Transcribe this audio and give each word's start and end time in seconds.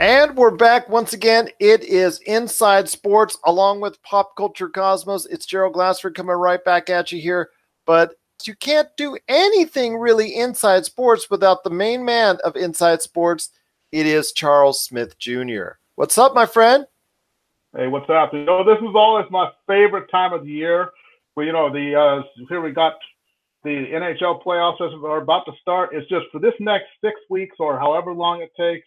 And 0.00 0.36
we're 0.36 0.52
back 0.52 0.88
once 0.88 1.12
again. 1.12 1.48
It 1.58 1.82
is 1.82 2.20
Inside 2.20 2.88
Sports 2.88 3.36
along 3.44 3.80
with 3.80 4.00
Pop 4.04 4.36
Culture 4.36 4.68
Cosmos. 4.68 5.26
It's 5.26 5.44
Gerald 5.44 5.72
Glassford 5.72 6.14
coming 6.14 6.36
right 6.36 6.64
back 6.64 6.88
at 6.88 7.10
you 7.10 7.20
here. 7.20 7.50
But 7.84 8.14
you 8.44 8.54
can't 8.54 8.88
do 8.96 9.18
anything 9.26 9.96
really 9.96 10.36
inside 10.36 10.84
sports 10.84 11.28
without 11.28 11.64
the 11.64 11.70
main 11.70 12.04
man 12.04 12.38
of 12.44 12.54
Inside 12.54 13.02
Sports. 13.02 13.50
It 13.90 14.06
is 14.06 14.30
Charles 14.30 14.84
Smith 14.84 15.18
Jr. 15.18 15.70
What's 15.96 16.16
up, 16.16 16.32
my 16.32 16.46
friend? 16.46 16.86
Hey, 17.76 17.88
what's 17.88 18.08
up? 18.08 18.32
You 18.32 18.44
know, 18.44 18.62
this 18.62 18.78
is 18.78 18.94
always 18.94 19.26
my 19.30 19.50
favorite 19.66 20.08
time 20.12 20.32
of 20.32 20.44
the 20.44 20.50
year. 20.50 20.90
Well, 21.34 21.44
you 21.44 21.52
know, 21.52 21.72
the 21.72 21.96
uh, 21.96 22.22
here 22.48 22.60
we 22.60 22.70
got 22.70 22.94
the 23.64 23.70
NHL 23.70 24.44
playoffs 24.44 24.80
are 24.80 25.20
about 25.20 25.44
to 25.46 25.52
start. 25.60 25.90
It's 25.92 26.08
just 26.08 26.26
for 26.30 26.38
this 26.38 26.54
next 26.60 26.86
six 27.00 27.18
weeks 27.28 27.56
or 27.58 27.80
however 27.80 28.14
long 28.14 28.42
it 28.42 28.52
takes 28.56 28.86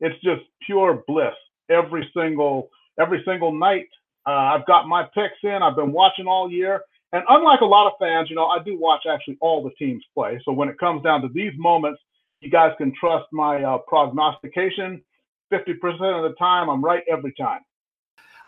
it's 0.00 0.20
just 0.22 0.42
pure 0.66 1.02
bliss 1.06 1.34
every 1.68 2.10
single 2.14 2.70
every 2.98 3.22
single 3.24 3.52
night. 3.52 3.88
Uh, 4.26 4.30
I've 4.30 4.66
got 4.66 4.86
my 4.86 5.04
picks 5.14 5.38
in. 5.42 5.62
I've 5.62 5.76
been 5.76 5.92
watching 5.92 6.26
all 6.26 6.50
year, 6.50 6.82
and 7.12 7.22
unlike 7.28 7.60
a 7.60 7.66
lot 7.66 7.86
of 7.86 7.92
fans, 7.98 8.28
you 8.28 8.36
know, 8.36 8.46
I 8.46 8.62
do 8.62 8.78
watch 8.78 9.04
actually 9.10 9.38
all 9.40 9.62
the 9.62 9.70
teams 9.78 10.04
play. 10.14 10.40
So 10.44 10.52
when 10.52 10.68
it 10.68 10.78
comes 10.78 11.02
down 11.02 11.22
to 11.22 11.28
these 11.28 11.52
moments, 11.56 12.00
you 12.40 12.50
guys 12.50 12.72
can 12.78 12.92
trust 12.98 13.26
my 13.32 13.62
uh, 13.62 13.78
prognostication. 13.78 15.02
Fifty 15.48 15.74
percent 15.74 16.02
of 16.02 16.22
the 16.22 16.34
time, 16.38 16.68
I'm 16.68 16.84
right 16.84 17.02
every 17.10 17.32
time. 17.32 17.60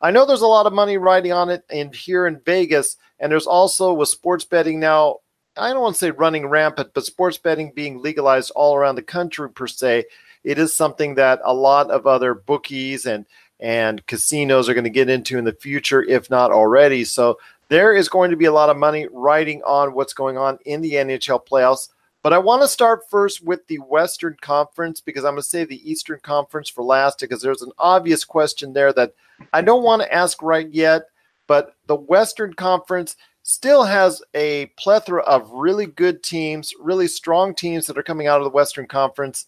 I 0.01 0.11
know 0.11 0.27
there's 0.27 0.43
a 0.43 0.47
lot 0.47 0.67
of 0.67 0.73
money 0.73 0.97
riding 0.97 1.33
on 1.33 1.49
it 1.49 1.65
and 1.71 1.95
here 1.95 2.27
in 2.27 2.41
Vegas, 2.45 2.97
and 3.21 3.31
there's 3.31 3.47
also 3.47 3.93
with 3.93 4.09
sports 4.09 4.45
betting 4.45 4.81
now. 4.81 5.19
I 5.57 5.69
don't 5.73 5.83
want 5.83 5.97
to 5.97 5.99
say 5.99 6.11
running 6.11 6.47
rampant, 6.47 6.93
but 6.95 7.05
sports 7.05 7.39
betting 7.39 7.73
being 7.75 8.01
legalized 8.01 8.53
all 8.57 8.75
around 8.75 8.95
the 8.95 9.03
country 9.03 9.51
per 9.51 9.67
se 9.67 10.05
it 10.45 10.59
is 10.59 10.75
something 10.75 11.15
that 11.17 11.41
a 11.45 11.55
lot 11.55 11.91
of 11.91 12.07
other 12.07 12.35
bookies 12.35 13.07
and 13.07 13.27
and 13.61 14.05
casinos 14.07 14.69
are 14.69 14.75
going 14.75 14.85
to 14.85 14.91
get 14.91 15.09
into 15.09 15.39
in 15.39 15.45
the 15.45 15.53
future, 15.53 16.03
if 16.03 16.29
not 16.29 16.51
already. 16.51 17.05
So 17.05 17.39
there 17.69 17.95
is 17.95 18.09
going 18.09 18.33
to 18.33 18.37
be 18.37 18.47
a 18.47 18.53
lot 18.53 18.71
of 18.71 18.77
money 18.77 19.07
riding 19.13 19.63
on 19.63 19.95
what's 19.95 20.13
going 20.13 20.37
on 20.37 20.59
in 20.67 20.81
the 20.81 20.95
NHL 20.95 21.47
playoffs. 21.47 21.89
But 22.23 22.33
I 22.33 22.39
want 22.39 22.63
to 22.63 22.69
start 22.69 23.09
first 23.09 23.43
with 23.43 23.67
the 23.69 23.79
Western 23.79 24.37
Conference 24.41 25.01
because 25.01 25.25
I'm 25.25 25.35
going 25.35 25.43
to 25.43 25.49
say 25.49 25.65
the 25.65 25.91
Eastern 25.91 26.19
Conference 26.23 26.69
for 26.69 26.83
last 26.83 27.21
because 27.21 27.41
there's 27.41 27.63
an 27.63 27.73
obvious 27.79 28.25
question 28.25 28.73
there 28.73 28.93
that 28.93 29.15
I 29.53 29.63
don't 29.63 29.85
want 29.85 30.03
to 30.03 30.13
ask 30.13 30.43
right 30.43 30.69
yet. 30.69 31.03
But 31.47 31.75
the 31.87 31.97
Western 31.97 32.55
Conference 32.55 33.17
still 33.43 33.85
has 33.85 34.23
a 34.35 34.67
plethora 34.79 35.23
of 35.23 35.51
really 35.51 35.87
good 35.87 36.23
teams, 36.23 36.73
really 36.81 37.09
strong 37.09 37.55
teams 37.55 37.87
that 37.87 37.99
are 37.99 38.03
coming 38.03 38.27
out 38.27 38.39
of 38.39 38.45
the 38.45 38.51
Western 38.51 38.87
Conference. 38.87 39.47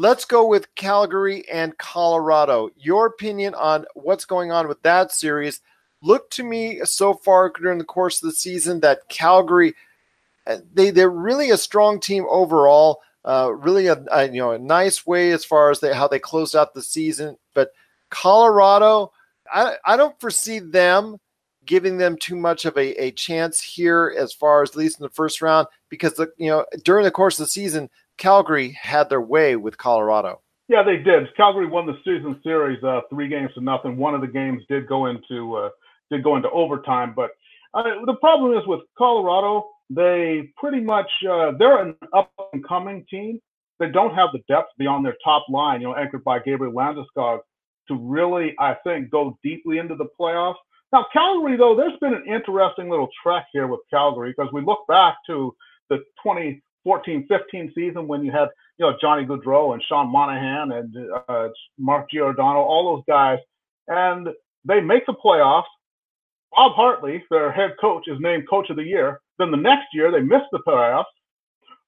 Let's 0.00 0.24
go 0.24 0.46
with 0.46 0.72
Calgary 0.76 1.42
and 1.52 1.76
Colorado. 1.76 2.70
Your 2.76 3.06
opinion 3.06 3.56
on 3.56 3.84
what's 3.94 4.24
going 4.24 4.52
on 4.52 4.68
with 4.68 4.80
that 4.82 5.10
series? 5.10 5.60
Look 6.02 6.30
to 6.30 6.44
me 6.44 6.82
so 6.84 7.14
far 7.14 7.50
during 7.60 7.78
the 7.78 7.84
course 7.84 8.22
of 8.22 8.28
the 8.28 8.36
season 8.36 8.78
that 8.78 9.08
Calgary, 9.08 9.74
uh, 10.46 10.58
they 10.72 10.90
they're 10.90 11.10
really 11.10 11.50
a 11.50 11.56
strong 11.56 11.98
team 11.98 12.26
overall. 12.30 13.00
Uh, 13.24 13.50
really 13.52 13.88
a, 13.88 14.00
a, 14.12 14.26
you 14.26 14.38
know 14.38 14.52
a 14.52 14.58
nice 14.60 15.04
way 15.04 15.32
as 15.32 15.44
far 15.44 15.68
as 15.72 15.80
they, 15.80 15.92
how 15.92 16.06
they 16.06 16.20
closed 16.20 16.54
out 16.54 16.74
the 16.74 16.80
season. 16.80 17.36
But 17.52 17.72
Colorado, 18.08 19.10
I 19.52 19.78
I 19.84 19.96
don't 19.96 20.20
foresee 20.20 20.60
them 20.60 21.18
giving 21.64 21.98
them 21.98 22.16
too 22.16 22.36
much 22.36 22.66
of 22.66 22.76
a, 22.76 23.02
a 23.02 23.10
chance 23.10 23.60
here 23.60 24.14
as 24.16 24.32
far 24.32 24.62
as 24.62 24.70
at 24.70 24.76
least 24.76 25.00
in 25.00 25.02
the 25.02 25.10
first 25.10 25.42
round 25.42 25.66
because 25.88 26.14
the, 26.14 26.30
you 26.36 26.50
know 26.50 26.64
during 26.84 27.02
the 27.02 27.10
course 27.10 27.40
of 27.40 27.46
the 27.46 27.50
season 27.50 27.90
Calgary 28.18 28.76
had 28.80 29.08
their 29.08 29.20
way 29.20 29.56
with 29.56 29.78
Colorado. 29.78 30.40
Yeah, 30.68 30.82
they 30.82 30.96
did. 30.96 31.34
Calgary 31.36 31.66
won 31.66 31.86
the 31.86 31.96
season 32.04 32.38
series 32.42 32.82
uh, 32.84 33.00
three 33.08 33.28
games 33.28 33.50
to 33.54 33.62
nothing. 33.62 33.96
One 33.96 34.14
of 34.14 34.20
the 34.20 34.26
games 34.26 34.62
did 34.68 34.86
go 34.86 35.06
into 35.06 35.56
uh, 35.56 35.70
did 36.10 36.22
go 36.22 36.36
into 36.36 36.50
overtime, 36.50 37.14
but 37.16 37.30
uh, 37.74 37.82
the 38.04 38.16
problem 38.20 38.52
is 38.56 38.66
with 38.66 38.80
Colorado, 38.96 39.68
they 39.90 40.50
pretty 40.56 40.80
much 40.80 41.08
uh, 41.30 41.52
they're 41.58 41.82
an 41.82 41.94
up 42.14 42.30
and 42.52 42.66
coming 42.66 43.06
team. 43.10 43.40
They 43.78 43.88
don't 43.88 44.14
have 44.14 44.30
the 44.32 44.40
depth 44.48 44.70
beyond 44.76 45.06
their 45.06 45.16
top 45.24 45.46
line, 45.48 45.80
you 45.80 45.88
know, 45.88 45.94
anchored 45.94 46.24
by 46.24 46.40
Gabriel 46.40 46.72
Landeskog, 46.72 47.38
to 47.88 47.94
really, 47.94 48.54
I 48.58 48.74
think, 48.84 49.10
go 49.10 49.38
deeply 49.42 49.78
into 49.78 49.94
the 49.94 50.06
playoffs. 50.18 50.56
Now, 50.92 51.06
Calgary, 51.12 51.56
though, 51.56 51.76
there's 51.76 51.98
been 52.00 52.14
an 52.14 52.24
interesting 52.26 52.90
little 52.90 53.08
trek 53.22 53.46
here 53.52 53.66
with 53.66 53.80
Calgary 53.90 54.34
because 54.36 54.52
we 54.52 54.62
look 54.62 54.80
back 54.88 55.16
to 55.26 55.54
the 55.90 56.02
20 56.22 56.62
14, 56.88 57.26
15 57.28 57.72
season 57.74 58.08
when 58.08 58.24
you 58.24 58.32
had, 58.32 58.48
you 58.78 58.86
know, 58.86 58.96
Johnny 58.98 59.26
Gaudreau 59.26 59.74
and 59.74 59.82
Sean 59.86 60.10
Monahan 60.10 60.72
and 60.72 60.96
uh, 61.28 61.48
Mark 61.78 62.08
Giordano, 62.10 62.60
all 62.60 62.96
those 62.96 63.04
guys, 63.06 63.38
and 63.88 64.28
they 64.64 64.80
make 64.80 65.04
the 65.04 65.12
playoffs. 65.12 65.64
Bob 66.50 66.72
Hartley, 66.72 67.22
their 67.30 67.52
head 67.52 67.72
coach, 67.78 68.08
is 68.08 68.16
named 68.20 68.48
coach 68.48 68.70
of 68.70 68.76
the 68.76 68.82
year. 68.82 69.20
Then 69.38 69.50
the 69.50 69.58
next 69.58 69.88
year 69.92 70.10
they 70.10 70.22
miss 70.22 70.40
the 70.50 70.60
playoffs. 70.66 71.04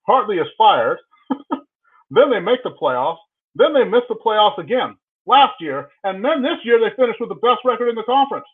Hartley 0.06 0.36
is 0.36 0.48
fired. 0.58 0.98
then 2.10 2.30
they 2.30 2.38
make 2.38 2.62
the 2.62 2.72
playoffs. 2.72 3.16
Then 3.54 3.72
they 3.72 3.84
miss 3.84 4.02
the 4.10 4.16
playoffs 4.16 4.58
again 4.58 4.96
last 5.24 5.54
year, 5.60 5.88
and 6.04 6.22
then 6.22 6.42
this 6.42 6.58
year 6.62 6.78
they 6.78 6.94
finished 6.94 7.20
with 7.20 7.30
the 7.30 7.36
best 7.36 7.60
record 7.64 7.88
in 7.88 7.94
the 7.94 8.02
conference. 8.02 8.46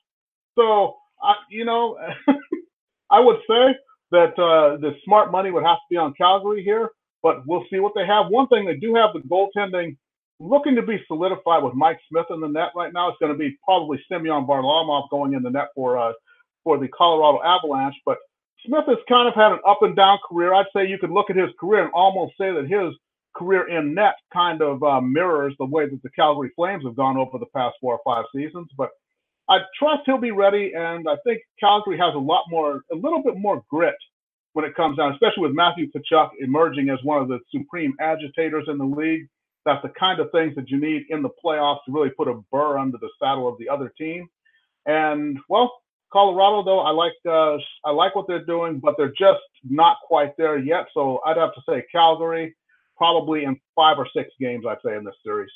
So, 0.57 0.95
I, 1.21 1.35
you 1.51 1.65
know, 1.65 1.99
I 3.11 3.19
would 3.19 3.41
say 3.51 3.75
that 4.11 4.39
uh, 4.39 4.77
the 4.79 4.95
smart 5.05 5.33
money 5.33 5.51
would 5.51 5.65
have 5.65 5.77
to 5.77 5.89
be 5.91 5.97
on 5.97 6.15
Calgary 6.15 6.63
here, 6.63 6.91
but 7.23 7.47
we'll 7.47 7.65
see 7.71 7.81
what 7.81 7.93
they 7.95 8.07
have. 8.07 8.27
One 8.29 8.49
thing 8.49 8.65
they 8.65 8.77
do 8.77 8.95
have 8.95 9.11
the 9.15 9.21
goaltending 9.21 9.97
looking 10.39 10.77
to 10.77 10.83
be 10.83 10.99
solidified 11.07 11.63
with 11.63 11.75
Mike 11.75 11.99
Smith 12.09 12.27
in 12.31 12.41
the 12.41 12.49
net 12.49 12.71
right 12.77 12.93
now. 12.93 13.09
It's 13.09 13.19
going 13.21 13.33
to 13.33 13.39
be 13.39 13.57
probably 13.65 13.99
Semyon 14.09 14.47
Varlamov 14.47 15.09
going 15.11 15.35
in 15.35 15.43
the 15.43 15.51
net 15.51 15.69
for 15.75 15.99
uh, 15.99 16.13
for 16.65 16.79
the 16.79 16.89
Colorado 16.89 17.43
Avalanche, 17.45 17.95
but 18.05 18.19
Smith 18.67 18.85
has 18.89 18.99
kind 19.09 19.29
of 19.29 19.35
had 19.35 19.53
an 19.53 19.61
up 19.67 19.79
and 19.83 19.95
down 19.95 20.19
career. 20.29 20.53
I'd 20.55 20.67
say 20.75 20.87
you 20.87 20.99
could 20.99 21.11
look 21.11 21.31
at 21.31 21.37
his 21.37 21.51
career 21.61 21.85
and 21.85 21.93
almost 21.93 22.35
say 22.39 22.53
that 22.53 22.67
his 22.69 22.95
career 23.37 23.69
in 23.69 23.95
net 23.95 24.15
kind 24.33 24.63
of 24.63 24.83
uh, 24.83 25.01
mirrors 25.01 25.55
the 25.59 25.67
way 25.67 25.89
that 25.89 26.03
the 26.03 26.11
Calgary 26.11 26.51
Flames 26.57 26.85
have 26.85 26.97
gone 26.97 27.17
over 27.17 27.39
the 27.39 27.47
past 27.55 27.77
four 27.81 27.99
or 27.99 28.01
five 28.05 28.25
seasons. 28.35 28.69
But 28.77 28.91
I 29.49 29.59
trust 29.79 30.03
he'll 30.07 30.19
be 30.19 30.33
ready, 30.33 30.73
and 30.75 31.09
I 31.09 31.17
think 31.25 31.41
Calgary 31.61 31.99
has 31.99 32.15
a 32.15 32.19
lot 32.19 32.45
more, 32.49 32.83
a 32.93 32.97
little 32.97 33.23
bit 33.23 33.37
more 33.37 33.63
grit 33.71 33.95
when 34.55 34.65
it 34.65 34.75
comes 34.75 34.97
down, 34.97 35.13
especially 35.13 35.43
with 35.43 35.53
Matthew 35.53 35.89
Tkachuk 35.91 36.31
emerging 36.41 36.89
as 36.89 36.99
one 37.05 37.23
of 37.23 37.29
the 37.29 37.39
supreme 37.55 37.95
agitators 38.01 38.65
in 38.69 38.79
the 38.79 38.85
league. 38.85 39.29
That's 39.65 39.83
the 39.83 39.91
kind 39.91 40.21
of 40.21 40.31
things 40.33 40.55
that 40.57 40.71
you 40.71 40.81
need 40.81 41.07
in 41.11 41.23
the 41.23 41.31
playoffs 41.45 41.81
to 41.87 41.93
really 41.93 42.11
put 42.11 42.29
a 42.29 42.41
burr 42.51 42.79
under 42.79 42.99
the 42.99 43.11
saddle 43.23 43.49
of 43.49 43.59
the 43.59 43.69
other 43.69 43.93
team. 43.99 44.29
And 44.87 45.39
well, 45.49 45.73
Colorado 46.13 46.63
though, 46.65 46.81
I 46.81 46.91
like 46.91 47.13
uh, 47.29 47.59
I 47.85 47.91
like 47.91 48.15
what 48.15 48.27
they're 48.29 48.45
doing, 48.45 48.79
but 48.79 48.95
they're 48.97 49.13
just 49.19 49.41
not 49.65 49.99
quite 50.07 50.37
there 50.39 50.57
yet. 50.59 50.87
So 50.95 51.21
I'd 51.27 51.37
have 51.37 51.53
to 51.55 51.63
say 51.69 51.85
Calgary, 51.93 52.57
probably 52.97 53.45
in 53.45 53.61
five 53.75 53.99
or 53.99 54.09
six 54.17 54.31
games, 54.41 54.65
I'd 54.69 54.79
say 54.85 54.97
in 54.97 55.05
this 55.05 55.17
series. 55.25 55.51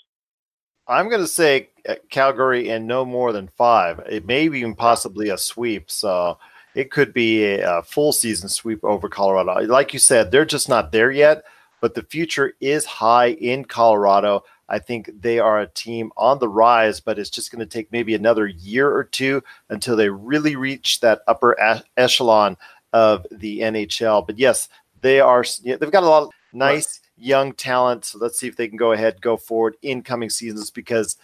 I'm 0.91 1.09
going 1.09 1.21
to 1.21 1.29
say 1.29 1.69
uh, 1.89 1.95
Calgary 2.11 2.69
in 2.69 2.87
no 2.87 3.05
more 3.05 3.33
than 3.33 3.49
five. 3.57 4.01
It 4.11 4.27
may 4.27 4.49
be 4.49 4.59
even 4.59 4.75
possibly 4.75 5.29
a 5.29 5.39
sweep. 5.39 5.89
So 5.89 6.37
it 6.75 6.91
could 6.91 7.15
be 7.15 7.45
a, 7.45 7.79
a, 7.79 7.83
full 7.83 8.13
season 8.13 8.49
sweep 8.49 8.83
over 8.83 9.09
Colorado. 9.09 9.67
Like 9.67 9.93
you 9.93 10.01
said, 10.01 10.31
they're 10.31 10.45
just 10.45 10.69
not 10.69 10.91
there 10.91 11.13
yet, 11.13 11.45
but 11.81 11.95
the 11.95 12.03
future 12.03 12.55
is 12.61 12.85
high 12.85 13.29
in 13.29 13.65
Colorado. 13.65 14.43
I 14.69 14.81
think 14.81 15.11
they 15.21 15.39
are 15.39 15.61
a 15.61 15.69
team 15.69 16.13
on 16.17 16.41
the 16.41 16.49
rise, 16.49 17.01
but 17.01 17.19
it's 17.19 17.31
just 17.31 17.53
going 17.53 17.61
to 17.61 17.67
take 17.67 17.91
maybe 17.93 18.15
another 18.15 18.47
year 18.47 18.93
or 18.93 19.05
two 19.05 19.43
until 19.69 19.97
they 19.97 20.09
really 20.09 20.57
reach 20.57 21.01
that 21.01 21.23
upper 21.29 21.57
echelon 21.97 22.57
of 22.93 23.27
the 23.31 23.61
NHL. 23.61 24.27
But 24.27 24.39
yes, 24.39 24.69
they 25.01 25.21
are. 25.21 25.45
They've 25.65 25.91
got 25.91 26.03
a 26.03 26.09
lot 26.09 26.25
of 26.25 26.31
nice 26.53 27.01
young 27.21 27.53
talent. 27.53 28.05
So 28.05 28.19
let's 28.19 28.39
see 28.39 28.49
if 28.49 28.57
they 28.57 28.69
can 28.69 28.77
go 28.77 28.93
ahead, 28.93 29.21
go 29.21 29.37
forward 29.37 29.77
in 29.83 30.03
coming 30.03 30.31
seasons 30.31 30.71
because, 30.71 31.17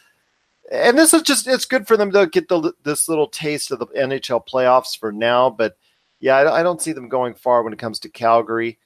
and 0.71 0.99
this 0.99 1.15
is 1.15 1.23
just, 1.23 1.47
it's 1.47 1.65
good 1.65 1.87
for 1.87 1.97
them 1.97 2.13
to 2.13 2.27
get 2.27 2.49
the, 2.49 2.73
this 2.83 3.09
little 3.09 3.29
taste 3.29 3.71
of 3.71 3.79
the 3.79 3.87
NHL 3.87 4.47
playoffs 4.47 4.99
for 4.99 5.13
now. 5.13 5.51
But 5.51 5.77
yeah, 6.21 6.37
I, 6.37 6.61
I 6.61 6.63
don't 6.63 6.83
see 6.83 6.93
them 6.93 7.09
going 7.09 7.35
far 7.35 7.63
when 7.63 7.73
it 7.73 7.79
comes 7.79 7.99
to 8.01 8.09
Calgary. 8.09 8.79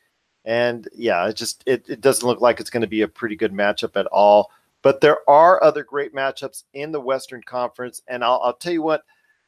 And 0.45 0.89
yeah, 0.95 1.29
it 1.29 1.37
just, 1.37 1.63
it, 1.67 1.89
it 1.89 2.01
doesn't 2.01 2.27
look 2.27 2.41
like 2.41 2.61
it's 2.61 2.71
going 2.71 2.81
to 2.83 2.87
be 2.87 3.03
a 3.03 3.09
pretty 3.09 3.37
good 3.37 3.53
matchup 3.53 3.99
at 3.99 4.07
all. 4.07 4.51
But 4.83 5.01
there 5.01 5.19
are 5.29 5.63
other 5.63 5.83
great 5.83 6.15
matchups 6.15 6.65
in 6.73 6.93
the 6.93 7.01
Western 7.01 7.43
Conference. 7.43 8.01
And 8.09 8.25
I'll, 8.25 8.41
I'll 8.43 8.55
tell 8.55 8.73
you 8.73 8.83
what, 8.83 9.05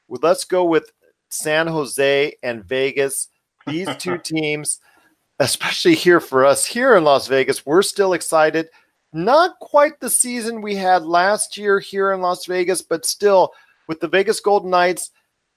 let's 0.08 0.44
go 0.44 0.64
with 0.64 0.92
San 1.30 1.66
Jose 1.66 2.34
and 2.42 2.64
Vegas. 2.64 3.28
These 3.66 3.96
two 3.96 4.18
teams 4.22 4.80
especially 5.38 5.94
here 5.94 6.20
for 6.20 6.44
us 6.44 6.64
here 6.64 6.96
in 6.96 7.04
Las 7.04 7.26
Vegas. 7.28 7.66
We're 7.66 7.82
still 7.82 8.12
excited. 8.12 8.68
Not 9.12 9.58
quite 9.60 10.00
the 10.00 10.08
season 10.10 10.62
we 10.62 10.74
had 10.74 11.04
last 11.04 11.56
year 11.56 11.80
here 11.80 12.12
in 12.12 12.20
Las 12.20 12.46
Vegas, 12.46 12.80
but 12.80 13.04
still 13.04 13.52
with 13.88 14.00
the 14.00 14.08
Vegas 14.08 14.40
Golden 14.40 14.70
Knights, 14.70 15.10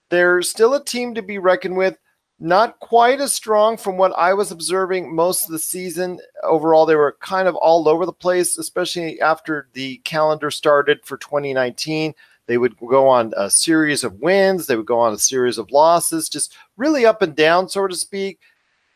they're 0.09 0.41
still 0.41 0.73
a 0.73 0.83
team 0.83 1.13
to 1.15 1.21
be 1.21 1.37
reckoned 1.37 1.77
with. 1.77 1.97
not 2.39 2.79
quite 2.79 3.21
as 3.21 3.33
strong 3.33 3.77
from 3.77 3.97
what 3.97 4.11
I 4.17 4.33
was 4.33 4.51
observing 4.51 5.15
most 5.15 5.45
of 5.45 5.51
the 5.51 5.59
season. 5.59 6.19
Overall, 6.43 6.85
they 6.85 6.95
were 6.95 7.17
kind 7.21 7.47
of 7.47 7.55
all 7.55 7.87
over 7.87 8.05
the 8.05 8.11
place, 8.13 8.57
especially 8.57 9.21
after 9.21 9.69
the 9.73 9.97
calendar 9.99 10.51
started 10.51 10.99
for 11.05 11.17
2019. 11.17 12.13
They 12.47 12.57
would 12.57 12.75
go 12.77 13.07
on 13.07 13.33
a 13.37 13.49
series 13.49 14.03
of 14.03 14.19
wins, 14.19 14.67
they 14.67 14.75
would 14.75 14.85
go 14.85 14.99
on 14.99 15.13
a 15.13 15.17
series 15.17 15.57
of 15.57 15.71
losses, 15.71 16.29
just 16.29 16.55
really 16.77 17.05
up 17.05 17.21
and 17.21 17.35
down, 17.35 17.69
so 17.69 17.87
to 17.87 17.95
speak. 17.95 18.39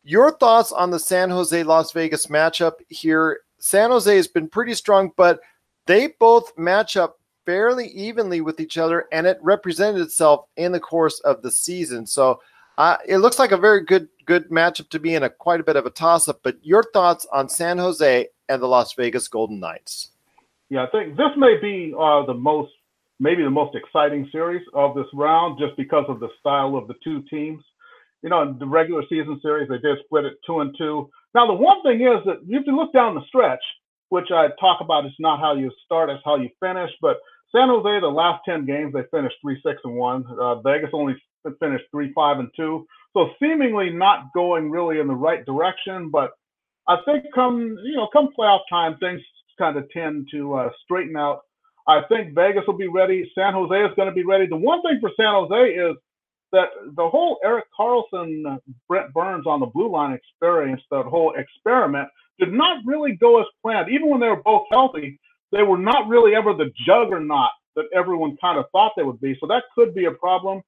Your 0.09 0.31
thoughts 0.31 0.71
on 0.71 0.89
the 0.89 0.97
San 0.97 1.29
Jose 1.29 1.61
Las 1.61 1.91
Vegas 1.91 2.25
matchup 2.25 2.73
here? 2.87 3.41
San 3.59 3.91
Jose 3.91 4.15
has 4.15 4.27
been 4.27 4.47
pretty 4.47 4.73
strong, 4.73 5.11
but 5.15 5.39
they 5.85 6.15
both 6.19 6.51
match 6.57 6.97
up 6.97 7.19
fairly 7.45 7.89
evenly 7.89 8.41
with 8.41 8.59
each 8.59 8.79
other, 8.79 9.05
and 9.11 9.27
it 9.27 9.37
represented 9.43 10.01
itself 10.01 10.45
in 10.57 10.71
the 10.71 10.79
course 10.79 11.19
of 11.19 11.43
the 11.43 11.51
season. 11.51 12.07
So 12.07 12.41
uh, 12.79 12.97
it 13.07 13.19
looks 13.19 13.37
like 13.37 13.51
a 13.51 13.57
very 13.57 13.85
good 13.85 14.07
good 14.25 14.49
matchup 14.49 14.89
to 14.89 14.99
be 14.99 15.13
in 15.13 15.21
a 15.21 15.29
quite 15.29 15.59
a 15.59 15.63
bit 15.63 15.75
of 15.75 15.85
a 15.85 15.91
toss 15.91 16.27
up. 16.27 16.39
But 16.41 16.57
your 16.63 16.83
thoughts 16.91 17.27
on 17.31 17.47
San 17.47 17.77
Jose 17.77 18.29
and 18.47 18.61
the 18.63 18.67
Las 18.67 18.95
Vegas 18.95 19.27
Golden 19.27 19.59
Knights? 19.59 20.09
Yeah, 20.69 20.85
I 20.85 20.87
think 20.87 21.17
this 21.17 21.37
may 21.37 21.57
be 21.61 21.93
uh, 21.95 22.25
the 22.25 22.33
most 22.33 22.71
maybe 23.19 23.43
the 23.43 23.51
most 23.51 23.75
exciting 23.75 24.27
series 24.31 24.65
of 24.73 24.95
this 24.95 25.05
round, 25.13 25.59
just 25.59 25.77
because 25.77 26.05
of 26.09 26.19
the 26.19 26.29
style 26.39 26.75
of 26.75 26.87
the 26.87 26.95
two 27.03 27.21
teams. 27.29 27.63
You 28.21 28.29
know, 28.29 28.41
in 28.41 28.59
the 28.59 28.67
regular 28.67 29.03
season 29.09 29.39
series, 29.41 29.69
they 29.69 29.77
did 29.77 29.97
split 30.05 30.25
it 30.25 30.33
two 30.45 30.59
and 30.59 30.75
two. 30.77 31.09
Now, 31.33 31.47
the 31.47 31.53
one 31.53 31.81
thing 31.83 32.01
is 32.01 32.23
that 32.25 32.39
if 32.47 32.67
you 32.67 32.75
look 32.75 32.93
down 32.93 33.15
the 33.15 33.25
stretch, 33.27 33.61
which 34.09 34.31
I 34.31 34.49
talk 34.59 34.81
about, 34.81 35.05
it's 35.05 35.15
not 35.19 35.39
how 35.39 35.55
you 35.55 35.71
start, 35.85 36.09
it's 36.09 36.21
how 36.25 36.35
you 36.35 36.49
finish. 36.59 36.91
But 37.01 37.17
San 37.55 37.69
Jose, 37.69 37.99
the 37.99 38.07
last 38.07 38.41
10 38.45 38.65
games, 38.65 38.93
they 38.93 39.03
finished 39.11 39.35
3 39.41 39.59
6 39.63 39.81
and 39.83 39.95
1. 39.95 40.25
Uh, 40.39 40.55
Vegas 40.61 40.89
only 40.93 41.15
finished 41.59 41.85
3 41.91 42.11
5 42.13 42.39
and 42.39 42.49
2. 42.55 42.85
So 43.13 43.29
seemingly 43.41 43.89
not 43.89 44.33
going 44.33 44.69
really 44.69 44.99
in 44.99 45.07
the 45.07 45.15
right 45.15 45.45
direction. 45.45 46.09
But 46.09 46.31
I 46.87 46.97
think 47.05 47.25
come, 47.33 47.77
you 47.83 47.95
know, 47.95 48.09
come 48.11 48.29
playoff 48.37 48.61
time, 48.69 48.97
things 48.97 49.21
kind 49.57 49.77
of 49.77 49.89
tend 49.91 50.27
to 50.31 50.53
uh, 50.55 50.69
straighten 50.83 51.15
out. 51.15 51.41
I 51.87 52.01
think 52.07 52.35
Vegas 52.35 52.63
will 52.67 52.77
be 52.77 52.87
ready. 52.87 53.29
San 53.33 53.53
Jose 53.53 53.75
is 53.75 53.95
going 53.95 54.07
to 54.07 54.13
be 54.13 54.23
ready. 54.23 54.47
The 54.47 54.55
one 54.55 54.81
thing 54.81 54.99
for 55.01 55.11
San 55.17 55.33
Jose 55.33 55.71
is 55.73 55.95
that 56.51 56.69
the 56.95 57.07
whole 57.07 57.39
Erik 57.43 57.65
Karlsson, 57.77 58.59
Brent 58.87 59.13
Burns 59.13 59.45
on 59.45 59.59
the 59.59 59.65
blue 59.67 59.91
line 59.91 60.13
experience, 60.13 60.81
that 60.91 61.05
whole 61.05 61.33
experiment 61.35 62.09
did 62.39 62.53
not 62.53 62.83
really 62.85 63.13
go 63.13 63.39
as 63.39 63.45
planned. 63.61 63.89
Even 63.91 64.09
when 64.09 64.19
they 64.19 64.29
were 64.29 64.41
both 64.43 64.65
healthy, 64.71 65.19
they 65.51 65.63
were 65.63 65.77
not 65.77 66.07
really 66.07 66.35
ever 66.35 66.53
the 66.53 66.71
juggernaut 66.85 67.51
that 67.75 67.85
everyone 67.93 68.37
kind 68.41 68.57
of 68.57 68.65
thought 68.71 68.93
they 68.97 69.03
would 69.03 69.21
be. 69.21 69.37
So 69.39 69.47
that 69.47 69.63
could 69.75 69.93
be 69.93 70.05
a 70.05 70.11
problem. 70.11 70.61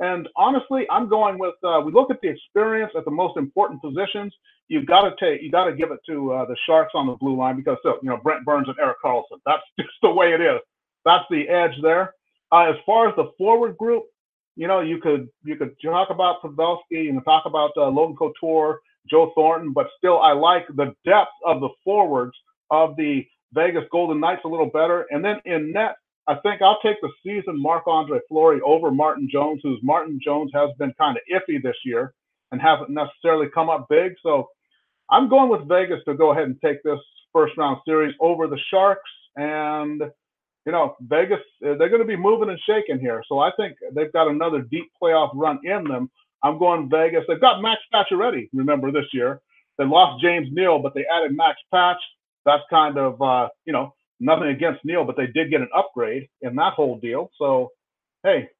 And 0.00 0.28
honestly, 0.36 0.86
I'm 0.90 1.08
going 1.08 1.38
with 1.38 1.54
uh, 1.64 1.80
we 1.84 1.92
look 1.92 2.10
at 2.10 2.20
the 2.22 2.28
experience 2.28 2.92
at 2.96 3.04
the 3.04 3.10
most 3.10 3.36
important 3.36 3.82
positions. 3.82 4.32
You've 4.68 4.86
got 4.86 5.02
to 5.02 5.10
take 5.20 5.42
you 5.42 5.50
got 5.50 5.64
to 5.64 5.74
give 5.74 5.90
it 5.90 5.98
to 6.08 6.32
uh, 6.32 6.44
the 6.44 6.56
Sharks 6.66 6.92
on 6.94 7.06
the 7.06 7.14
blue 7.14 7.36
line 7.36 7.56
because 7.56 7.78
so, 7.82 7.98
you 8.02 8.08
know 8.08 8.16
Brent 8.16 8.44
Burns 8.44 8.68
and 8.68 8.78
Erik 8.78 8.98
Karlsson. 9.04 9.40
That's 9.44 9.62
just 9.80 9.90
the 10.02 10.10
way 10.10 10.32
it 10.32 10.40
is. 10.40 10.60
That's 11.04 11.24
the 11.30 11.48
edge 11.48 11.74
there. 11.82 12.14
Uh, 12.52 12.70
as 12.70 12.76
far 12.86 13.08
as 13.08 13.16
the 13.16 13.32
forward 13.36 13.76
group, 13.76 14.04
you 14.58 14.66
know, 14.66 14.80
you 14.80 14.98
could 14.98 15.28
you 15.44 15.54
could 15.54 15.76
talk 15.80 16.10
about 16.10 16.42
Pavelski 16.42 17.08
and 17.08 17.24
talk 17.24 17.44
about 17.46 17.70
uh, 17.76 17.86
Logan 17.86 18.16
Couture, 18.16 18.80
Joe 19.08 19.30
Thornton, 19.36 19.72
but 19.72 19.86
still, 19.96 20.18
I 20.20 20.32
like 20.32 20.66
the 20.74 20.92
depth 21.04 21.30
of 21.46 21.60
the 21.60 21.68
forwards 21.84 22.32
of 22.72 22.96
the 22.96 23.24
Vegas 23.52 23.84
Golden 23.92 24.18
Knights 24.18 24.42
a 24.44 24.48
little 24.48 24.66
better. 24.66 25.06
And 25.10 25.24
then 25.24 25.36
in 25.44 25.72
net, 25.72 25.94
I 26.26 26.34
think 26.42 26.60
I'll 26.60 26.80
take 26.82 27.00
the 27.00 27.10
season 27.24 27.62
Marc 27.62 27.86
Andre 27.86 28.18
Fleury 28.28 28.60
over 28.66 28.90
Martin 28.90 29.28
Jones, 29.32 29.60
who's 29.62 29.78
Martin 29.84 30.18
Jones 30.22 30.50
has 30.52 30.70
been 30.76 30.92
kind 30.98 31.16
of 31.16 31.22
iffy 31.32 31.62
this 31.62 31.76
year 31.84 32.12
and 32.50 32.60
hasn't 32.60 32.90
necessarily 32.90 33.46
come 33.54 33.70
up 33.70 33.86
big. 33.88 34.14
So 34.24 34.48
I'm 35.08 35.28
going 35.28 35.50
with 35.50 35.68
Vegas 35.68 36.00
to 36.08 36.14
go 36.14 36.32
ahead 36.32 36.44
and 36.44 36.60
take 36.60 36.82
this 36.82 36.98
first 37.32 37.56
round 37.56 37.78
series 37.86 38.14
over 38.20 38.48
the 38.48 38.58
Sharks. 38.70 39.08
And, 39.36 40.02
you 40.68 40.72
know, 40.72 40.96
Vegas, 41.00 41.38
uh, 41.64 41.76
they're 41.78 41.88
going 41.88 42.02
to 42.02 42.04
be 42.06 42.14
moving 42.14 42.50
and 42.50 42.60
shaking 42.66 43.00
here. 43.00 43.24
So 43.26 43.38
I 43.38 43.50
think 43.56 43.78
they've 43.94 44.12
got 44.12 44.28
another 44.28 44.60
deep 44.60 44.92
playoff 45.02 45.30
run 45.32 45.58
in 45.64 45.84
them. 45.84 46.10
I'm 46.42 46.58
going 46.58 46.90
Vegas. 46.90 47.24
They've 47.26 47.40
got 47.40 47.62
Max 47.62 47.80
Patch 47.90 48.08
Pacioretty, 48.12 48.50
remember, 48.52 48.92
this 48.92 49.06
year. 49.14 49.40
They 49.78 49.86
lost 49.86 50.22
James 50.22 50.48
Neal, 50.52 50.78
but 50.78 50.92
they 50.92 51.06
added 51.10 51.34
Max 51.34 51.56
Patch. 51.72 51.96
That's 52.44 52.62
kind 52.68 52.98
of, 52.98 53.20
uh, 53.22 53.48
you 53.64 53.72
know, 53.72 53.94
nothing 54.20 54.48
against 54.48 54.84
Neal, 54.84 55.06
but 55.06 55.16
they 55.16 55.26
did 55.28 55.48
get 55.48 55.62
an 55.62 55.70
upgrade 55.74 56.28
in 56.42 56.54
that 56.56 56.74
whole 56.74 56.98
deal. 56.98 57.30
So, 57.38 57.70
hey, 58.22 58.50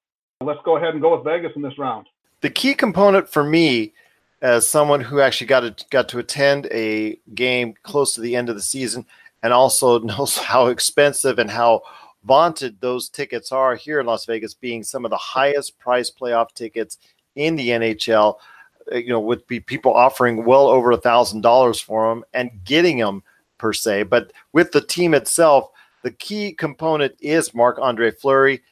let's 0.41 0.61
go 0.65 0.79
ahead 0.79 0.95
and 0.95 1.03
go 1.03 1.15
with 1.15 1.27
Vegas 1.27 1.53
in 1.57 1.61
this 1.61 1.77
round. 1.79 2.07
The 2.41 2.49
key 2.49 2.73
component 2.73 3.29
for 3.29 3.45
me, 3.45 3.93
as 4.41 4.67
someone 4.67 5.03
who 5.03 5.21
actually 5.21 5.49
got 5.49 5.61
to, 5.61 5.85
got 5.91 6.09
to 6.09 6.19
attend 6.19 6.69
a 6.73 7.19
game 7.35 7.75
close 7.83 8.15
to 8.15 8.23
the 8.23 8.35
end 8.35 8.49
of 8.49 8.55
the 8.55 8.63
season, 8.63 9.05
and 9.43 9.53
also 9.53 9.99
knows 10.01 10.37
how 10.37 10.67
expensive 10.67 11.39
and 11.39 11.51
how 11.51 11.83
vaunted 12.25 12.81
those 12.81 13.09
tickets 13.09 13.53
are 13.53 13.75
here 13.75 14.01
in 14.01 14.07
Las 14.07 14.27
Vegas, 14.27 14.55
being 14.55 14.83
some 14.83 15.05
of 15.05 15.11
the 15.11 15.17
highest 15.17 15.79
price 15.79 16.11
playoff 16.11 16.53
tickets 16.53 16.99
in 17.37 17.57
the 17.57 17.69
NHL. 17.69 18.37
Uh, 18.93 18.97
you 18.97 19.09
know, 19.09 19.21
with 19.21 19.47
people 19.47 19.93
offering 19.93 20.45
well 20.45 20.67
over 20.67 20.93
a 20.93 20.97
thousand 20.97 21.43
dollars 21.43 21.81
for 21.81 22.09
them 22.09 22.25
and 22.33 22.51
getting 22.65 22.99
them 22.99 23.23
per 23.59 23.73
se. 23.73 24.05
But 24.05 24.33
with 24.53 24.73
the 24.73 24.81
team 24.81 25.15
itself, 25.15 25.69
the 26.03 26.11
key 26.13 26.53
component 26.53 27.15
is 27.21 27.55
Marc 27.55 27.79
Andre 27.79 28.11
Fleury. 28.11 28.63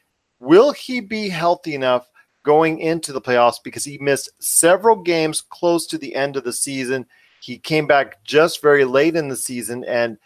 Will 0.40 0.72
he 0.72 1.00
be 1.00 1.28
healthy 1.28 1.74
enough 1.74 2.08
going 2.44 2.78
into 2.78 3.12
the 3.12 3.20
playoffs? 3.20 3.56
Because 3.62 3.84
he 3.84 3.98
missed 3.98 4.30
several 4.38 4.96
games 4.96 5.40
close 5.40 5.86
to 5.88 5.98
the 5.98 6.14
end 6.14 6.36
of 6.36 6.44
the 6.44 6.52
season. 6.52 7.06
He 7.40 7.58
came 7.58 7.86
back 7.86 8.22
just 8.24 8.62
very 8.62 8.84
late 8.84 9.16
in 9.16 9.28
the 9.28 9.36
season. 9.36 9.84
And, 9.84 10.18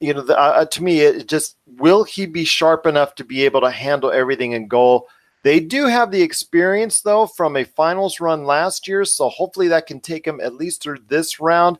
you 0.00 0.14
know, 0.14 0.22
the, 0.22 0.38
uh, 0.38 0.64
to 0.64 0.82
me, 0.82 1.00
it 1.00 1.28
just 1.28 1.56
will 1.76 2.04
he 2.04 2.26
be 2.26 2.44
sharp 2.44 2.86
enough 2.86 3.14
to 3.16 3.24
be 3.24 3.44
able 3.44 3.60
to 3.62 3.70
handle 3.70 4.10
everything 4.10 4.52
in 4.52 4.68
goal? 4.68 5.08
They 5.42 5.60
do 5.60 5.86
have 5.86 6.10
the 6.10 6.22
experience, 6.22 7.00
though, 7.00 7.26
from 7.26 7.56
a 7.56 7.64
finals 7.64 8.20
run 8.20 8.44
last 8.44 8.88
year. 8.88 9.04
So 9.04 9.28
hopefully 9.28 9.68
that 9.68 9.86
can 9.86 10.00
take 10.00 10.26
him 10.26 10.40
at 10.40 10.54
least 10.54 10.82
through 10.82 10.98
this 11.08 11.40
round. 11.40 11.78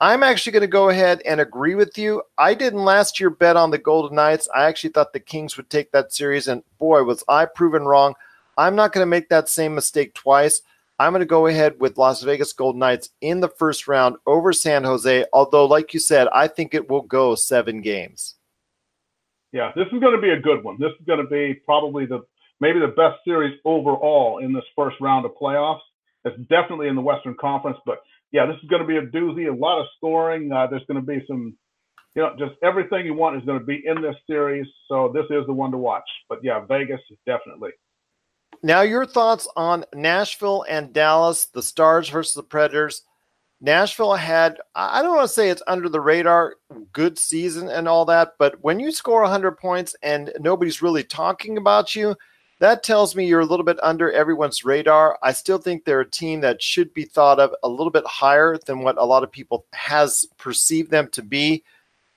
I'm 0.00 0.22
actually 0.22 0.52
going 0.52 0.60
to 0.60 0.68
go 0.68 0.90
ahead 0.90 1.22
and 1.26 1.40
agree 1.40 1.74
with 1.74 1.98
you. 1.98 2.22
I 2.36 2.54
didn't 2.54 2.84
last 2.84 3.18
year 3.18 3.30
bet 3.30 3.56
on 3.56 3.70
the 3.70 3.78
Golden 3.78 4.14
Knights. 4.14 4.48
I 4.54 4.66
actually 4.66 4.90
thought 4.90 5.12
the 5.12 5.20
Kings 5.20 5.56
would 5.56 5.70
take 5.70 5.90
that 5.90 6.12
series, 6.12 6.46
and 6.46 6.62
boy, 6.78 7.02
was 7.02 7.24
I 7.28 7.46
proven 7.46 7.84
wrong. 7.84 8.14
I'm 8.56 8.76
not 8.76 8.92
going 8.92 9.02
to 9.02 9.10
make 9.10 9.28
that 9.28 9.48
same 9.48 9.74
mistake 9.74 10.14
twice. 10.14 10.62
I'm 10.98 11.12
going 11.12 11.20
to 11.20 11.26
go 11.26 11.46
ahead 11.46 11.78
with 11.78 11.96
Las 11.96 12.22
Vegas 12.22 12.52
Golden 12.52 12.80
Knights 12.80 13.10
in 13.20 13.40
the 13.40 13.48
first 13.48 13.86
round 13.86 14.16
over 14.26 14.52
San 14.52 14.82
Jose, 14.82 15.24
although, 15.32 15.64
like 15.64 15.94
you 15.94 16.00
said, 16.00 16.26
I 16.34 16.48
think 16.48 16.74
it 16.74 16.90
will 16.90 17.02
go 17.02 17.36
seven 17.36 17.80
games. 17.82 18.34
Yeah, 19.52 19.70
this 19.76 19.86
is 19.92 20.00
going 20.00 20.16
to 20.16 20.20
be 20.20 20.30
a 20.30 20.40
good 20.40 20.64
one. 20.64 20.76
This 20.80 20.90
is 20.98 21.06
going 21.06 21.20
to 21.20 21.28
be 21.28 21.54
probably 21.64 22.04
the 22.04 22.20
maybe 22.60 22.80
the 22.80 22.88
best 22.88 23.18
series 23.24 23.58
overall 23.64 24.38
in 24.38 24.52
this 24.52 24.64
first 24.74 24.96
round 25.00 25.24
of 25.24 25.32
playoffs. 25.40 25.80
It's 26.24 26.36
definitely 26.48 26.88
in 26.88 26.96
the 26.96 27.00
Western 27.00 27.36
Conference, 27.40 27.78
but 27.86 27.98
yeah, 28.32 28.44
this 28.44 28.56
is 28.62 28.68
going 28.68 28.82
to 28.82 28.88
be 28.88 28.96
a 28.96 29.06
doozy. 29.06 29.48
A 29.48 29.54
lot 29.54 29.80
of 29.80 29.86
scoring. 29.96 30.52
Uh, 30.52 30.66
there's 30.66 30.84
going 30.86 31.00
to 31.00 31.06
be 31.06 31.24
some, 31.26 31.56
you 32.14 32.22
know, 32.22 32.34
just 32.38 32.52
everything 32.62 33.06
you 33.06 33.14
want 33.14 33.36
is 33.36 33.44
going 33.44 33.58
to 33.58 33.64
be 33.64 33.82
in 33.86 34.02
this 34.02 34.16
series. 34.26 34.66
So 34.88 35.10
this 35.14 35.24
is 35.30 35.46
the 35.46 35.52
one 35.52 35.70
to 35.70 35.78
watch. 35.78 36.08
But 36.28 36.40
yeah, 36.42 36.64
Vegas 36.66 37.00
is 37.10 37.18
definitely. 37.24 37.70
Now, 38.62 38.80
your 38.82 39.06
thoughts 39.06 39.46
on 39.56 39.84
Nashville 39.94 40.64
and 40.68 40.92
Dallas, 40.92 41.46
the 41.46 41.62
Stars 41.62 42.08
versus 42.08 42.34
the 42.34 42.42
Predators. 42.42 43.02
Nashville 43.60 44.14
had, 44.14 44.58
I 44.74 45.02
don't 45.02 45.16
want 45.16 45.28
to 45.28 45.34
say 45.34 45.48
it's 45.48 45.62
under 45.66 45.88
the 45.88 46.00
radar, 46.00 46.56
good 46.92 47.18
season 47.18 47.68
and 47.68 47.88
all 47.88 48.04
that, 48.04 48.34
but 48.38 48.62
when 48.62 48.78
you 48.78 48.92
score 48.92 49.22
100 49.22 49.58
points 49.58 49.96
and 50.02 50.32
nobody's 50.38 50.80
really 50.80 51.02
talking 51.02 51.56
about 51.56 51.96
you, 51.96 52.14
that 52.60 52.82
tells 52.82 53.14
me 53.14 53.26
you're 53.26 53.40
a 53.40 53.46
little 53.46 53.64
bit 53.64 53.78
under 53.82 54.10
everyone's 54.12 54.64
radar. 54.64 55.18
I 55.22 55.32
still 55.32 55.58
think 55.58 55.84
they're 55.84 56.00
a 56.00 56.10
team 56.10 56.40
that 56.40 56.62
should 56.62 56.92
be 56.94 57.04
thought 57.04 57.38
of 57.38 57.54
a 57.62 57.68
little 57.68 57.90
bit 57.90 58.06
higher 58.06 58.58
than 58.66 58.80
what 58.80 58.98
a 58.98 59.04
lot 59.04 59.22
of 59.22 59.30
people 59.30 59.64
has 59.72 60.26
perceived 60.38 60.90
them 60.90 61.08
to 61.12 61.22
be. 61.22 61.62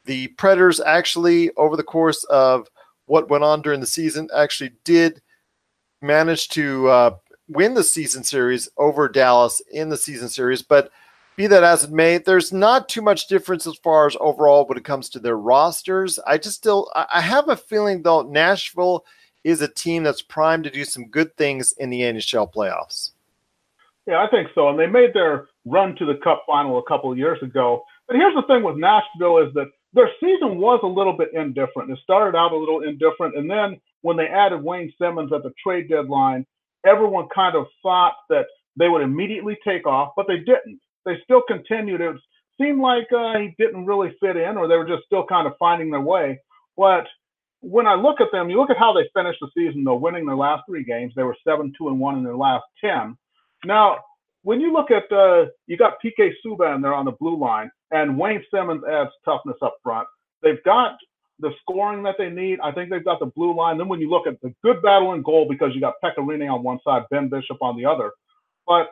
The 0.05 0.29
Predators 0.29 0.79
actually, 0.79 1.51
over 1.57 1.77
the 1.77 1.83
course 1.83 2.23
of 2.25 2.67
what 3.05 3.29
went 3.29 3.43
on 3.43 3.61
during 3.61 3.79
the 3.79 3.87
season, 3.87 4.29
actually 4.35 4.73
did 4.83 5.21
manage 6.01 6.49
to 6.49 6.87
uh, 6.89 7.15
win 7.47 7.73
the 7.73 7.83
season 7.83 8.23
series 8.23 8.69
over 8.77 9.07
Dallas 9.07 9.61
in 9.71 9.89
the 9.89 9.97
season 9.97 10.29
series. 10.29 10.61
But 10.61 10.91
be 11.35 11.47
that 11.47 11.63
as 11.63 11.85
it 11.85 11.91
may, 11.91 12.17
there's 12.17 12.51
not 12.51 12.89
too 12.89 13.01
much 13.01 13.27
difference 13.27 13.65
as 13.65 13.77
far 13.77 14.07
as 14.07 14.17
overall 14.19 14.65
when 14.65 14.77
it 14.77 14.83
comes 14.83 15.09
to 15.09 15.19
their 15.19 15.37
rosters. 15.37 16.19
I 16.27 16.37
just 16.37 16.57
still 16.57 16.91
I 16.95 17.21
have 17.21 17.49
a 17.49 17.55
feeling 17.55 18.01
though 18.03 18.21
Nashville– 18.21 19.05
is 19.43 19.61
a 19.61 19.67
team 19.67 20.03
that's 20.03 20.21
primed 20.21 20.63
to 20.63 20.69
do 20.69 20.85
some 20.85 21.07
good 21.07 21.35
things 21.37 21.73
in 21.73 21.89
the 21.89 22.01
NHL 22.01 22.53
playoffs. 22.53 23.11
Yeah, 24.07 24.23
I 24.23 24.27
think 24.29 24.49
so. 24.55 24.69
And 24.69 24.79
they 24.79 24.87
made 24.87 25.13
their 25.13 25.47
run 25.65 25.95
to 25.97 26.05
the 26.05 26.15
Cup 26.15 26.43
final 26.47 26.79
a 26.79 26.83
couple 26.83 27.11
of 27.11 27.17
years 27.17 27.41
ago. 27.41 27.83
But 28.07 28.17
here's 28.17 28.35
the 28.35 28.43
thing 28.43 28.63
with 28.63 28.77
Nashville 28.77 29.37
is 29.39 29.53
that 29.53 29.67
their 29.93 30.09
season 30.19 30.57
was 30.57 30.79
a 30.83 30.87
little 30.87 31.13
bit 31.13 31.29
indifferent. 31.33 31.91
It 31.91 31.99
started 32.03 32.37
out 32.37 32.51
a 32.51 32.57
little 32.57 32.81
indifferent, 32.81 33.37
and 33.37 33.49
then 33.49 33.79
when 34.01 34.17
they 34.17 34.27
added 34.27 34.63
Wayne 34.63 34.91
Simmonds 34.99 35.31
at 35.33 35.43
the 35.43 35.53
trade 35.63 35.89
deadline, 35.89 36.45
everyone 36.85 37.27
kind 37.33 37.55
of 37.55 37.67
thought 37.83 38.13
that 38.29 38.45
they 38.77 38.89
would 38.89 39.01
immediately 39.01 39.57
take 39.65 39.85
off, 39.85 40.13
but 40.15 40.27
they 40.27 40.37
didn't. 40.37 40.79
They 41.05 41.17
still 41.23 41.41
continued. 41.47 42.01
It 42.01 42.15
seemed 42.59 42.79
like 42.79 43.07
uh, 43.15 43.37
he 43.39 43.55
didn't 43.57 43.85
really 43.85 44.15
fit 44.19 44.37
in, 44.37 44.57
or 44.57 44.67
they 44.67 44.77
were 44.77 44.87
just 44.87 45.05
still 45.05 45.25
kind 45.25 45.47
of 45.47 45.53
finding 45.59 45.91
their 45.91 46.01
way. 46.01 46.39
But 46.77 47.05
when 47.61 47.87
I 47.87 47.95
look 47.95 48.21
at 48.21 48.31
them, 48.31 48.49
you 48.49 48.57
look 48.57 48.69
at 48.69 48.77
how 48.77 48.93
they 48.93 49.09
finished 49.15 49.39
the 49.41 49.49
season, 49.55 49.83
though, 49.83 49.95
winning 49.95 50.25
their 50.25 50.35
last 50.35 50.63
three 50.67 50.83
games. 50.83 51.13
They 51.15 51.23
were 51.23 51.37
seven, 51.47 51.73
two, 51.77 51.89
and 51.89 51.99
one 51.99 52.17
in 52.17 52.23
their 52.23 52.37
last 52.37 52.63
ten. 52.83 53.17
Now, 53.65 53.97
when 54.43 54.59
you 54.59 54.73
look 54.73 54.89
at 54.89 55.11
uh, 55.11 55.45
you 55.67 55.77
got 55.77 55.93
PK 56.03 56.31
Subban 56.45 56.81
there 56.81 56.95
on 56.95 57.05
the 57.05 57.11
blue 57.11 57.37
line, 57.37 57.69
and 57.91 58.17
Wayne 58.17 58.43
Simmonds 58.53 58.83
adds 58.89 59.11
toughness 59.25 59.57
up 59.61 59.75
front. 59.83 60.07
They've 60.41 60.63
got 60.63 60.97
the 61.41 61.51
scoring 61.61 62.03
that 62.03 62.15
they 62.17 62.29
need. 62.29 62.59
I 62.61 62.71
think 62.71 62.89
they've 62.89 63.03
got 63.03 63.19
the 63.19 63.25
blue 63.27 63.55
line. 63.55 63.77
Then 63.77 63.87
when 63.87 63.99
you 63.99 64.09
look 64.09 64.27
at 64.27 64.39
the 64.41 64.53
good 64.63 64.81
battle 64.81 65.13
in 65.13 65.23
goal, 65.23 65.47
because 65.49 65.73
you 65.73 65.81
got 65.81 65.95
Pekka 66.03 66.19
Rinne 66.19 66.51
on 66.51 66.63
one 66.63 66.79
side, 66.83 67.03
Ben 67.11 67.29
Bishop 67.29 67.57
on 67.61 67.77
the 67.77 67.85
other. 67.85 68.11
But 68.67 68.89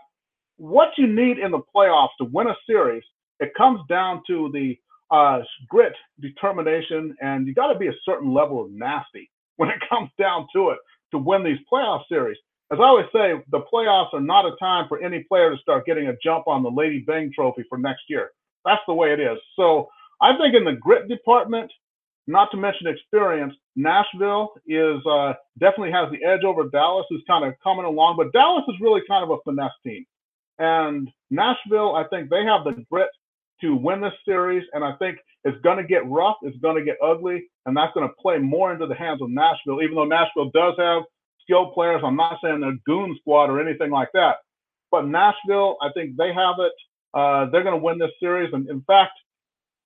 what 0.58 0.90
you 0.98 1.08
need 1.08 1.40
in 1.40 1.52
the 1.52 1.62
playoffs 1.76 2.10
to 2.20 2.26
win 2.26 2.48
a 2.48 2.56
series, 2.68 3.04
it 3.40 3.54
comes 3.56 3.80
down 3.88 4.22
to 4.28 4.52
the 4.54 4.78
uh, 5.12 5.42
grit, 5.70 5.94
determination, 6.20 7.16
and 7.22 7.48
you 7.48 7.54
got 7.54 7.72
to 7.72 7.80
be 7.80 7.88
a 7.88 7.94
certain 8.04 8.34
level 8.34 8.64
of 8.64 8.72
nasty 8.72 9.30
when 9.58 9.70
it 9.70 9.80
comes 9.90 10.10
down 10.20 10.48
to 10.54 10.70
it 10.70 10.80
to 11.12 11.18
win 11.18 11.44
these 11.44 11.60
playoff 11.72 12.04
series. 12.10 12.38
As 12.72 12.80
I 12.80 12.84
always 12.84 13.08
say, 13.12 13.34
the 13.50 13.62
playoffs 13.74 14.14
are 14.14 14.22
not 14.22 14.46
a 14.46 14.56
time 14.60 14.88
for 14.88 15.02
any 15.02 15.24
player 15.24 15.50
to 15.50 15.58
start 15.58 15.88
getting 15.88 16.08
a 16.08 16.14
jump 16.24 16.48
on 16.48 16.62
the 16.62 16.70
Lady 16.70 17.00
Byng 17.00 17.32
Trophy 17.34 17.64
for 17.68 17.80
next 17.80 18.04
year. 18.10 18.30
That's 18.64 18.82
the 18.88 18.94
way 18.94 19.12
it 19.12 19.20
is. 19.20 19.40
So 19.56 19.90
I 20.22 20.38
think 20.38 20.54
in 20.54 20.66
the 20.66 20.74
grit 20.74 21.08
department, 21.08 21.72
not 22.30 22.52
to 22.52 22.58
mention 22.58 22.88
experience, 22.88 23.56
Nashville 23.76 24.54
is 24.68 25.00
uh, 25.06 25.34
definitely 25.60 25.92
has 25.92 26.12
the 26.12 26.24
edge 26.24 26.44
over 26.44 26.70
Dallas, 26.70 27.06
who's 27.10 27.24
kind 27.28 27.44
of 27.44 27.54
coming 27.64 27.86
along. 27.86 28.18
But 28.18 28.32
Dallas 28.34 28.64
is 28.68 28.76
really 28.80 29.02
kind 29.08 29.24
of 29.24 29.32
a 29.32 29.38
finesse 29.44 29.72
team, 29.86 30.06
and 30.60 31.10
Nashville, 31.32 31.96
I 31.96 32.06
think 32.10 32.30
they 32.30 32.44
have 32.46 32.64
the 32.64 32.86
grit 32.92 33.10
to 33.62 33.76
win 33.76 34.02
this 34.02 34.14
series, 34.26 34.64
and 34.74 34.84
I 34.84 34.94
think 34.98 35.18
it's 35.44 35.60
going 35.62 35.78
to 35.78 35.84
get 35.84 36.08
rough, 36.08 36.36
it's 36.44 36.58
going 36.60 36.78
to 36.78 36.84
get 36.84 36.98
ugly, 37.04 37.48
and 37.66 37.76
that's 37.76 37.94
going 37.94 38.08
to 38.08 38.14
play 38.22 38.38
more 38.38 38.72
into 38.72 38.86
the 38.86 38.96
hands 38.96 39.22
of 39.22 39.30
Nashville. 39.30 39.82
Even 39.82 39.96
though 39.96 40.06
Nashville 40.06 40.52
does 40.54 40.76
have 40.78 41.04
skilled 41.42 41.74
players, 41.74 42.02
I'm 42.06 42.16
not 42.16 42.40
saying 42.44 42.62
they're 42.62 42.78
goon 42.86 43.18
squad 43.22 43.50
or 43.50 43.60
anything 43.60 43.90
like 43.90 44.10
that, 44.14 44.38
but 44.92 45.08
Nashville, 45.08 45.78
I 45.82 45.90
think 45.94 46.16
they 46.16 46.32
have 46.34 46.56
it. 46.60 46.74
Uh, 47.14 47.50
they're 47.50 47.64
going 47.64 47.78
to 47.78 47.84
win 47.84 47.98
this 47.98 48.12
series, 48.20 48.54
and 48.54 48.70
in 48.70 48.82
fact, 48.82 49.14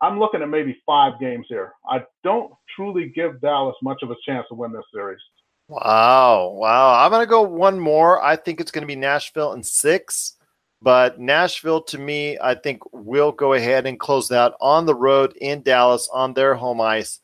I'm 0.03 0.19
looking 0.19 0.41
at 0.41 0.49
maybe 0.49 0.77
five 0.85 1.17
games 1.17 1.45
here. 1.47 1.71
I 1.89 2.03
don't 2.25 2.51
truly 2.75 3.13
give 3.15 3.39
Dallas 3.39 3.77
much 3.81 4.03
of 4.03 4.11
a 4.11 4.15
chance 4.25 4.45
to 4.49 4.55
win 4.55 4.73
this 4.73 4.83
series. 4.93 5.21
Wow. 5.69 6.49
Wow. 6.57 7.01
I'm 7.01 7.09
going 7.09 7.23
to 7.23 7.29
go 7.29 7.41
one 7.43 7.79
more. 7.79 8.21
I 8.21 8.35
think 8.35 8.59
it's 8.59 8.69
going 8.69 8.81
to 8.81 8.87
be 8.87 8.97
Nashville 8.97 9.53
in 9.53 9.63
six. 9.63 10.35
But 10.81 11.21
Nashville, 11.21 11.81
to 11.83 11.97
me, 11.97 12.37
I 12.37 12.53
think 12.53 12.81
will 12.91 13.31
go 13.31 13.53
ahead 13.53 13.85
and 13.85 13.97
close 13.97 14.29
out 14.29 14.55
on 14.59 14.85
the 14.85 14.93
road 14.93 15.37
in 15.39 15.61
Dallas 15.61 16.09
on 16.11 16.33
their 16.33 16.53
home 16.53 16.81
ice. 16.81 17.21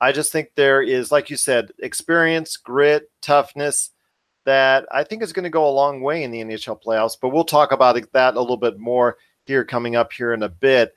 I 0.00 0.12
just 0.12 0.32
think 0.32 0.48
there 0.54 0.80
is, 0.80 1.12
like 1.12 1.28
you 1.28 1.36
said, 1.36 1.70
experience, 1.80 2.56
grit, 2.56 3.10
toughness 3.20 3.90
that 4.46 4.86
I 4.90 5.04
think 5.04 5.22
is 5.22 5.34
going 5.34 5.44
to 5.44 5.50
go 5.50 5.68
a 5.68 5.70
long 5.70 6.00
way 6.00 6.22
in 6.22 6.30
the 6.30 6.40
NHL 6.40 6.82
playoffs. 6.82 7.18
But 7.20 7.28
we'll 7.28 7.44
talk 7.44 7.72
about 7.72 8.00
that 8.14 8.36
a 8.36 8.40
little 8.40 8.56
bit 8.56 8.78
more 8.78 9.18
here 9.44 9.66
coming 9.66 9.96
up 9.96 10.14
here 10.14 10.32
in 10.32 10.42
a 10.44 10.48
bit. 10.48 10.94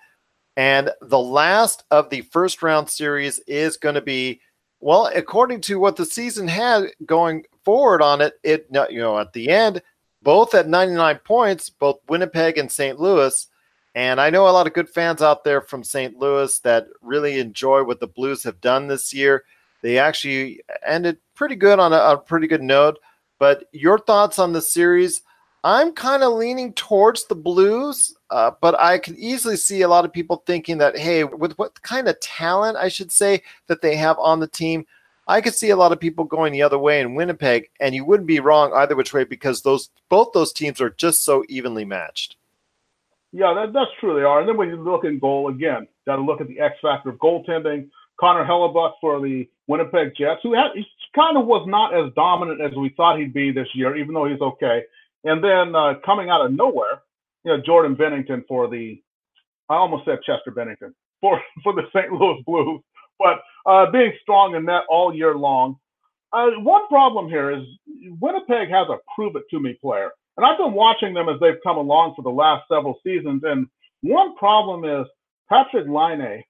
And 0.60 0.92
the 1.00 1.18
last 1.18 1.86
of 1.89 2.10
the 2.10 2.20
first 2.20 2.62
round 2.62 2.89
series 2.89 3.39
is 3.48 3.78
going 3.78 3.96
to 3.96 4.01
be, 4.01 4.42
well, 4.82 5.10
according 5.16 5.62
to 5.62 5.80
what 5.80 5.96
the 5.96 6.06
season 6.06 6.50
had 6.50 6.88
going 7.06 7.46
forward 7.63 8.01
on 8.01 8.20
it, 8.20 8.34
it 8.44 8.68
you 8.89 9.00
know 9.00 9.18
at 9.18 9.32
the 9.32 9.48
end, 9.48 9.82
both 10.22 10.54
at 10.54 10.68
99 10.68 11.20
points, 11.20 11.70
both 11.70 12.01
Winnipeg 12.10 12.58
and 12.58 12.70
St. 12.70 13.00
Louis. 13.00 13.48
And 13.96 14.20
I 14.20 14.30
know 14.30 14.50
a 14.50 14.51
lot 14.51 14.68
of 14.68 14.74
good 14.74 14.89
fans 14.89 15.22
out 15.22 15.46
there 15.46 15.62
from 15.62 15.82
St. 15.82 16.18
Louis 16.18 16.60
that 16.60 16.88
really 17.01 17.39
enjoy 17.39 17.86
what 17.86 18.01
the 18.01 18.08
Blues 18.08 18.44
have 18.44 18.60
done 18.60 18.88
this 18.88 19.13
year. 19.13 19.46
They 19.82 19.98
actually 19.98 20.60
ended 20.86 21.20
pretty 21.36 21.56
good 21.56 21.80
on 21.80 21.94
a, 21.94 22.00
a 22.00 22.18
pretty 22.18 22.48
good 22.48 22.63
note. 22.63 23.00
But 23.39 23.63
your 23.72 23.98
thoughts 23.98 24.39
on 24.39 24.51
the 24.51 24.62
series? 24.62 25.22
I'm 25.63 25.92
kind 25.92 26.24
of 26.24 26.34
leaning 26.34 26.74
towards 26.74 27.25
the 27.25 27.36
Blues, 27.36 28.16
uh, 28.30 28.51
but 28.62 28.80
I 28.80 28.98
can 28.98 29.18
easily 29.18 29.58
see 29.58 29.82
a 29.82 29.88
lot 29.88 30.06
of 30.06 30.13
people 30.13 30.44
thinking 30.46 30.78
that, 30.78 30.98
hey, 30.98 31.24
with 31.25 31.58
what 31.58 31.82
kind 31.82 32.08
of 32.08 32.20
talent, 32.22 32.78
I 32.78 32.88
should 32.88 33.12
say, 33.12 33.42
that 33.68 33.82
they 33.82 33.96
have 33.98 34.18
on 34.20 34.39
the 34.39 34.48
team, 34.48 34.86
I 35.28 35.42
could 35.42 35.54
see 35.54 35.70
a 35.70 35.75
lot 35.75 35.92
of 35.92 36.00
people 36.00 36.24
going 36.24 36.54
the 36.54 36.62
other 36.62 36.80
way 36.80 37.01
in 37.01 37.13
Winnipeg, 37.13 37.70
and 37.80 37.94
you 37.94 38.06
wouldn't 38.06 38.28
be 38.28 38.39
wrong 38.39 38.74
either 38.74 38.96
which 38.96 39.13
way 39.13 39.25
because 39.25 39.62
those 39.62 39.89
both 40.10 40.32
those 40.34 40.51
teams 40.51 40.82
are 40.82 40.89
just 40.89 41.24
so 41.24 41.44
evenly 41.50 41.86
matched. 41.86 42.36
Yeah, 43.32 43.54
that, 43.54 43.74
that's 43.74 43.92
true. 44.00 44.16
They 44.16 44.24
are. 44.24 44.39
And 44.39 44.50
then 44.50 44.58
when 44.58 44.70
you 44.70 44.78
look 44.78 45.04
in 45.04 45.20
goal 45.20 45.50
again, 45.50 45.88
got 46.08 46.16
to 46.16 46.24
look 46.24 46.42
at 46.42 46.48
the 46.48 46.60
X 46.60 46.78
factor 46.82 47.10
of 47.10 47.18
goaltending. 47.18 47.89
Connor 48.20 48.44
Hellebuyck 48.44 48.94
for 49.00 49.22
the 49.22 49.48
Winnipeg 49.68 50.13
Jets, 50.18 50.42
who 50.44 50.54
had, 50.54 50.72
kind 51.16 51.38
of 51.38 51.46
was 51.46 51.66
not 51.68 51.94
as 51.94 52.12
dominant 52.16 52.60
as 52.60 52.75
we 52.75 52.89
thought 52.89 53.18
he'd 53.18 53.34
be 53.34 53.51
this 53.51 53.68
year, 53.74 53.96
even 53.96 54.13
though 54.13 54.25
he's 54.25 54.42
okay. 54.42 54.84
And 55.24 55.44
then 55.44 55.76
uh, 55.76 55.96
coming 56.06 56.30
out 56.30 56.46
of 56.46 56.54
nowhere, 56.54 57.02
you 57.44 57.56
know, 57.56 57.62
Jordan 57.62 57.96
Binnington 57.96 58.44
for 58.48 58.70
the, 58.70 59.02
I 59.70 59.76
almost 59.76 60.06
said 60.06 60.20
Chester 60.26 60.52
Bennington 60.52 60.96
for 61.22 61.42
for 61.64 61.74
the 61.74 61.84
St. 61.96 62.12
Louis 62.12 62.42
Blues, 62.46 62.82
but 63.18 63.42
uh, 63.66 63.92
being 63.92 64.14
strong 64.22 64.56
in 64.56 64.66
net 64.66 64.84
all 64.90 65.14
year 65.14 65.36
long. 65.36 65.78
Uh, 66.32 66.52
one 66.60 66.88
problem 66.88 67.28
here 67.28 67.50
is 67.52 67.64
Winnipeg 68.22 68.70
has 68.70 68.88
a 68.90 68.98
prove 69.16 69.36
it 69.36 69.44
to 69.50 69.60
me 69.60 69.78
player, 69.82 70.12
and 70.38 70.46
I've 70.46 70.58
been 70.60 70.74
watching 70.74 71.14
them 71.14 71.28
as 71.28 71.40
they've 71.40 71.62
come 71.64 71.78
along 71.78 72.14
for 72.16 72.22
the 72.22 72.30
last 72.30 72.68
several 72.72 73.00
seasons. 73.04 73.42
And 73.44 73.68
one 74.02 74.36
problem 74.38 74.86
is 74.86 75.08
Patrik 75.52 75.88
Laine. 75.90 76.44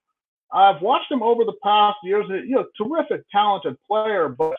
I've 0.52 0.82
watched 0.82 1.12
him 1.12 1.24
over 1.24 1.46
the 1.46 1.56
past 1.64 1.98
years. 2.04 2.26
You 2.30 2.56
know, 2.56 2.66
terrific, 2.78 3.24
talented 3.32 3.78
player, 3.88 4.30
but 4.30 4.58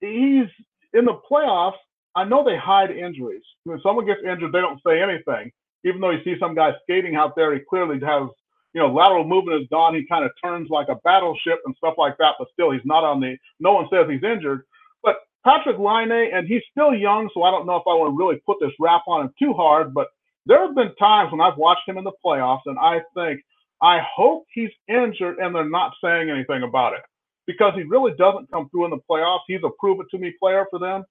he's 0.00 0.46
in 0.92 1.04
the 1.04 1.18
playoffs 1.30 1.74
I 2.16 2.24
know 2.24 2.44
they 2.44 2.56
hide 2.56 2.90
injuries. 2.90 3.42
When 3.64 3.80
someone 3.82 4.06
gets 4.06 4.20
injured, 4.24 4.52
they 4.52 4.60
don't 4.60 4.80
say 4.86 5.02
anything. 5.02 5.52
Even 5.84 6.00
though 6.00 6.10
you 6.10 6.22
see 6.24 6.36
some 6.40 6.54
guy 6.54 6.72
skating 6.82 7.16
out 7.16 7.36
there, 7.36 7.54
he 7.54 7.60
clearly 7.68 7.98
has, 8.04 8.28
you 8.74 8.80
know, 8.80 8.92
lateral 8.92 9.24
movement 9.24 9.62
is 9.62 9.68
gone. 9.70 9.94
He 9.94 10.06
kind 10.06 10.24
of 10.24 10.32
turns 10.42 10.68
like 10.70 10.88
a 10.88 10.96
battleship 11.04 11.60
and 11.64 11.74
stuff 11.76 11.94
like 11.98 12.16
that, 12.18 12.34
but 12.38 12.48
still 12.52 12.70
he's 12.70 12.84
not 12.84 13.04
on 13.04 13.20
the, 13.20 13.36
no 13.60 13.72
one 13.72 13.86
says 13.92 14.06
he's 14.10 14.24
injured. 14.24 14.62
But 15.02 15.16
Patrik 15.46 15.78
Laine, 15.78 16.32
and 16.34 16.46
he's 16.46 16.62
still 16.70 16.94
young, 16.94 17.30
so 17.32 17.42
I 17.44 17.50
don't 17.50 17.66
know 17.66 17.76
if 17.76 17.84
I 17.86 17.94
want 17.94 18.12
to 18.12 18.18
really 18.18 18.40
put 18.44 18.58
this 18.60 18.72
rap 18.80 19.02
on 19.06 19.22
him 19.26 19.34
too 19.38 19.54
hard, 19.54 19.94
but 19.94 20.08
there 20.46 20.66
have 20.66 20.74
been 20.74 20.94
times 20.96 21.32
when 21.32 21.40
I've 21.40 21.56
watched 21.58 21.88
him 21.88 21.98
in 21.98 22.04
the 22.04 22.12
playoffs 22.24 22.62
and 22.66 22.78
I 22.78 23.00
think, 23.14 23.40
I 23.82 24.00
hope 24.14 24.44
he's 24.52 24.70
injured 24.88 25.38
and 25.38 25.54
they're 25.54 25.68
not 25.68 25.92
saying 26.04 26.28
anything 26.28 26.62
about 26.64 26.92
it 26.94 27.00
because 27.46 27.72
he 27.74 27.82
really 27.82 28.12
doesn't 28.18 28.50
come 28.50 28.68
through 28.70 28.84
in 28.86 28.90
the 28.90 28.98
playoffs. 29.10 29.40
He's 29.46 29.60
a 29.64 29.70
prove 29.78 30.00
it 30.00 30.06
to 30.10 30.18
me 30.18 30.34
player 30.40 30.66
for 30.70 30.78
them. 30.78 31.04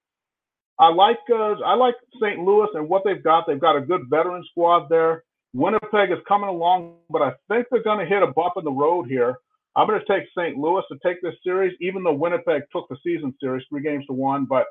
I 0.80 0.88
like 0.88 1.18
uh, 1.30 1.60
I 1.60 1.74
like 1.74 1.94
St. 2.20 2.40
Louis 2.40 2.68
and 2.74 2.88
what 2.88 3.02
they've 3.04 3.22
got. 3.22 3.46
They've 3.46 3.60
got 3.60 3.76
a 3.76 3.82
good 3.82 4.08
veteran 4.08 4.42
squad 4.50 4.88
there. 4.88 5.24
Winnipeg 5.52 6.10
is 6.10 6.18
coming 6.26 6.48
along, 6.48 6.94
but 7.10 7.22
I 7.22 7.32
think 7.48 7.66
they're 7.70 7.82
going 7.82 7.98
to 7.98 8.06
hit 8.06 8.22
a 8.22 8.28
bump 8.28 8.54
in 8.56 8.64
the 8.64 8.72
road 8.72 9.06
here. 9.06 9.36
I'm 9.76 9.86
going 9.86 10.00
to 10.00 10.06
take 10.06 10.28
St. 10.36 10.56
Louis 10.56 10.82
to 10.90 10.98
take 11.04 11.20
this 11.22 11.34
series, 11.44 11.76
even 11.80 12.02
though 12.02 12.14
Winnipeg 12.14 12.62
took 12.72 12.88
the 12.88 12.96
season 13.04 13.34
series 13.40 13.64
three 13.68 13.82
games 13.82 14.06
to 14.06 14.12
one. 14.14 14.46
But 14.46 14.66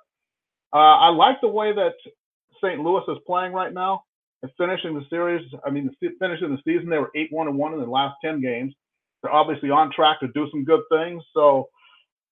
uh, 0.73 0.77
I 0.77 1.09
like 1.09 1.41
the 1.41 1.47
way 1.47 1.73
that 1.73 1.93
St. 2.63 2.79
Louis 2.81 3.03
is 3.07 3.17
playing 3.27 3.53
right 3.53 3.73
now 3.73 4.03
and 4.41 4.51
finishing 4.57 4.95
the 4.95 5.05
series. 5.09 5.45
I 5.65 5.69
mean, 5.69 5.89
finishing 6.19 6.49
the 6.49 6.61
season, 6.65 6.89
they 6.89 6.97
were 6.97 7.11
eight 7.15 7.31
one 7.31 7.47
and 7.47 7.57
one 7.57 7.73
in 7.73 7.79
the 7.79 7.85
last 7.85 8.15
ten 8.23 8.41
games. 8.41 8.73
They're 9.21 9.33
obviously 9.33 9.69
on 9.69 9.91
track 9.91 10.21
to 10.21 10.27
do 10.29 10.47
some 10.49 10.63
good 10.63 10.81
things. 10.91 11.23
So 11.33 11.69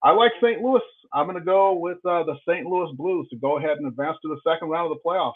I 0.04 0.12
like 0.12 0.32
St. 0.42 0.62
Louis. 0.62 0.82
I'm 1.14 1.26
going 1.26 1.38
to 1.38 1.44
go 1.44 1.74
with 1.74 1.98
uh, 2.06 2.24
the 2.24 2.38
St. 2.48 2.66
Louis 2.66 2.94
Blues 2.96 3.28
to 3.30 3.36
go 3.38 3.58
ahead 3.58 3.78
and 3.78 3.88
advance 3.88 4.18
to 4.22 4.28
the 4.30 4.40
second 4.50 4.70
round 4.70 4.92
of 4.92 4.98
the 4.98 5.08
playoffs. 5.08 5.34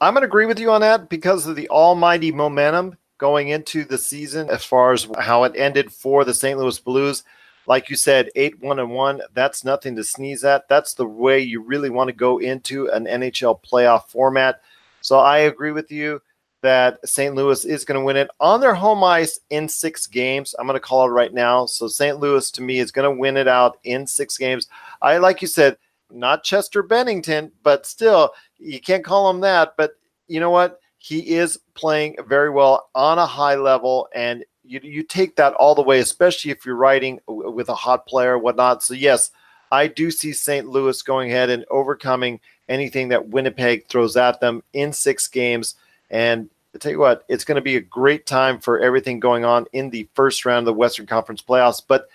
I'm 0.00 0.14
going 0.14 0.22
to 0.22 0.28
agree 0.28 0.46
with 0.46 0.58
you 0.58 0.70
on 0.70 0.80
that 0.80 1.08
because 1.08 1.46
of 1.46 1.56
the 1.56 1.68
almighty 1.68 2.32
momentum 2.32 2.96
going 3.18 3.48
into 3.48 3.84
the 3.84 3.98
season 3.98 4.50
as 4.50 4.64
far 4.64 4.92
as 4.92 5.08
how 5.18 5.44
it 5.44 5.52
ended 5.56 5.92
for 5.92 6.24
the 6.24 6.34
St. 6.34 6.58
Louis 6.58 6.78
Blues. 6.78 7.24
Like 7.66 7.88
you 7.88 7.96
said, 7.96 8.28
8 8.36 8.60
1 8.60 8.78
and 8.78 8.90
1, 8.90 9.22
that's 9.32 9.64
nothing 9.64 9.96
to 9.96 10.04
sneeze 10.04 10.44
at. 10.44 10.68
That's 10.68 10.94
the 10.94 11.06
way 11.06 11.40
you 11.40 11.62
really 11.62 11.90
want 11.90 12.08
to 12.08 12.14
go 12.14 12.38
into 12.38 12.90
an 12.90 13.06
NHL 13.06 13.62
playoff 13.62 14.08
format. 14.08 14.60
So 15.00 15.18
I 15.18 15.38
agree 15.38 15.72
with 15.72 15.90
you 15.90 16.20
that 16.64 17.06
St. 17.06 17.34
Louis 17.34 17.62
is 17.66 17.84
going 17.84 18.00
to 18.00 18.04
win 18.04 18.16
it 18.16 18.30
on 18.40 18.58
their 18.58 18.74
home 18.74 19.04
ice 19.04 19.38
in 19.50 19.68
six 19.68 20.06
games. 20.06 20.54
I'm 20.58 20.66
going 20.66 20.76
to 20.76 20.80
call 20.80 21.06
it 21.06 21.12
right 21.12 21.32
now. 21.32 21.66
So 21.66 21.88
St. 21.88 22.18
Louis 22.18 22.50
to 22.52 22.62
me 22.62 22.78
is 22.78 22.90
going 22.90 23.04
to 23.04 23.20
win 23.20 23.36
it 23.36 23.46
out 23.46 23.78
in 23.84 24.06
six 24.06 24.38
games. 24.38 24.66
I 25.02 25.18
like 25.18 25.42
you 25.42 25.46
said, 25.46 25.76
not 26.10 26.42
Chester 26.42 26.82
Bennington, 26.82 27.52
but 27.62 27.84
still 27.84 28.32
you 28.58 28.80
can't 28.80 29.04
call 29.04 29.28
him 29.28 29.40
that. 29.42 29.74
But 29.76 29.92
you 30.26 30.40
know 30.40 30.50
what? 30.50 30.80
He 30.96 31.34
is 31.36 31.58
playing 31.74 32.16
very 32.26 32.48
well 32.48 32.88
on 32.94 33.18
a 33.18 33.26
high 33.26 33.56
level, 33.56 34.08
and 34.14 34.42
you 34.64 34.80
you 34.82 35.02
take 35.02 35.36
that 35.36 35.52
all 35.54 35.74
the 35.74 35.82
way, 35.82 35.98
especially 35.98 36.50
if 36.50 36.64
you're 36.64 36.76
riding 36.76 37.20
with 37.28 37.68
a 37.68 37.74
hot 37.74 38.06
player, 38.06 38.38
whatnot. 38.38 38.82
So 38.82 38.94
yes. 38.94 39.30
I 39.72 39.88
do 39.88 40.12
see 40.12 40.32
St. 40.32 40.68
Louis 40.68 41.02
going 41.02 41.30
ahead 41.30 41.50
and 41.50 41.64
overcoming 41.68 42.38
anything 42.68 43.08
that 43.08 43.30
Winnipeg 43.30 43.88
throws 43.88 44.16
at 44.16 44.38
them 44.38 44.62
in 44.72 44.92
six 44.92 45.26
games. 45.26 45.74
And 46.10 46.48
I 46.74 46.78
tell 46.78 46.92
you 46.92 46.98
what, 46.98 47.24
it's 47.28 47.44
going 47.44 47.56
to 47.56 47.62
be 47.62 47.76
a 47.76 47.80
great 47.80 48.26
time 48.26 48.58
for 48.58 48.80
everything 48.80 49.20
going 49.20 49.44
on 49.44 49.66
in 49.72 49.90
the 49.90 50.08
first 50.14 50.44
round 50.44 50.60
of 50.60 50.64
the 50.66 50.78
Western 50.78 51.06
Conference 51.06 51.40
playoffs. 51.40 51.82
But 51.86 52.08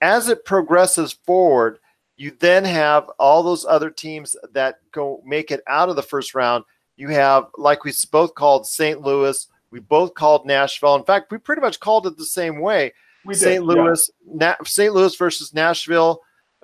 as 0.00 0.28
it 0.28 0.44
progresses 0.44 1.12
forward, 1.12 1.78
you 2.16 2.32
then 2.38 2.64
have 2.64 3.10
all 3.18 3.42
those 3.42 3.66
other 3.66 3.90
teams 3.90 4.36
that 4.52 4.80
go 4.92 5.22
make 5.24 5.50
it 5.50 5.62
out 5.66 5.88
of 5.88 5.96
the 5.96 6.02
first 6.02 6.34
round. 6.34 6.64
You 6.96 7.08
have, 7.08 7.48
like 7.58 7.84
we 7.84 7.92
both 8.10 8.34
called 8.34 8.66
St. 8.66 9.02
Louis, 9.02 9.46
we 9.70 9.80
both 9.80 10.14
called 10.14 10.46
Nashville. 10.46 10.96
In 10.96 11.04
fact, 11.04 11.30
we 11.30 11.38
pretty 11.38 11.62
much 11.62 11.80
called 11.80 12.06
it 12.06 12.16
the 12.16 12.24
same 12.24 12.60
way. 12.60 12.92
We 13.24 13.34
St. 13.34 13.64
Louis, 13.64 14.10
yeah. 14.26 14.32
Na- 14.34 14.64
St. 14.64 14.92
Louis 14.92 15.14
versus 15.16 15.54
Nashville, 15.54 16.22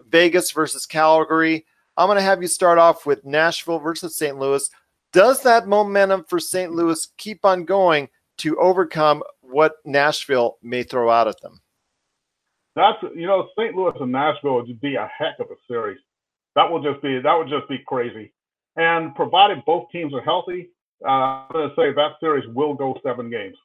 Vegas 0.09 0.51
versus 0.51 0.87
Calgary. 0.87 1.67
I'm 1.97 2.09
going 2.09 2.17
to 2.17 2.23
have 2.23 2.43
you 2.43 2.49
start 2.49 2.79
off 2.79 3.07
with 3.07 3.25
Nashville 3.25 3.79
versus 3.79 4.17
St. 4.17 4.39
Louis. 4.39 4.69
Does 5.17 5.43
that 5.45 5.67
momentum 5.67 6.25
for 6.29 6.39
St. 6.39 6.73
Louis 6.73 7.09
keep 7.17 7.43
on 7.47 7.65
going 7.65 8.11
to 8.37 8.55
overcome 8.59 9.23
what 9.41 9.77
Nashville 9.87 10.59
may 10.63 10.83
throw 10.83 11.09
out 11.09 11.27
at 11.27 11.41
them? 11.41 11.59
That's 12.75 12.99
you 13.15 13.27
know 13.27 13.49
St. 13.59 13.75
Louis 13.75 13.95
and 13.99 14.13
Nashville 14.13 14.57
would 14.57 14.81
be 14.83 14.97
a 14.97 15.11
heck 15.19 15.39
of 15.41 15.47
a 15.47 15.55
series. 15.67 15.97
That 16.55 16.71
will 16.71 16.83
just 16.83 17.01
be 17.01 17.19
that 17.19 17.33
would 17.33 17.49
just 17.49 17.67
be 17.67 17.79
crazy. 17.87 18.35
And 18.77 19.15
provided 19.15 19.65
both 19.65 19.87
teams 19.91 20.13
are 20.13 20.21
healthy, 20.21 20.69
uh, 21.03 21.09
I'm 21.09 21.49
going 21.51 21.71
to 21.71 21.75
say 21.77 21.95
that 21.95 22.17
series 22.21 22.47
will 22.49 22.75
go 22.75 23.01
seven 23.03 23.31
games. 23.31 23.57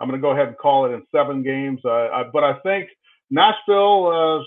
I'm 0.00 0.08
going 0.08 0.18
to 0.18 0.22
go 0.22 0.30
ahead 0.30 0.48
and 0.48 0.56
call 0.56 0.86
it 0.86 0.94
in 0.94 1.02
seven 1.14 1.42
games. 1.42 1.80
Uh, 1.84 2.08
I, 2.08 2.22
but 2.32 2.42
I 2.42 2.54
think 2.60 2.88
Nashville, 3.30 4.06
uh, 4.06 4.44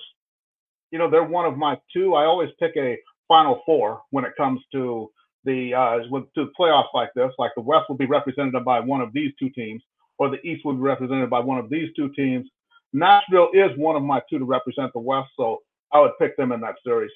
you 0.89 0.97
know, 0.97 1.11
they're 1.11 1.23
one 1.23 1.45
of 1.45 1.59
my 1.59 1.77
two. 1.93 2.15
I 2.15 2.25
always 2.25 2.49
pick 2.59 2.71
a 2.75 2.97
Final 3.27 3.61
Four 3.67 4.01
when 4.09 4.25
it 4.25 4.31
comes 4.35 4.61
to 4.71 5.11
the 5.43 5.73
uh, 5.73 5.99
with 6.09 6.31
to 6.33 6.45
the 6.45 6.51
playoffs 6.59 6.93
like 6.93 7.09
this. 7.15 7.31
Like 7.37 7.51
the 7.55 7.61
West 7.61 7.89
will 7.89 7.97
be 7.97 8.05
represented 8.05 8.63
by 8.63 8.79
one 8.79 9.01
of 9.01 9.13
these 9.13 9.31
two 9.39 9.49
teams, 9.49 9.81
or 10.17 10.29
the 10.29 10.41
East 10.45 10.65
will 10.65 10.73
be 10.73 10.81
represented 10.81 11.29
by 11.29 11.39
one 11.39 11.57
of 11.57 11.69
these 11.69 11.89
two 11.95 12.09
teams. 12.09 12.47
Nashville 12.93 13.49
is 13.53 13.71
one 13.77 13.95
of 13.95 14.03
my 14.03 14.21
two 14.29 14.39
to 14.39 14.45
represent 14.45 14.91
the 14.93 14.99
West, 14.99 15.29
so 15.37 15.61
I 15.91 15.99
would 15.99 16.11
pick 16.19 16.35
them 16.37 16.51
in 16.51 16.61
that 16.61 16.75
series. 16.83 17.11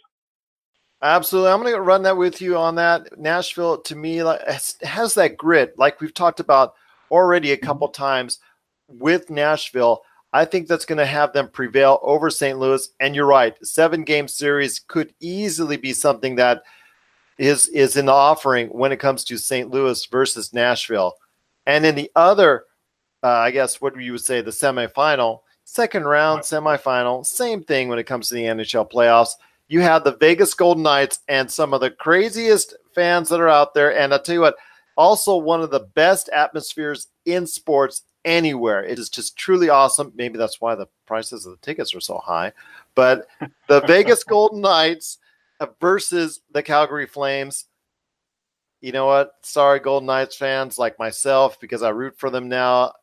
Absolutely, 1.01 1.51
I'm 1.51 1.62
going 1.62 1.74
to 1.74 1.82
run 1.82 2.03
that 2.03 2.17
with 2.17 2.41
you 2.41 2.58
on 2.58 2.75
that. 2.75 3.20
Nashville, 3.20 3.79
to 3.82 3.96
me, 3.96 4.17
has 4.17 5.13
that 5.15 5.36
grit, 5.38 5.77
like 5.77 6.00
we've 6.00 6.13
talked 6.13 6.39
about 6.39 6.74
already 7.12 7.51
a 7.51 7.58
couple 7.58 7.88
mm-hmm. 7.88 8.01
times 8.01 8.39
with 8.88 9.29
Nashville. 9.29 10.01
I 10.34 10.46
think 10.46 10.67
that's 10.67 10.86
going 10.86 10.98
to 10.98 11.05
have 11.05 11.32
them 11.32 11.50
prevail 11.50 12.00
over 12.01 12.29
St. 12.29 12.60
Louis. 12.60 12.89
And 13.00 13.15
you're 13.15 13.25
right, 13.25 13.55
seven 13.65 14.03
game 14.03 14.27
series 14.27 14.79
could 14.79 15.13
easily 15.20 15.77
be 15.77 15.94
something 15.94 16.36
that 16.36 16.63
is 17.38 17.68
is 17.68 17.98
in 17.98 18.06
the 18.06 18.12
offering 18.12 18.68
when 18.70 18.92
it 18.92 19.00
comes 19.00 19.24
to 19.25 19.38
St. 19.38 19.70
Louis 19.70 20.06
versus 20.06 20.54
Nashville. 20.54 21.15
And 21.65 21.86
in 21.86 21.96
the 21.96 22.12
other, 22.15 22.65
uh, 23.24 23.30
I 23.30 23.51
guess, 23.51 23.82
what 23.82 24.00
you 24.00 24.13
would 24.13 24.22
say, 24.22 24.42
the 24.42 24.51
semifinal, 24.51 25.42
second 25.63 26.06
round 26.06 26.42
semifinal, 26.42 27.25
same 27.25 27.63
thing 27.63 27.89
when 27.89 28.00
it 28.00 28.06
comes 28.06 28.30
to 28.30 28.36
the 28.36 28.44
NHL 28.44 28.89
playoffs. 28.89 29.32
You 29.68 29.82
have 29.82 30.04
the 30.04 30.15
Vegas 30.18 30.54
Golden 30.54 30.84
Knights 30.84 31.20
and 31.27 31.50
some 31.50 31.74
of 31.74 31.82
the 31.82 31.89
craziest 31.89 32.75
fans 32.94 33.30
that 33.30 33.39
are 33.39 33.50
out 33.50 33.74
there. 33.74 33.98
And 33.98 34.13
I'll 34.13 34.22
tell 34.22 34.36
you 34.36 34.42
what, 34.42 34.56
also 34.96 35.38
one 35.38 35.62
of 35.62 35.72
the 35.72 35.88
best 35.96 36.30
atmospheres 36.30 37.08
in 37.25 37.48
sports 37.48 38.04
anywhere. 38.24 38.84
It 38.84 39.00
is 39.00 39.10
just 39.10 39.38
truly 39.38 39.70
awesome. 39.70 40.13
Maybe 40.15 40.38
that's 40.38 40.62
why 40.62 40.75
the 40.75 40.88
prices 41.08 41.46
of 41.46 41.54
the 41.54 41.65
tickets 41.65 41.96
are 41.96 42.01
so 42.01 42.20
high. 42.20 42.54
But 42.94 43.27
the 43.68 43.82
Vegas 43.88 44.24
Golden 44.24 44.62
Knights 44.62 45.18
versus 45.80 46.42
the 46.52 46.64
Calgary 46.64 47.08
Flames. 47.08 47.66
You 48.82 48.92
know 48.92 49.08
what? 49.08 49.32
Sorry, 49.42 49.80
Golden 49.80 50.08
Knights 50.08 50.36
fans 50.36 50.78
like 50.78 51.00
myself, 51.00 51.60
because 51.60 51.82
I 51.82 51.90
root 51.90 52.18
for 52.18 52.30
them 52.30 52.50
now. 52.50 52.94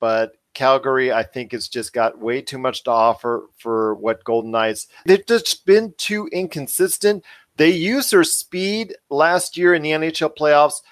But 0.00 0.32
Calgary, 0.54 1.12
I 1.12 1.22
think, 1.22 1.52
has 1.52 1.68
just 1.68 1.92
got 1.92 2.18
way 2.18 2.42
too 2.42 2.58
much 2.58 2.84
to 2.84 2.90
offer 2.90 3.46
for 3.56 3.94
what 3.94 4.24
Golden 4.24 4.50
Knights. 4.50 4.88
They've 5.06 5.26
just 5.26 5.64
been 5.64 5.94
too 5.96 6.28
inconsistent. 6.32 7.24
They 7.56 7.70
used 7.70 8.10
their 8.10 8.24
speed 8.24 8.94
last 9.10 9.56
year 9.56 9.74
in 9.74 9.82
the 9.82 9.90
NHL 9.90 10.36
playoffs 10.36 10.82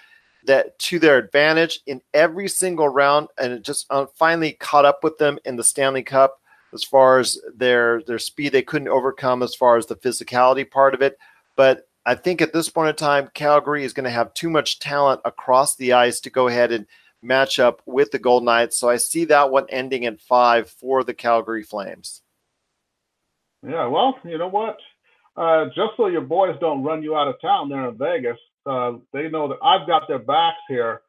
that 0.47 0.79
to 0.79 0.99
their 0.99 1.19
advantage 1.19 1.81
in 1.87 2.01
every 2.15 2.49
single 2.49 2.89
round, 2.89 3.29
and 3.39 3.53
it 3.53 3.63
just 3.63 3.87
uh, 3.91 4.07
finally 4.15 4.53
caught 4.53 4.85
up 4.85 5.05
with 5.05 5.19
them 5.19 5.39
in 5.45 5.57
the 5.57 5.65
Stanley 5.65 6.03
Cup 6.03 6.40
as 6.73 6.85
far 6.85 7.19
as 7.19 7.39
their 7.55 8.03
their 8.03 8.19
speed. 8.19 8.53
They 8.53 8.63
couldn't 8.63 8.89
overcome 8.89 9.43
as 9.43 9.55
far 9.55 9.77
as 9.77 9.87
the 9.87 9.97
physicality 9.97 10.69
part 10.69 10.95
of 10.95 11.03
it, 11.03 11.19
but 11.57 11.89
I 12.07 12.15
think 12.15 12.41
at 12.41 12.53
this 12.53 12.69
point 12.69 12.89
in 12.89 12.97
time, 12.97 13.31
Calgary 13.35 13.85
is 13.85 13.93
going 13.93 14.05
to 14.05 14.11
have 14.11 14.33
too 14.35 14.51
much 14.51 14.79
talent 14.79 15.21
across 15.25 15.77
the 15.77 15.93
ice 15.93 16.21
to 16.21 16.31
go 16.31 16.49
ahead 16.49 16.73
and 16.73 16.87
match 17.23 17.59
up 17.59 17.83
with 17.85 18.11
the 18.11 18.19
Golden 18.19 18.47
Knights. 18.47 18.79
So 18.79 18.89
I 18.89 18.97
see 18.97 19.27
that 19.27 19.51
one 19.51 19.67
ending 19.69 20.07
at 20.07 20.21
five 20.21 20.71
for 20.71 21.05
the 21.05 21.15
Calgary 21.15 21.63
Flames. 21.63 22.23
Yeah, 23.63 23.87
well, 23.87 24.19
you 24.25 24.39
know 24.39 24.49
what? 24.49 24.79
Uh, 25.37 25.67
just 25.67 25.93
so 25.97 26.07
your 26.07 26.23
boys 26.23 26.57
don't 26.61 26.83
run 26.83 27.03
you 27.03 27.15
out 27.17 27.29
of 27.29 27.41
town 27.41 27.69
there 27.69 27.89
in 27.89 27.99
Vegas, 27.99 28.39
uh, 28.67 28.93
they 29.13 29.29
know 29.29 29.49
that 29.49 29.59
I've 29.63 29.87
got 29.87 30.09
their 30.09 30.19
backs 30.19 30.59
here. 30.69 31.03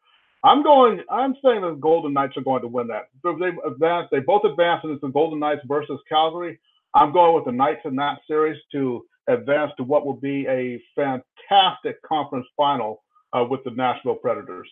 I'm 0.44 0.64
going. 0.64 1.02
I'm 1.10 1.36
saying 1.44 1.62
the 1.62 1.72
Golden 1.72 2.14
Knights 2.14 2.36
are 2.38 2.42
going 2.42 2.62
to 2.62 2.68
win 2.68 2.88
that. 2.88 3.10
If 3.24 3.40
they 3.40 3.52
advance, 3.68 4.08
they 4.12 4.20
both 4.20 4.44
advance, 4.44 4.82
and 4.84 4.92
it's 4.92 5.02
the 5.02 5.10
Golden 5.10 5.40
Knights 5.40 5.62
versus 5.68 6.00
Calgary. 6.10 6.60
I'm 6.96 7.14
going 7.14 7.36
with 7.36 7.46
the 7.46 7.52
Knights 7.52 7.82
in 7.86 7.96
that 7.98 8.20
series 8.28 8.60
to 8.72 9.06
advance 9.28 9.72
to 9.78 9.84
what 9.84 10.06
will 10.06 10.16
be 10.16 10.48
a 10.48 10.82
fantastic 10.96 12.02
conference 12.02 12.48
final 12.58 13.04
uh, 13.34 13.46
with 13.48 13.64
the 13.64 13.72
Nashville 13.72 14.16
Predators. 14.16 14.68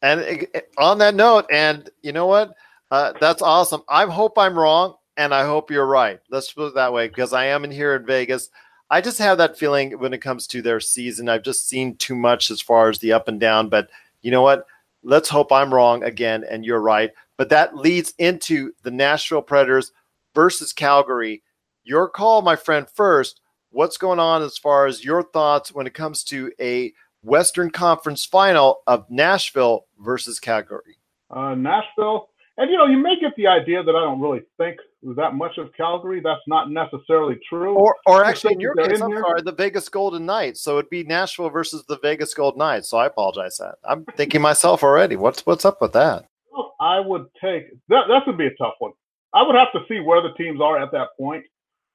And 0.00 0.48
on 0.78 0.98
that 0.98 1.14
note, 1.14 1.46
and 1.50 1.88
you 2.02 2.12
know 2.12 2.26
what? 2.26 2.54
Uh, 2.90 3.12
that's 3.20 3.42
awesome. 3.42 3.82
I 3.88 4.06
hope 4.06 4.36
I'm 4.38 4.58
wrong, 4.58 4.96
and 5.16 5.32
I 5.32 5.44
hope 5.44 5.70
you're 5.70 5.86
right. 5.86 6.20
Let's 6.30 6.52
put 6.52 6.68
it 6.68 6.74
that 6.74 6.92
way, 6.92 7.08
because 7.08 7.32
I 7.32 7.46
am 7.46 7.64
in 7.64 7.70
here 7.70 7.94
in 7.94 8.06
Vegas. 8.06 8.50
I 8.90 9.00
just 9.00 9.18
have 9.18 9.38
that 9.38 9.58
feeling 9.58 9.98
when 9.98 10.12
it 10.12 10.18
comes 10.18 10.46
to 10.48 10.62
their 10.62 10.80
season. 10.80 11.28
I've 11.28 11.44
just 11.44 11.68
seen 11.68 11.96
too 11.96 12.16
much 12.16 12.50
as 12.50 12.60
far 12.60 12.88
as 12.88 12.98
the 12.98 13.12
up 13.12 13.28
and 13.28 13.38
down. 13.38 13.68
But 13.68 13.88
you 14.22 14.30
know 14.30 14.42
what? 14.42 14.66
Let's 15.02 15.28
hope 15.28 15.52
I'm 15.52 15.72
wrong 15.72 16.02
again 16.04 16.44
and 16.48 16.64
you're 16.64 16.80
right. 16.80 17.10
But 17.36 17.48
that 17.50 17.76
leads 17.76 18.14
into 18.18 18.72
the 18.82 18.90
Nashville 18.90 19.42
Predators 19.42 19.92
versus 20.34 20.72
Calgary. 20.72 21.42
Your 21.84 22.08
call, 22.08 22.42
my 22.42 22.56
friend, 22.56 22.86
first. 22.94 23.40
What's 23.70 23.96
going 23.96 24.20
on 24.20 24.42
as 24.42 24.58
far 24.58 24.86
as 24.86 25.04
your 25.04 25.22
thoughts 25.22 25.72
when 25.72 25.86
it 25.86 25.94
comes 25.94 26.22
to 26.24 26.52
a 26.60 26.92
Western 27.22 27.70
Conference 27.70 28.24
final 28.24 28.82
of 28.86 29.10
Nashville 29.10 29.86
versus 29.98 30.38
Calgary? 30.38 30.98
Uh, 31.30 31.54
Nashville, 31.54 32.28
and 32.58 32.70
you 32.70 32.76
know, 32.76 32.86
you 32.86 32.98
may 32.98 33.18
get 33.18 33.34
the 33.36 33.46
idea 33.46 33.82
that 33.82 33.94
I 33.94 34.00
don't 34.00 34.20
really 34.20 34.42
think 34.58 34.78
that 35.16 35.34
much 35.34 35.58
of 35.58 35.72
Calgary. 35.74 36.20
That's 36.20 36.40
not 36.46 36.70
necessarily 36.70 37.38
true. 37.48 37.74
Or, 37.74 37.96
or 38.06 38.24
actually, 38.24 38.54
in 38.54 38.60
your 38.60 38.74
case, 38.74 38.98
in 38.98 39.02
I'm 39.02 39.10
here. 39.10 39.22
sorry, 39.22 39.42
the 39.42 39.52
Vegas 39.52 39.88
Golden 39.88 40.24
Knights. 40.24 40.60
So 40.60 40.78
it'd 40.78 40.90
be 40.90 41.04
Nashville 41.04 41.50
versus 41.50 41.84
the 41.86 41.98
Vegas 41.98 42.34
Golden 42.34 42.58
Knights. 42.58 42.88
So 42.88 42.98
I 42.98 43.06
apologize. 43.06 43.56
That 43.58 43.76
I'm 43.84 44.04
thinking 44.16 44.40
myself 44.40 44.82
already. 44.82 45.16
What's 45.16 45.44
what's 45.44 45.64
up 45.64 45.80
with 45.80 45.92
that? 45.92 46.26
Well, 46.52 46.74
I 46.80 47.00
would 47.00 47.26
take 47.40 47.70
that. 47.88 48.04
That 48.08 48.26
would 48.26 48.38
be 48.38 48.46
a 48.46 48.54
tough 48.54 48.74
one. 48.78 48.92
I 49.34 49.42
would 49.42 49.56
have 49.56 49.72
to 49.72 49.80
see 49.88 50.00
where 50.00 50.22
the 50.22 50.34
teams 50.34 50.60
are 50.60 50.78
at 50.78 50.92
that 50.92 51.08
point. 51.18 51.44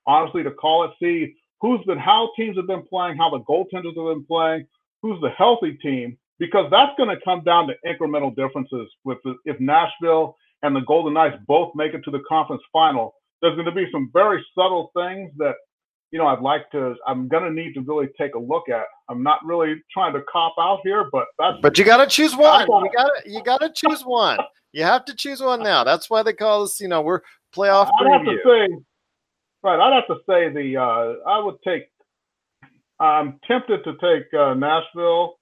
Honestly, 0.06 0.44
to 0.44 0.52
call 0.52 0.86
it, 0.86 0.92
see 1.02 1.36
who's 1.62 1.84
been, 1.86 1.98
how 1.98 2.32
teams 2.36 2.56
have 2.58 2.68
been 2.68 2.84
playing, 2.84 3.18
how 3.18 3.30
the 3.30 3.40
goaltenders 3.42 3.96
have 3.96 4.16
been 4.16 4.26
playing, 4.26 4.66
who's 5.02 5.20
the 5.22 5.30
healthy 5.32 5.74
team, 5.74 6.18
because 6.40 6.70
that's 6.72 6.94
going 6.98 7.10
to 7.10 7.22
come 7.24 7.44
down 7.44 7.68
to 7.68 7.76
incremental 7.86 8.36
differences. 8.36 8.90
With 9.04 9.18
the, 9.24 9.36
if 9.46 9.60
Nashville 9.60 10.38
and 10.64 10.76
the 10.76 10.82
Golden 10.82 11.14
Knights 11.14 11.38
both 11.48 11.72
make 11.76 11.94
it 11.94 12.02
to 12.06 12.12
the 12.12 12.22
conference 12.28 12.64
final, 12.74 13.14
there's 13.42 13.56
going 13.56 13.66
to 13.66 13.72
be 13.72 13.88
some 13.92 14.10
very 14.14 14.44
subtle 14.56 14.92
things 14.96 15.32
that 15.38 15.54
you 16.12 16.20
know 16.20 16.28
I'd 16.28 16.42
like 16.42 16.70
to. 16.72 16.96
I'm 17.06 17.28
going 17.28 17.44
to 17.44 17.52
need 17.52 17.74
to 17.74 17.82
really 17.82 18.08
take 18.20 18.36
a 18.36 18.40
look 18.40 18.70
at. 18.70 18.86
I'm 19.10 19.24
not 19.24 19.40
really 19.46 19.76
trying 19.94 20.14
to 20.14 20.22
cop 20.32 20.56
out 20.60 20.80
here, 20.84 21.10
but 21.12 21.26
that's. 21.38 21.58
But 21.62 21.78
you 21.78 21.86
got 21.86 21.98
to 21.98 22.08
choose 22.08 22.36
one. 22.36 22.68
You 22.68 22.92
got 22.96 23.12
to 23.24 23.30
you 23.30 23.44
got 23.44 23.62
to 23.62 23.72
choose 23.74 24.04
one. 24.04 24.40
You 24.74 24.84
have 24.84 25.06
to 25.06 25.16
choose 25.16 25.42
one 25.42 25.64
now. 25.64 25.84
That's 25.84 26.10
why 26.10 26.24
they 26.24 26.34
call 26.34 26.64
us. 26.64 26.80
You 26.80 26.88
know, 26.88 27.02
we're 27.02 27.22
playoff 27.56 27.90
I'd 28.00 28.12
have 28.12 28.26
to 28.26 28.38
say, 28.44 28.76
right. 29.64 29.80
I'd 29.80 29.94
have 29.94 30.08
to 30.08 30.18
say 30.28 30.50
the. 30.50 30.78
Uh, 30.78 31.30
I 31.30 31.40
would 31.40 31.56
take. 31.66 31.84
I'm 33.00 33.40
tempted 33.48 33.84
to 33.84 33.94
take 34.02 34.34
uh, 34.34 34.56
Nashville. 34.56 35.36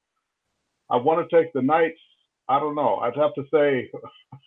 I 0.90 0.98
want 0.98 1.28
to 1.28 1.36
take 1.36 1.54
the 1.54 1.62
Knights. 1.62 2.00
I 2.48 2.60
don't 2.60 2.76
know. 2.76 2.98
I'd 2.98 3.16
have 3.16 3.34
to 3.36 3.44
say. 3.52 3.90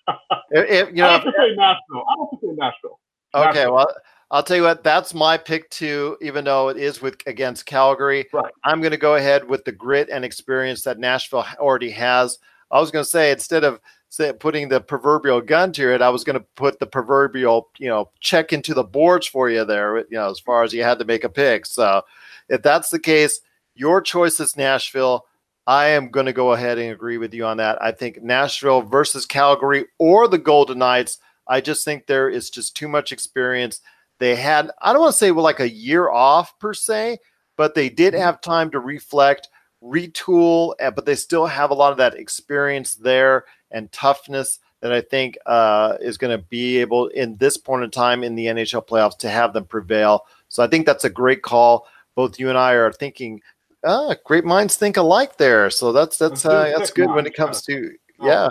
if, 0.50 0.88
you 0.88 0.94
know, 0.96 1.08
I 1.08 1.12
have 1.12 1.24
to 1.24 1.32
say 1.36 1.54
Nashville. 1.56 2.04
I 2.08 2.14
have 2.20 2.30
to 2.30 2.46
say 2.46 2.52
Nashville. 2.56 3.00
Okay, 3.34 3.44
Nashville. 3.46 3.74
well, 3.74 3.94
I'll 4.30 4.42
tell 4.42 4.56
you 4.56 4.62
what. 4.62 4.84
That's 4.84 5.14
my 5.14 5.36
pick 5.36 5.68
too. 5.70 6.16
Even 6.20 6.44
though 6.44 6.68
it 6.68 6.76
is 6.76 7.02
with 7.02 7.16
against 7.26 7.66
Calgary, 7.66 8.26
right. 8.32 8.52
I'm 8.64 8.80
going 8.80 8.92
to 8.92 8.98
go 8.98 9.16
ahead 9.16 9.48
with 9.48 9.64
the 9.64 9.72
grit 9.72 10.08
and 10.10 10.24
experience 10.24 10.82
that 10.82 10.98
Nashville 10.98 11.46
already 11.58 11.90
has. 11.90 12.38
I 12.70 12.80
was 12.80 12.90
going 12.90 13.04
to 13.04 13.10
say 13.10 13.32
instead 13.32 13.64
of 13.64 13.80
say, 14.10 14.32
putting 14.32 14.68
the 14.68 14.80
proverbial 14.80 15.40
gun 15.40 15.72
to 15.72 15.94
it, 15.94 16.02
I 16.02 16.08
was 16.08 16.24
going 16.24 16.38
to 16.38 16.44
put 16.54 16.78
the 16.78 16.86
proverbial, 16.86 17.70
you 17.78 17.88
know, 17.88 18.10
check 18.20 18.52
into 18.52 18.74
the 18.74 18.84
boards 18.84 19.26
for 19.26 19.50
you 19.50 19.64
there, 19.64 19.98
you 19.98 20.06
know, 20.12 20.30
as 20.30 20.40
far 20.40 20.62
as 20.62 20.72
you 20.72 20.82
had 20.82 20.98
to 20.98 21.04
make 21.04 21.24
a 21.24 21.28
pick. 21.28 21.66
So 21.66 22.02
if 22.48 22.62
that's 22.62 22.90
the 22.90 22.98
case, 22.98 23.40
your 23.74 24.00
choice 24.00 24.40
is 24.40 24.56
Nashville. 24.56 25.26
I 25.68 25.88
am 25.88 26.08
going 26.08 26.24
to 26.24 26.32
go 26.32 26.54
ahead 26.54 26.78
and 26.78 26.90
agree 26.90 27.18
with 27.18 27.34
you 27.34 27.44
on 27.44 27.58
that. 27.58 27.80
I 27.82 27.92
think 27.92 28.22
Nashville 28.22 28.80
versus 28.80 29.26
Calgary 29.26 29.84
or 29.98 30.26
the 30.26 30.38
Golden 30.38 30.78
Knights. 30.78 31.18
I 31.46 31.60
just 31.60 31.84
think 31.84 32.06
there 32.06 32.30
is 32.30 32.48
just 32.48 32.74
too 32.74 32.88
much 32.88 33.12
experience. 33.12 33.82
They 34.18 34.34
had, 34.34 34.70
I 34.80 34.94
don't 34.94 35.02
want 35.02 35.12
to 35.12 35.18
say 35.18 35.30
well, 35.30 35.44
like 35.44 35.60
a 35.60 35.68
year 35.68 36.08
off 36.08 36.58
per 36.58 36.72
se, 36.72 37.18
but 37.58 37.74
they 37.74 37.90
did 37.90 38.14
mm-hmm. 38.14 38.22
have 38.22 38.40
time 38.40 38.70
to 38.70 38.80
reflect, 38.80 39.48
retool, 39.84 40.74
but 40.78 41.04
they 41.04 41.14
still 41.14 41.44
have 41.44 41.70
a 41.70 41.74
lot 41.74 41.92
of 41.92 41.98
that 41.98 42.14
experience 42.14 42.94
there 42.94 43.44
and 43.70 43.92
toughness 43.92 44.60
that 44.80 44.94
I 44.94 45.02
think 45.02 45.36
uh, 45.44 45.98
is 46.00 46.16
going 46.16 46.34
to 46.34 46.42
be 46.44 46.78
able 46.78 47.08
in 47.08 47.36
this 47.36 47.58
point 47.58 47.84
in 47.84 47.90
time 47.90 48.24
in 48.24 48.36
the 48.36 48.46
NHL 48.46 48.88
playoffs 48.88 49.18
to 49.18 49.28
have 49.28 49.52
them 49.52 49.66
prevail. 49.66 50.24
So 50.48 50.62
I 50.62 50.66
think 50.66 50.86
that's 50.86 51.04
a 51.04 51.10
great 51.10 51.42
call. 51.42 51.86
Both 52.14 52.40
you 52.40 52.48
and 52.48 52.56
I 52.56 52.72
are 52.72 52.90
thinking 52.90 53.42
ah, 53.88 54.14
great 54.24 54.44
minds 54.44 54.76
think 54.76 54.96
alike 54.96 55.36
there. 55.38 55.70
So 55.70 55.92
that's 55.92 56.16
that's 56.18 56.44
uh, 56.44 56.72
that's 56.76 56.90
good 56.90 57.10
when 57.10 57.26
it 57.26 57.34
comes 57.34 57.62
to 57.62 57.92
yeah. 58.20 58.48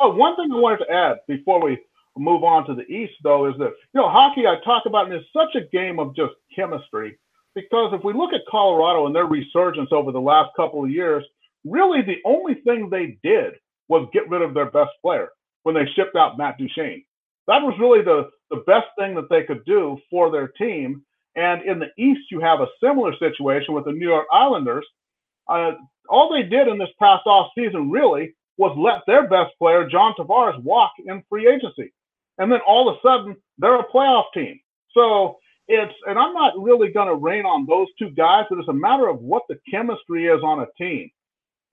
Oh, 0.00 0.14
one 0.14 0.34
thing 0.36 0.50
I 0.52 0.56
wanted 0.56 0.84
to 0.84 0.90
add 0.90 1.18
before 1.28 1.62
we 1.62 1.78
move 2.16 2.42
on 2.42 2.66
to 2.66 2.74
the 2.74 2.86
East, 2.90 3.14
though, 3.22 3.48
is 3.48 3.54
that 3.58 3.72
you 3.94 4.00
know 4.00 4.08
hockey 4.08 4.46
I 4.46 4.56
talk 4.64 4.84
about 4.86 5.06
and 5.06 5.14
it's 5.14 5.26
such 5.32 5.54
a 5.54 5.66
game 5.72 5.98
of 5.98 6.14
just 6.14 6.32
chemistry. 6.54 7.18
Because 7.54 7.92
if 7.92 8.04
we 8.04 8.12
look 8.12 8.32
at 8.32 8.42
Colorado 8.48 9.06
and 9.06 9.14
their 9.14 9.26
resurgence 9.26 9.90
over 9.92 10.12
the 10.12 10.20
last 10.20 10.50
couple 10.54 10.84
of 10.84 10.90
years, 10.90 11.24
really 11.64 12.00
the 12.02 12.18
only 12.24 12.54
thing 12.54 12.88
they 12.88 13.18
did 13.22 13.54
was 13.88 14.08
get 14.12 14.28
rid 14.28 14.42
of 14.42 14.54
their 14.54 14.70
best 14.70 14.92
player 15.02 15.30
when 15.64 15.74
they 15.74 15.84
shipped 15.96 16.16
out 16.16 16.38
Matt 16.38 16.58
Duchene. 16.58 17.04
That 17.48 17.62
was 17.62 17.74
really 17.80 18.02
the, 18.02 18.30
the 18.50 18.62
best 18.66 18.86
thing 18.96 19.16
that 19.16 19.28
they 19.28 19.42
could 19.42 19.64
do 19.64 19.98
for 20.08 20.30
their 20.30 20.48
team. 20.48 21.02
And 21.36 21.62
in 21.62 21.78
the 21.78 21.90
East, 21.96 22.30
you 22.30 22.40
have 22.40 22.60
a 22.60 22.68
similar 22.82 23.12
situation 23.18 23.74
with 23.74 23.84
the 23.84 23.92
New 23.92 24.08
York 24.08 24.26
Islanders. 24.32 24.86
Uh, 25.48 25.72
all 26.08 26.32
they 26.32 26.42
did 26.42 26.68
in 26.68 26.78
this 26.78 26.88
past 26.98 27.26
off 27.26 27.52
season 27.56 27.90
really 27.90 28.34
was 28.56 28.76
let 28.76 29.02
their 29.06 29.28
best 29.28 29.52
player, 29.58 29.88
John 29.88 30.14
Tavares, 30.18 30.60
walk 30.62 30.92
in 31.06 31.22
free 31.28 31.48
agency. 31.48 31.92
And 32.38 32.50
then 32.50 32.60
all 32.66 32.88
of 32.88 32.96
a 32.96 32.98
sudden, 33.06 33.36
they're 33.58 33.78
a 33.78 33.88
playoff 33.88 34.24
team. 34.34 34.58
So 34.92 35.38
it's, 35.68 35.94
and 36.06 36.18
I'm 36.18 36.34
not 36.34 36.54
really 36.58 36.90
going 36.90 37.08
to 37.08 37.14
rain 37.14 37.44
on 37.44 37.66
those 37.66 37.86
two 37.98 38.10
guys, 38.10 38.44
but 38.50 38.58
it's 38.58 38.68
a 38.68 38.72
matter 38.72 39.08
of 39.08 39.20
what 39.20 39.42
the 39.48 39.58
chemistry 39.70 40.26
is 40.26 40.42
on 40.42 40.60
a 40.60 40.66
team 40.76 41.10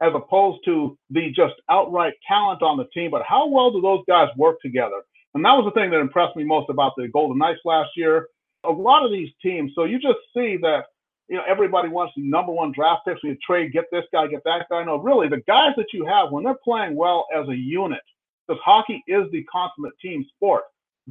as 0.01 0.11
opposed 0.13 0.59
to 0.65 0.97
the 1.09 1.31
just 1.35 1.55
outright 1.69 2.13
talent 2.27 2.61
on 2.61 2.77
the 2.77 2.85
team, 2.93 3.09
but 3.09 3.23
how 3.27 3.47
well 3.47 3.71
do 3.71 3.81
those 3.81 4.03
guys 4.07 4.27
work 4.37 4.61
together? 4.61 5.01
And 5.33 5.43
that 5.43 5.53
was 5.53 5.65
the 5.65 5.79
thing 5.79 5.89
that 5.89 5.99
impressed 5.99 6.35
me 6.35 6.43
most 6.43 6.69
about 6.69 6.93
the 6.95 7.07
Golden 7.07 7.37
Knights 7.37 7.61
last 7.65 7.89
year 7.95 8.27
a 8.63 8.71
lot 8.71 9.05
of 9.05 9.11
these 9.11 9.29
teams. 9.41 9.71
So 9.75 9.85
you 9.85 9.99
just 9.99 10.19
see 10.33 10.57
that 10.61 10.85
you 11.27 11.37
know 11.37 11.43
everybody 11.47 11.89
wants 11.89 12.13
the 12.15 12.23
number 12.23 12.51
one 12.51 12.71
draft 12.71 13.05
picks. 13.05 13.23
You 13.23 13.37
trade, 13.45 13.73
get 13.73 13.85
this 13.91 14.05
guy, 14.11 14.27
get 14.27 14.43
that 14.45 14.67
guy. 14.69 14.83
No, 14.83 14.97
really, 14.97 15.27
the 15.27 15.43
guys 15.47 15.73
that 15.77 15.87
you 15.93 16.05
have 16.05 16.31
when 16.31 16.43
they're 16.43 16.57
playing 16.63 16.95
well 16.95 17.27
as 17.35 17.47
a 17.49 17.55
unit, 17.55 18.01
because 18.47 18.61
hockey 18.63 19.03
is 19.07 19.29
the 19.31 19.43
consummate 19.43 19.97
team 20.01 20.25
sport. 20.35 20.63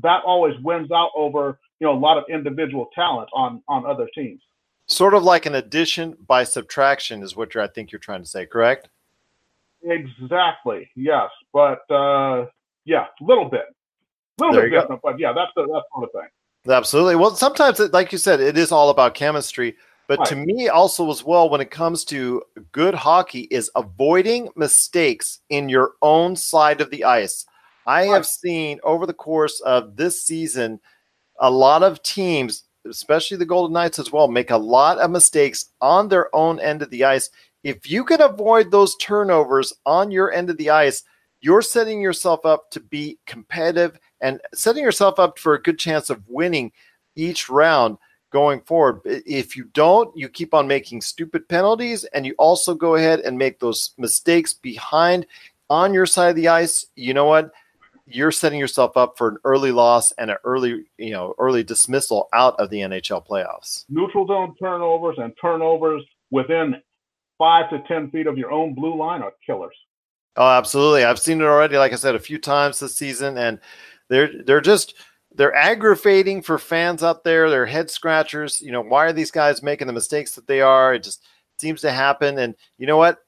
That 0.02 0.22
always 0.24 0.54
wins 0.60 0.90
out 0.90 1.10
over 1.14 1.58
you 1.80 1.86
know 1.86 1.94
a 1.94 1.98
lot 1.98 2.18
of 2.18 2.24
individual 2.30 2.88
talent 2.94 3.28
on 3.32 3.62
on 3.68 3.86
other 3.86 4.08
teams. 4.14 4.40
Sort 4.88 5.14
of 5.14 5.24
like 5.24 5.46
an 5.46 5.56
addition 5.56 6.16
by 6.26 6.44
subtraction 6.44 7.22
is 7.22 7.34
what 7.34 7.54
you're, 7.54 7.64
I 7.64 7.66
think 7.66 7.90
you're 7.90 7.98
trying 7.98 8.22
to 8.22 8.28
say, 8.28 8.46
correct? 8.46 8.88
Exactly. 9.82 10.88
Yes, 10.94 11.28
but 11.52 11.80
uh, 11.90 12.46
yeah, 12.84 13.06
a 13.20 13.24
little 13.24 13.46
bit, 13.46 13.64
a 14.40 14.44
little 14.44 14.54
there 14.54 14.70
bit 14.70 14.80
different, 14.80 15.02
go. 15.02 15.10
but 15.10 15.18
yeah, 15.18 15.32
that's 15.32 15.50
the 15.56 15.62
that 15.62 15.82
sort 15.92 16.04
of 16.04 16.12
thing. 16.12 16.28
Absolutely. 16.68 17.16
Well, 17.16 17.34
sometimes, 17.34 17.78
like 17.78 18.12
you 18.12 18.18
said, 18.18 18.40
it 18.40 18.58
is 18.58 18.72
all 18.72 18.90
about 18.90 19.14
chemistry. 19.14 19.76
But 20.08 20.20
right. 20.20 20.28
to 20.28 20.36
me, 20.36 20.68
also 20.68 21.10
as 21.10 21.24
well, 21.24 21.50
when 21.50 21.60
it 21.60 21.70
comes 21.70 22.04
to 22.06 22.42
good 22.72 22.94
hockey, 22.94 23.48
is 23.50 23.70
avoiding 23.74 24.48
mistakes 24.54 25.40
in 25.48 25.68
your 25.68 25.92
own 26.00 26.36
side 26.36 26.80
of 26.80 26.90
the 26.90 27.04
ice. 27.04 27.44
I 27.86 28.06
right. 28.06 28.14
have 28.14 28.26
seen 28.26 28.78
over 28.84 29.06
the 29.06 29.12
course 29.12 29.60
of 29.60 29.96
this 29.96 30.22
season 30.22 30.80
a 31.40 31.50
lot 31.50 31.82
of 31.82 32.02
teams, 32.02 32.64
especially 32.88 33.36
the 33.36 33.44
Golden 33.44 33.74
Knights 33.74 33.98
as 33.98 34.12
well, 34.12 34.28
make 34.28 34.50
a 34.50 34.56
lot 34.56 34.98
of 34.98 35.10
mistakes 35.10 35.66
on 35.80 36.08
their 36.08 36.34
own 36.34 36.60
end 36.60 36.82
of 36.82 36.90
the 36.90 37.04
ice. 37.04 37.30
If 37.64 37.90
you 37.90 38.04
can 38.04 38.20
avoid 38.20 38.70
those 38.70 38.96
turnovers 38.96 39.72
on 39.84 40.12
your 40.12 40.32
end 40.32 40.50
of 40.50 40.56
the 40.56 40.70
ice, 40.70 41.02
you're 41.40 41.62
setting 41.62 42.00
yourself 42.00 42.46
up 42.46 42.70
to 42.70 42.80
be 42.80 43.18
competitive 43.26 43.98
and 44.20 44.40
setting 44.54 44.82
yourself 44.82 45.18
up 45.18 45.38
for 45.38 45.54
a 45.54 45.62
good 45.62 45.78
chance 45.78 46.10
of 46.10 46.22
winning 46.28 46.72
each 47.14 47.48
round 47.48 47.98
going 48.30 48.60
forward. 48.60 49.00
If 49.04 49.56
you 49.56 49.64
don't, 49.72 50.14
you 50.16 50.28
keep 50.28 50.54
on 50.54 50.66
making 50.66 51.00
stupid 51.00 51.48
penalties 51.48 52.04
and 52.04 52.26
you 52.26 52.34
also 52.38 52.74
go 52.74 52.94
ahead 52.94 53.20
and 53.20 53.38
make 53.38 53.60
those 53.60 53.92
mistakes 53.98 54.52
behind 54.52 55.26
on 55.70 55.94
your 55.94 56.06
side 56.06 56.30
of 56.30 56.36
the 56.36 56.48
ice. 56.48 56.86
You 56.96 57.14
know 57.14 57.26
what? 57.26 57.52
You're 58.06 58.32
setting 58.32 58.60
yourself 58.60 58.96
up 58.96 59.18
for 59.18 59.28
an 59.28 59.38
early 59.44 59.72
loss 59.72 60.12
and 60.12 60.30
an 60.30 60.36
early, 60.44 60.84
you 60.96 61.10
know, 61.10 61.34
early 61.38 61.64
dismissal 61.64 62.28
out 62.32 62.54
of 62.60 62.70
the 62.70 62.80
NHL 62.80 63.26
playoffs. 63.26 63.84
Neutral 63.88 64.26
zone 64.26 64.54
turnovers 64.60 65.16
and 65.18 65.32
turnovers 65.40 66.02
within 66.30 66.76
five 67.38 67.68
to 67.70 67.82
10 67.88 68.10
feet 68.10 68.26
of 68.26 68.38
your 68.38 68.52
own 68.52 68.74
blue 68.74 68.96
line 68.96 69.22
are 69.22 69.32
killers. 69.44 69.74
Oh, 70.36 70.46
absolutely. 70.46 71.04
I've 71.04 71.18
seen 71.18 71.40
it 71.40 71.44
already, 71.44 71.78
like 71.78 71.92
I 71.92 71.96
said, 71.96 72.14
a 72.14 72.20
few 72.20 72.38
times 72.38 72.78
this 72.78 72.94
season. 72.94 73.38
And 73.38 73.58
they're 74.08 74.30
they're 74.44 74.60
just 74.60 74.94
they're 75.34 75.54
aggravating 75.54 76.42
for 76.42 76.58
fans 76.58 77.02
out 77.02 77.22
there. 77.22 77.50
They're 77.50 77.66
head 77.66 77.90
scratchers. 77.90 78.60
You 78.60 78.72
know, 78.72 78.80
why 78.80 79.04
are 79.04 79.12
these 79.12 79.30
guys 79.30 79.62
making 79.62 79.86
the 79.86 79.92
mistakes 79.92 80.34
that 80.34 80.46
they 80.46 80.60
are? 80.60 80.94
It 80.94 81.02
just 81.02 81.22
seems 81.58 81.82
to 81.82 81.92
happen. 81.92 82.38
And 82.38 82.54
you 82.78 82.86
know 82.86 82.96
what? 82.96 83.18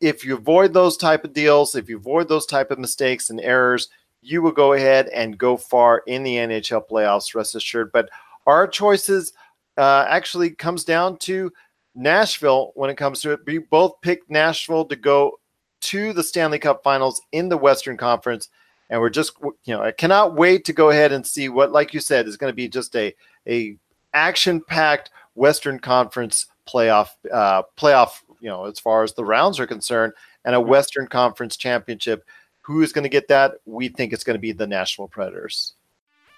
If 0.00 0.24
you 0.24 0.36
avoid 0.36 0.72
those 0.72 0.96
type 0.96 1.24
of 1.24 1.32
deals, 1.32 1.74
if 1.74 1.88
you 1.88 1.96
avoid 1.96 2.28
those 2.28 2.46
type 2.46 2.70
of 2.70 2.78
mistakes 2.78 3.30
and 3.30 3.40
errors, 3.40 3.88
you 4.20 4.42
will 4.42 4.52
go 4.52 4.72
ahead 4.72 5.08
and 5.08 5.38
go 5.38 5.56
far 5.56 6.02
in 6.06 6.22
the 6.22 6.36
NHL 6.36 6.88
playoffs. 6.88 7.34
Rest 7.34 7.54
assured. 7.54 7.92
But 7.92 8.08
our 8.46 8.66
choices 8.66 9.32
uh, 9.76 10.06
actually 10.08 10.50
comes 10.50 10.84
down 10.84 11.16
to 11.18 11.52
Nashville 11.94 12.72
when 12.74 12.90
it 12.90 12.96
comes 12.96 13.20
to 13.22 13.32
it. 13.32 13.40
We 13.46 13.58
both 13.58 14.00
picked 14.00 14.30
Nashville 14.30 14.84
to 14.86 14.96
go 14.96 15.38
to 15.82 16.12
the 16.12 16.22
Stanley 16.22 16.58
Cup 16.58 16.82
Finals 16.82 17.20
in 17.32 17.48
the 17.48 17.56
Western 17.56 17.96
Conference 17.96 18.48
and 18.92 19.00
we're 19.00 19.10
just 19.10 19.32
you 19.64 19.74
know 19.74 19.82
I 19.82 19.90
cannot 19.90 20.34
wait 20.34 20.66
to 20.66 20.72
go 20.72 20.90
ahead 20.90 21.10
and 21.10 21.26
see 21.26 21.48
what, 21.48 21.72
like 21.72 21.92
you 21.94 21.98
said, 21.98 22.28
is 22.28 22.36
going 22.36 22.52
to 22.52 22.54
be 22.54 22.68
just 22.68 22.94
a 22.94 23.12
a 23.48 23.76
action 24.14 24.60
packed 24.60 25.10
Western 25.34 25.80
Conference 25.80 26.46
playoff 26.68 27.08
uh, 27.32 27.62
playoff. 27.76 28.20
You 28.40 28.50
know, 28.50 28.66
as 28.66 28.78
far 28.78 29.02
as 29.02 29.14
the 29.14 29.24
rounds 29.24 29.58
are 29.58 29.66
concerned, 29.66 30.12
and 30.44 30.54
a 30.54 30.60
Western 30.60 31.08
Conference 31.08 31.56
championship. 31.56 32.24
Who 32.64 32.82
is 32.82 32.92
going 32.92 33.02
to 33.02 33.08
get 33.08 33.26
that? 33.26 33.54
We 33.64 33.88
think 33.88 34.12
it's 34.12 34.22
going 34.22 34.36
to 34.36 34.40
be 34.40 34.52
the 34.52 34.68
Nashville 34.68 35.08
Predators. 35.08 35.74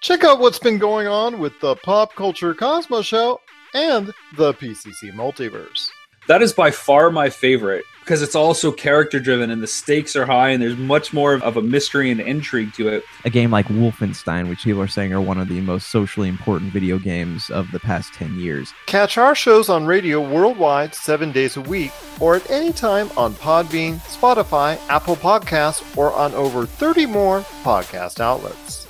Check 0.01 0.23
out 0.23 0.39
what's 0.39 0.57
been 0.57 0.79
going 0.79 1.07
on 1.07 1.39
with 1.39 1.53
the 1.59 1.75
Pop 1.75 2.15
Culture 2.15 2.55
Cosmos 2.55 3.05
Show 3.05 3.39
and 3.75 4.11
the 4.35 4.55
PCC 4.55 5.13
Multiverse. 5.13 5.87
That 6.27 6.41
is 6.41 6.51
by 6.51 6.71
far 6.71 7.11
my 7.11 7.29
favorite 7.29 7.85
because 8.05 8.21
it's 8.21 8.35
also 8.35 8.71
character 8.71 9.19
driven 9.19 9.49
and 9.49 9.63
the 9.63 9.67
stakes 9.67 10.15
are 10.15 10.27
high 10.27 10.49
and 10.49 10.61
there's 10.61 10.77
much 10.77 11.11
more 11.11 11.33
of 11.33 11.57
a 11.57 11.61
mystery 11.61 12.11
and 12.11 12.21
intrigue 12.21 12.71
to 12.75 12.87
it. 12.87 13.03
A 13.25 13.31
game 13.31 13.49
like 13.49 13.65
Wolfenstein, 13.65 14.47
which 14.47 14.63
people 14.63 14.79
are 14.79 14.87
saying 14.87 15.11
are 15.11 15.19
one 15.19 15.39
of 15.39 15.47
the 15.47 15.59
most 15.61 15.89
socially 15.89 16.29
important 16.29 16.71
video 16.71 16.99
games 16.99 17.49
of 17.49 17.71
the 17.71 17.79
past 17.79 18.13
10 18.13 18.39
years. 18.39 18.71
Catch 18.85 19.17
our 19.17 19.33
shows 19.33 19.69
on 19.69 19.87
radio 19.87 20.21
worldwide 20.21 20.93
seven 20.93 21.31
days 21.31 21.57
a 21.57 21.61
week 21.61 21.91
or 22.19 22.35
at 22.35 22.47
any 22.51 22.71
time 22.71 23.09
on 23.17 23.33
Podbean, 23.33 23.95
Spotify, 23.95 24.79
Apple 24.87 25.15
Podcasts, 25.15 25.97
or 25.97 26.13
on 26.13 26.31
over 26.35 26.67
30 26.67 27.07
more 27.07 27.41
podcast 27.63 28.19
outlets. 28.19 28.87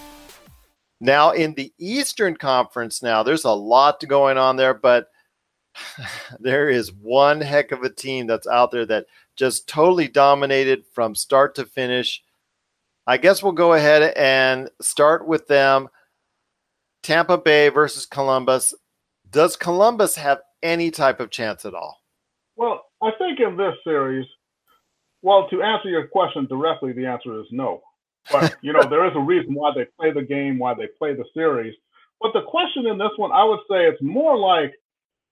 Now, 1.00 1.32
in 1.32 1.54
the 1.54 1.72
Eastern 1.78 2.36
Conference, 2.36 3.02
now 3.02 3.24
there's 3.24 3.46
a 3.46 3.52
lot 3.52 4.04
going 4.08 4.38
on 4.38 4.58
there, 4.58 4.74
but 4.74 5.08
there 6.40 6.70
is 6.70 6.92
one 6.94 7.42
heck 7.42 7.72
of 7.72 7.84
a 7.84 7.90
team 7.90 8.28
that's 8.28 8.48
out 8.48 8.72
there 8.72 8.86
that 8.86 9.06
just 9.36 9.68
totally 9.68 10.08
dominated 10.08 10.86
from 10.94 11.16
start 11.16 11.56
to 11.56 11.66
finish. 11.66 12.24
I 13.08 13.18
guess 13.18 13.44
we'll 13.44 13.52
go 13.52 13.74
ahead 13.74 14.14
and 14.16 14.70
start 14.82 15.28
with 15.28 15.48
them. 15.48 15.90
Tampa 17.04 17.38
Bay 17.38 17.70
versus 17.70 18.06
Columbus. 18.06 18.74
Does 19.30 19.56
Columbus 19.56 20.16
have 20.16 20.40
any 20.64 20.90
type 20.90 21.20
of 21.20 21.30
chance 21.30 21.66
at 21.66 21.76
all? 21.76 22.02
Well, 22.56 22.86
I 23.02 23.12
think 23.20 23.40
in 23.40 23.58
this 23.58 23.76
series, 23.84 24.26
well, 25.22 25.48
to 25.50 25.62
answer 25.62 25.90
your 25.90 26.08
question 26.08 26.46
directly, 26.48 26.94
the 26.94 27.06
answer 27.06 27.40
is 27.40 27.46
no. 27.52 27.82
But, 28.32 28.56
you 28.62 28.74
know, 28.74 28.88
there 28.90 29.06
is 29.06 29.14
a 29.16 29.20
reason 29.20 29.54
why 29.54 29.72
they 29.76 29.86
play 30.00 30.12
the 30.12 30.24
game, 30.24 30.58
why 30.58 30.74
they 30.74 30.88
play 30.98 31.14
the 31.14 31.26
series. 31.34 31.76
But 32.22 32.32
the 32.34 32.44
question 32.44 32.88
in 32.88 32.98
this 32.98 33.12
one, 33.18 33.32
I 33.32 33.44
would 33.44 33.60
say 33.70 33.86
it's 33.86 34.02
more 34.02 34.38
like 34.38 34.74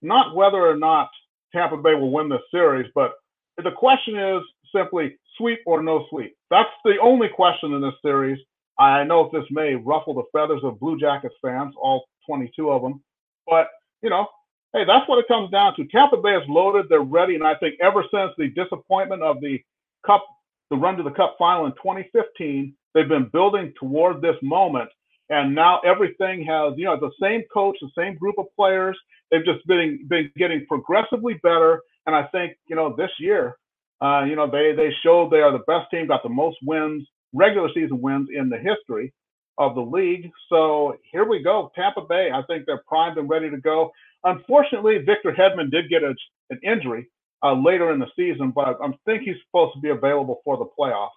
not 0.04 0.36
whether 0.36 0.66
or 0.66 0.76
not 0.78 1.10
Tampa 1.54 1.78
Bay 1.78 1.96
will 1.96 2.12
win 2.12 2.30
this 2.30 2.42
series, 2.52 2.90
but 2.96 3.14
the 3.58 3.72
question 3.72 4.18
is 4.18 4.42
simply 4.76 5.16
sweep 5.38 5.60
or 5.66 5.82
no 5.82 6.06
sweep. 6.10 6.36
That's 6.50 6.70
the 6.84 6.98
only 7.02 7.30
question 7.30 7.74
in 7.74 7.82
this 7.82 7.94
series. 8.04 8.40
I 8.80 9.04
know 9.04 9.30
this 9.32 9.46
may 9.52 9.76
ruffle 9.76 10.16
the 10.16 10.24
feathers 10.32 10.62
of 10.64 10.80
Blue 10.80 11.00
Jackets 11.00 11.36
fans, 11.42 11.76
all 11.80 12.06
22 12.28 12.72
of 12.72 12.82
them, 12.82 13.04
but 13.48 13.68
you 14.02 14.10
know, 14.10 14.28
hey, 14.74 14.84
that's 14.86 15.08
what 15.08 15.20
it 15.20 15.28
comes 15.28 15.52
down 15.52 15.76
to. 15.76 15.86
Tampa 15.88 16.18
Bay 16.18 16.36
is 16.36 16.48
loaded, 16.50 16.88
they're 16.90 17.02
ready, 17.02 17.36
and 17.36 17.44
I 17.44 17.56
think 17.56 17.76
ever 17.82 18.04
since 18.14 18.32
the 18.38 18.50
disappointment 18.50 19.22
of 19.22 19.40
the 19.42 19.60
Cup, 20.06 20.26
the 20.70 20.78
run 20.78 20.98
to 20.98 21.04
the 21.04 21.12
Cup 21.12 21.36
final 21.38 21.66
in 21.66 21.72
2015, 21.74 22.74
they've 22.94 23.08
been 23.08 23.30
building 23.32 23.74
toward 23.80 24.22
this 24.22 24.36
moment. 24.42 24.90
And 25.30 25.56
now 25.56 25.80
everything 25.82 26.44
has, 26.46 26.74
you 26.78 26.86
know, 26.86 27.00
the 27.00 27.12
same 27.22 27.44
coach, 27.54 27.78
the 27.82 27.90
same 27.98 28.18
group 28.18 28.36
of 28.38 28.46
players. 28.56 28.98
They've 29.32 29.46
just 29.46 29.66
been 29.68 30.06
been 30.08 30.32
getting 30.38 30.66
progressively 30.68 31.36
better. 31.44 31.82
And 32.06 32.16
I 32.16 32.26
think, 32.28 32.54
you 32.68 32.76
know, 32.76 32.96
this 32.96 33.12
year, 33.20 33.58
uh, 34.02 34.24
you 34.26 34.36
know, 34.36 34.50
they 34.50 34.74
they 34.76 34.92
showed 35.04 35.32
they 35.32 35.42
are 35.42 35.52
the 35.52 35.64
best 35.66 35.90
team, 35.92 36.08
got 36.08 36.24
the 36.24 36.30
most 36.30 36.58
wins, 36.64 37.08
regular 37.34 37.70
season 37.74 38.02
wins 38.02 38.30
in 38.34 38.50
the 38.50 38.58
history 38.58 39.14
of 39.58 39.76
the 39.76 39.82
league. 39.82 40.30
So 40.50 40.98
here 41.12 41.26
we 41.28 41.42
go, 41.44 41.72
Tampa 41.76 42.02
Bay. 42.02 42.30
I 42.34 42.42
think 42.44 42.66
they're 42.66 42.84
primed 42.88 43.18
and 43.18 43.30
ready 43.30 43.50
to 43.50 43.58
go. 43.58 43.92
Unfortunately, 44.24 45.00
Victor 45.00 45.32
Hedman 45.32 45.72
did 45.72 45.90
get 45.90 46.04
a, 46.04 46.14
an 46.50 46.60
injury 46.64 47.10
uh, 47.44 47.54
later 47.54 47.92
in 47.92 48.00
the 48.00 48.08
season, 48.16 48.52
but 48.52 48.78
I 48.82 48.88
think 49.06 49.24
he's 49.24 49.36
supposed 49.46 49.74
to 49.76 49.82
be 49.82 49.90
available 49.90 50.42
for 50.44 50.58
the 50.58 50.66
playoffs. 50.78 51.10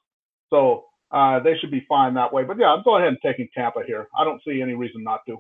So 0.51 0.85
uh, 1.17 1.41
they 1.41 1.57
should 1.57 1.71
be 1.71 1.85
fine 1.89 2.13
that 2.15 2.31
way. 2.31 2.45
But 2.45 2.59
yeah, 2.59 2.67
I'm 2.67 2.83
going 2.83 3.03
ahead 3.03 3.15
and 3.15 3.23
taking 3.23 3.49
Tampa 3.55 3.83
here. 3.87 4.09
I 4.17 4.23
don't 4.23 4.43
see 4.45 4.61
any 4.61 4.75
reason 4.75 5.03
not 5.03 5.21
to. 5.27 5.39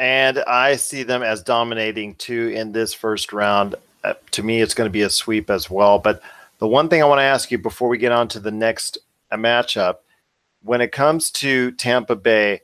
And 0.00 0.38
I 0.40 0.74
see 0.74 1.04
them 1.04 1.22
as 1.22 1.44
dominating 1.44 2.16
too 2.16 2.48
in 2.48 2.72
this 2.72 2.92
first 2.92 3.32
round. 3.32 3.76
Uh, 4.02 4.14
to 4.32 4.42
me, 4.42 4.60
it's 4.60 4.74
going 4.74 4.88
to 4.88 4.92
be 4.92 5.02
a 5.02 5.10
sweep 5.10 5.48
as 5.48 5.70
well. 5.70 6.00
But 6.00 6.22
the 6.58 6.66
one 6.66 6.88
thing 6.88 7.00
I 7.00 7.06
want 7.06 7.20
to 7.20 7.24
ask 7.24 7.52
you 7.52 7.58
before 7.58 7.88
we 7.88 7.98
get 7.98 8.10
on 8.10 8.26
to 8.28 8.40
the 8.40 8.50
next 8.50 8.98
uh, 9.30 9.36
matchup, 9.36 9.98
when 10.64 10.80
it 10.80 10.90
comes 10.90 11.30
to 11.32 11.70
Tampa 11.72 12.16
Bay, 12.16 12.62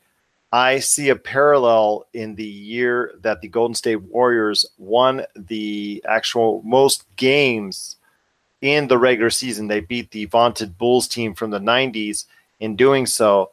I 0.51 0.81
see 0.81 1.11
a 1.11 1.17
parallel 1.17 2.07
in 2.13 2.35
the 2.35 2.45
year 2.45 3.13
that 3.21 3.41
the 3.41 3.49
Golden 3.49 3.75
State 3.77 4.03
Warriors 4.03 4.67
won 4.79 5.23
the 5.37 6.03
actual 6.09 6.63
most 6.65 7.05
games 7.15 7.97
in 8.63 8.89
the 8.89 8.99
regular 8.99 9.31
season. 9.31 9.69
They 9.69 9.81
beat 9.81 10.11
the 10.11 10.25
vaunted 10.25 10.77
Bulls 10.77 11.07
team 11.07 11.35
from 11.35 11.51
the 11.51 11.61
90s 11.61 12.25
in 12.61 12.77
doing 12.77 13.07
so. 13.07 13.51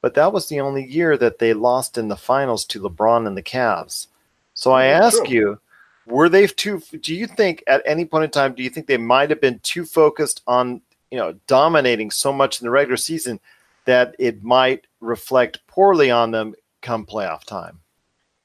But 0.00 0.14
that 0.14 0.32
was 0.32 0.48
the 0.48 0.60
only 0.60 0.84
year 0.84 1.16
that 1.16 1.38
they 1.38 1.54
lost 1.54 1.98
in 1.98 2.08
the 2.08 2.16
finals 2.16 2.64
to 2.66 2.80
LeBron 2.80 3.26
and 3.26 3.36
the 3.36 3.42
Cavs. 3.42 4.06
So 4.54 4.72
I 4.72 4.86
ask 4.86 5.18
true. 5.24 5.28
you, 5.28 5.60
were 6.06 6.28
they 6.28 6.46
too 6.46 6.82
do 7.00 7.14
you 7.14 7.26
think 7.26 7.62
at 7.66 7.82
any 7.84 8.04
point 8.04 8.24
in 8.24 8.30
time 8.30 8.54
do 8.54 8.62
you 8.62 8.70
think 8.70 8.86
they 8.86 8.96
might 8.96 9.30
have 9.30 9.40
been 9.40 9.58
too 9.60 9.84
focused 9.84 10.42
on, 10.46 10.80
you 11.10 11.18
know, 11.18 11.34
dominating 11.46 12.10
so 12.10 12.32
much 12.32 12.60
in 12.60 12.64
the 12.64 12.70
regular 12.70 12.96
season 12.96 13.40
that 13.84 14.14
it 14.18 14.42
might 14.42 14.86
reflect 15.00 15.66
poorly 15.66 16.10
on 16.10 16.30
them 16.30 16.54
come 16.82 17.04
playoff 17.04 17.44
time? 17.44 17.80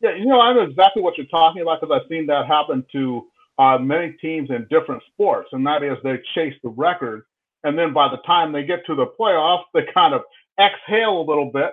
Yeah, 0.01 0.15
you 0.15 0.25
know, 0.25 0.41
I 0.41 0.53
know 0.53 0.63
exactly 0.63 1.01
what 1.01 1.17
you're 1.17 1.27
talking 1.27 1.61
about 1.61 1.79
because 1.79 1.99
I've 2.01 2.09
seen 2.09 2.25
that 2.27 2.45
happen 2.45 2.85
to 2.91 3.27
uh, 3.57 3.77
many 3.77 4.11
teams 4.13 4.49
in 4.49 4.67
different 4.69 5.01
sports, 5.13 5.49
and 5.53 5.65
that 5.65 5.83
is 5.83 5.97
they 6.03 6.19
chase 6.35 6.55
the 6.63 6.69
record 6.69 7.23
and 7.63 7.77
then 7.77 7.93
by 7.93 8.09
the 8.09 8.17
time 8.25 8.51
they 8.51 8.63
get 8.63 8.85
to 8.87 8.95
the 8.95 9.07
playoffs, 9.19 9.63
they 9.73 9.81
kind 9.93 10.13
of 10.13 10.21
exhale 10.59 11.21
a 11.21 11.27
little 11.27 11.51
bit. 11.51 11.71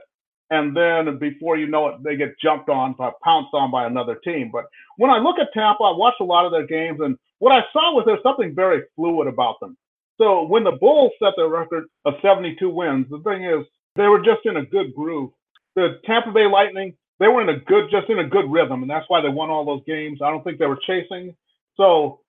And 0.51 0.77
then 0.77 1.19
before 1.19 1.57
you 1.57 1.69
know 1.69 1.89
it, 1.89 2.03
they 2.03 2.17
get 2.17 2.39
jumped 2.43 2.69
on, 2.69 2.95
by, 2.99 3.11
pounced 3.23 3.55
on 3.55 3.71
by 3.71 3.87
another 3.87 4.17
team. 4.17 4.51
But 4.53 4.65
when 4.97 5.11
I 5.11 5.19
look 5.19 5.39
at 5.39 5.53
Tampa, 5.55 5.85
I 5.85 5.97
watched 5.97 6.21
a 6.21 6.25
lot 6.25 6.45
of 6.45 6.51
their 6.51 6.67
games, 6.67 6.99
and 7.01 7.17
what 7.39 7.53
I 7.53 7.63
saw 7.73 7.95
was 7.95 8.05
there's 8.05 8.23
something 8.23 8.55
very 8.55 8.83
fluid 8.97 9.29
about 9.29 9.61
them. 9.61 9.77
So 10.19 10.43
when 10.43 10.65
the 10.65 10.73
Bulls 10.73 11.13
set 11.23 11.35
their 11.37 11.49
record 11.49 11.85
of 12.05 12.15
72 12.21 12.69
wins, 12.69 13.07
the 13.11 13.21
thing 13.21 13.45
is 13.45 13.65
they 13.97 14.07
were 14.07 14.21
just 14.21 14.45
in 14.45 14.57
a 14.57 14.67
good 14.67 14.95
groove. 14.95 15.31
The 15.77 16.01
Tampa 16.05 16.33
Bay 16.33 16.47
Lightning, 16.47 16.95
they 17.21 17.29
were 17.29 17.43
in 17.43 17.49
a 17.49 17.61
good, 17.61 17.91
just 17.91 18.11
in 18.11 18.19
a 18.19 18.29
good 18.29 18.51
rhythm, 18.51 18.83
and 18.83 18.91
that's 18.91 19.09
why 19.09 19.21
they 19.21 19.29
won 19.29 19.51
all 19.51 19.65
those 19.65 19.83
games. 19.87 20.21
I 20.23 20.31
don't 20.31 20.43
think 20.43 20.59
they 20.59 20.67
were 20.67 20.81
chasing. 20.87 21.35
So 21.77 22.21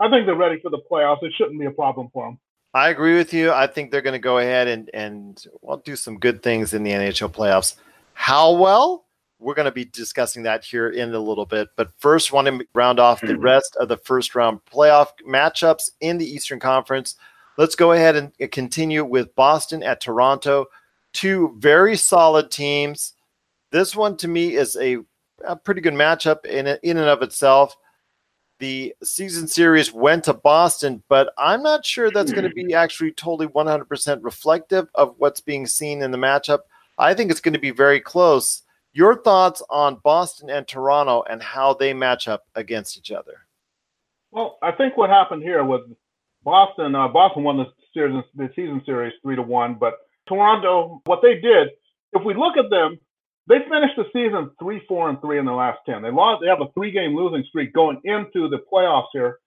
I 0.00 0.08
think 0.08 0.26
they're 0.26 0.36
ready 0.36 0.60
for 0.60 0.70
the 0.70 0.80
playoffs. 0.90 1.22
It 1.22 1.32
shouldn't 1.36 1.60
be 1.60 1.66
a 1.66 1.70
problem 1.70 2.08
for 2.12 2.26
them. 2.26 2.38
I 2.74 2.88
agree 2.88 3.16
with 3.16 3.32
you. 3.32 3.52
I 3.52 3.68
think 3.68 3.90
they're 3.90 4.02
going 4.02 4.14
to 4.14 4.18
go 4.18 4.38
ahead 4.38 4.66
and 4.66 4.90
and 4.92 5.42
well 5.62 5.78
do 5.78 5.94
some 5.94 6.18
good 6.18 6.42
things 6.42 6.74
in 6.74 6.82
the 6.82 6.90
NHL 6.90 7.32
playoffs. 7.32 7.76
How 8.14 8.52
well? 8.52 9.06
We're 9.38 9.54
going 9.54 9.66
to 9.66 9.72
be 9.72 9.84
discussing 9.84 10.42
that 10.44 10.64
here 10.64 10.88
in 10.88 11.12
a 11.12 11.18
little 11.18 11.46
bit. 11.46 11.68
But 11.76 11.90
first, 11.98 12.32
want 12.32 12.48
to 12.48 12.66
round 12.74 12.98
off 12.98 13.20
the 13.20 13.28
mm-hmm. 13.28 13.42
rest 13.42 13.76
of 13.78 13.88
the 13.88 13.96
first 13.98 14.34
round 14.34 14.60
playoff 14.64 15.08
matchups 15.28 15.90
in 16.00 16.18
the 16.18 16.26
Eastern 16.26 16.58
Conference. 16.58 17.16
Let's 17.56 17.76
go 17.76 17.92
ahead 17.92 18.16
and 18.16 18.32
continue 18.50 19.04
with 19.04 19.34
Boston 19.36 19.82
at 19.82 20.00
Toronto. 20.00 20.66
Two 21.12 21.54
very 21.58 21.96
solid 21.96 22.50
teams. 22.50 23.12
This 23.70 23.94
one 23.94 24.16
to 24.16 24.28
me 24.28 24.54
is 24.54 24.76
a, 24.76 24.98
a 25.46 25.54
pretty 25.54 25.80
good 25.80 25.94
matchup 25.94 26.44
in 26.44 26.66
in 26.82 26.96
and 26.96 27.08
of 27.08 27.22
itself 27.22 27.76
the 28.58 28.94
season 29.02 29.48
series 29.48 29.92
went 29.92 30.24
to 30.24 30.34
Boston, 30.34 31.02
but 31.08 31.32
I'm 31.38 31.62
not 31.62 31.84
sure 31.84 32.10
that's 32.10 32.32
going 32.32 32.48
to 32.48 32.54
be 32.54 32.74
actually 32.74 33.12
totally 33.12 33.48
100% 33.48 34.18
reflective 34.22 34.88
of 34.94 35.14
what's 35.18 35.40
being 35.40 35.66
seen 35.66 36.02
in 36.02 36.10
the 36.10 36.18
matchup. 36.18 36.60
I 36.98 37.14
think 37.14 37.30
it's 37.30 37.40
going 37.40 37.54
to 37.54 37.60
be 37.60 37.72
very 37.72 38.00
close. 38.00 38.62
Your 38.92 39.20
thoughts 39.22 39.60
on 39.70 40.00
Boston 40.04 40.50
and 40.50 40.66
Toronto 40.68 41.24
and 41.28 41.42
how 41.42 41.74
they 41.74 41.92
match 41.92 42.28
up 42.28 42.44
against 42.54 42.96
each 42.96 43.10
other? 43.10 43.46
Well, 44.30 44.58
I 44.62 44.72
think 44.72 44.96
what 44.96 45.10
happened 45.10 45.42
here 45.42 45.64
was 45.64 45.88
Boston. 46.44 46.94
Uh, 46.94 47.08
Boston 47.08 47.42
won 47.42 47.56
the 47.56 47.66
series, 47.92 48.22
the 48.36 48.50
season 48.54 48.82
series 48.86 49.12
three 49.22 49.36
to 49.36 49.42
one, 49.42 49.74
but 49.74 49.94
Toronto, 50.28 51.02
what 51.06 51.20
they 51.22 51.40
did, 51.40 51.68
if 52.12 52.24
we 52.24 52.34
look 52.34 52.56
at 52.56 52.70
them, 52.70 52.98
they 53.46 53.58
finished 53.70 53.96
the 53.96 54.06
season 54.12 54.50
three, 54.58 54.82
four, 54.88 55.10
and 55.10 55.20
three 55.20 55.38
in 55.38 55.44
the 55.44 55.52
last 55.52 55.80
ten. 55.86 56.02
They 56.02 56.10
lost. 56.10 56.40
They 56.42 56.48
have 56.48 56.62
a 56.62 56.72
three-game 56.74 57.16
losing 57.16 57.44
streak 57.48 57.72
going 57.72 58.00
into 58.04 58.48
the 58.48 58.60
playoffs 58.72 59.08
here. 59.12 59.38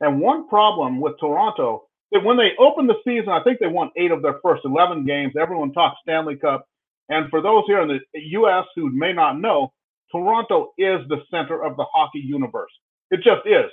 And 0.00 0.20
one 0.20 0.48
problem 0.48 1.00
with 1.00 1.18
Toronto 1.20 1.84
that 2.12 2.24
when 2.24 2.36
they 2.36 2.52
opened 2.58 2.88
the 2.88 2.96
season, 3.04 3.30
I 3.30 3.42
think 3.42 3.58
they 3.58 3.66
won 3.66 3.90
eight 3.96 4.10
of 4.10 4.22
their 4.22 4.38
first 4.42 4.62
eleven 4.64 5.04
games. 5.04 5.34
Everyone 5.40 5.72
talks 5.72 5.98
Stanley 6.02 6.36
Cup. 6.36 6.66
And 7.08 7.28
for 7.30 7.42
those 7.42 7.64
here 7.66 7.82
in 7.82 7.88
the 7.88 8.00
U.S. 8.14 8.64
who 8.74 8.90
may 8.90 9.12
not 9.12 9.38
know, 9.38 9.72
Toronto 10.10 10.72
is 10.78 11.00
the 11.08 11.22
center 11.30 11.62
of 11.62 11.76
the 11.76 11.84
hockey 11.92 12.20
universe. 12.20 12.70
It 13.10 13.18
just 13.18 13.46
is. 13.46 13.70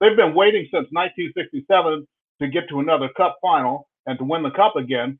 They've 0.00 0.16
been 0.16 0.34
waiting 0.34 0.62
since 0.72 0.88
1967 0.90 2.06
to 2.40 2.48
get 2.48 2.68
to 2.68 2.80
another 2.80 3.08
Cup 3.16 3.38
final 3.42 3.88
and 4.06 4.18
to 4.18 4.24
win 4.24 4.42
the 4.42 4.50
Cup 4.50 4.76
again. 4.76 5.18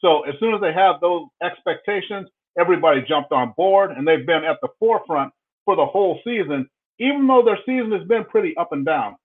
So 0.00 0.22
as 0.22 0.34
soon 0.40 0.54
as 0.54 0.60
they 0.60 0.72
have 0.72 1.00
those 1.00 1.26
expectations, 1.42 2.28
everybody 2.58 3.02
jumped 3.02 3.32
on 3.32 3.54
board, 3.56 3.90
and 3.90 4.06
they've 4.06 4.26
been 4.26 4.44
at 4.44 4.58
the 4.62 4.68
forefront 4.78 5.32
for 5.64 5.76
the 5.76 5.86
whole 5.86 6.20
season, 6.24 6.68
even 6.98 7.26
though 7.26 7.42
their 7.44 7.58
season 7.66 7.92
has 7.92 8.06
been 8.06 8.24
pretty 8.24 8.56
up 8.56 8.72
and 8.72 8.84
down. 8.84 9.16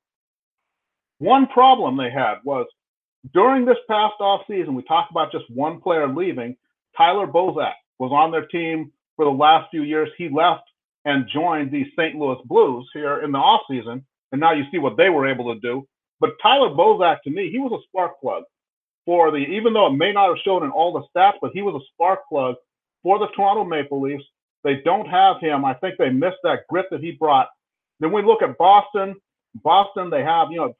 One 1.19 1.47
problem 1.47 1.97
they 1.97 2.11
had 2.11 2.35
was 2.43 2.67
during 3.33 3.65
this 3.65 3.77
past 3.89 4.15
off 4.19 4.41
season, 4.47 4.75
we 4.75 4.83
talked 4.83 5.11
about 5.11 5.31
just 5.31 5.49
one 5.49 5.81
player 5.81 6.07
leaving. 6.07 6.55
Tyler 6.95 7.27
Bozak 7.27 7.73
was 7.99 8.11
on 8.11 8.31
their 8.31 8.45
team 8.45 8.91
for 9.15 9.25
the 9.25 9.31
last 9.31 9.69
few 9.71 9.83
years. 9.83 10.09
He 10.17 10.29
left 10.29 10.63
and 11.05 11.27
joined 11.33 11.71
the 11.71 11.85
St. 11.97 12.15
Louis 12.15 12.37
Blues 12.45 12.89
here 12.93 13.23
in 13.23 13.31
the 13.31 13.37
off 13.37 13.61
season, 13.69 14.05
and 14.31 14.41
now 14.41 14.53
you 14.53 14.63
see 14.71 14.77
what 14.77 14.97
they 14.97 15.09
were 15.09 15.27
able 15.27 15.53
to 15.53 15.59
do. 15.59 15.87
But 16.19 16.31
Tyler 16.41 16.69
Bozak, 16.69 17.21
to 17.23 17.29
me, 17.29 17.49
he 17.51 17.59
was 17.59 17.71
a 17.71 17.83
spark 17.87 18.19
plug 18.21 18.43
for 19.05 19.31
the, 19.31 19.37
even 19.37 19.73
though 19.73 19.87
it 19.87 19.93
may 19.93 20.11
not 20.11 20.29
have 20.29 20.43
shown 20.43 20.63
in 20.63 20.71
all 20.71 20.93
the 20.93 21.03
stats, 21.15 21.37
but 21.41 21.51
he 21.53 21.61
was 21.61 21.81
a 21.81 21.85
spark 21.93 22.27
plug 22.29 22.55
for 23.07 23.17
the 23.19 23.27
Toronto 23.27 23.63
Maple 23.63 24.01
Leafs. 24.01 24.25
They 24.65 24.81
don't 24.83 25.07
have 25.07 25.39
him. 25.39 25.63
I 25.63 25.75
think 25.75 25.95
they 25.97 26.09
missed 26.09 26.39
that 26.43 26.67
grit 26.67 26.87
that 26.91 26.99
he 26.99 27.11
brought. 27.13 27.47
Then 28.01 28.11
we 28.11 28.21
look 28.21 28.41
at 28.41 28.57
Boston. 28.57 29.15
Boston, 29.63 30.09
they 30.09 30.23
have 30.23 30.51
you 30.51 30.57
know 30.57 30.75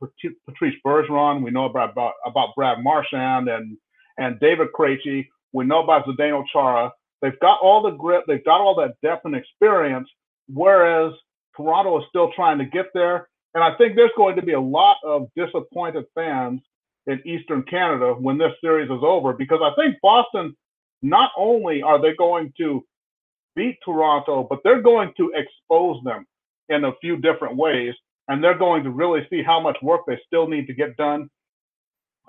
Patrice 0.46 0.76
Bergeron. 0.86 1.42
We 1.42 1.52
know 1.52 1.66
about 1.66 1.92
about, 1.92 2.16
about 2.26 2.50
Brad 2.58 2.84
Marchand 2.84 3.48
and 3.48 3.78
and 4.18 4.38
David 4.42 4.68
Krejci. 4.78 5.30
We 5.54 5.63
know 5.63 5.82
about 5.82 6.06
Zdeno 6.06 6.44
Chara. 6.52 6.92
They've 7.22 7.40
got 7.40 7.62
all 7.62 7.82
the 7.82 7.92
grit. 7.92 8.26
They've 8.28 8.44
got 8.44 8.60
all 8.60 8.76
that 8.76 8.96
depth 9.02 9.24
and 9.24 9.34
experience. 9.34 10.10
Whereas 10.50 11.13
Toronto 11.56 11.98
is 12.00 12.06
still 12.10 12.34
trying 12.36 12.58
to 12.58 12.66
get 12.66 12.88
there. 12.94 13.30
And 13.54 13.63
I 13.63 13.74
think 13.78 13.96
there's 13.96 14.12
going 14.18 14.36
to 14.36 14.42
be 14.42 14.52
a 14.52 14.60
lot 14.60 14.98
of 15.02 15.30
disappointed 15.38 16.04
fans 16.13 16.60
in 17.08 17.26
Eastern 17.26 17.63
Canada 17.63 18.13
when 18.20 18.38
this 18.38 18.52
series 18.60 18.90
is 18.92 19.00
over 19.02 19.32
because 19.32 19.62
I 19.63 19.74
think 19.82 19.96
Boston 20.02 20.54
not 21.02 21.32
only 21.38 21.82
are 21.82 22.02
they 22.02 22.14
going 22.16 22.54
to 22.58 22.84
beat 23.56 23.78
Toronto, 23.84 24.46
but 24.50 24.60
they're 24.64 24.82
going 24.82 25.14
to 25.18 25.34
expose 25.36 26.04
them 26.04 26.26
in 26.70 26.86
a 26.86 26.96
few 27.02 27.18
different 27.18 27.56
ways. 27.56 27.94
And 28.28 28.44
they're 28.44 28.58
going 28.58 28.84
to 28.84 28.92
really 28.92 29.26
see 29.30 29.42
how 29.42 29.60
much 29.60 29.78
work 29.82 30.02
they 30.08 30.20
still 30.26 30.48
need 30.48 30.68
to 30.68 30.74
get 30.74 30.98
done. 30.98 31.30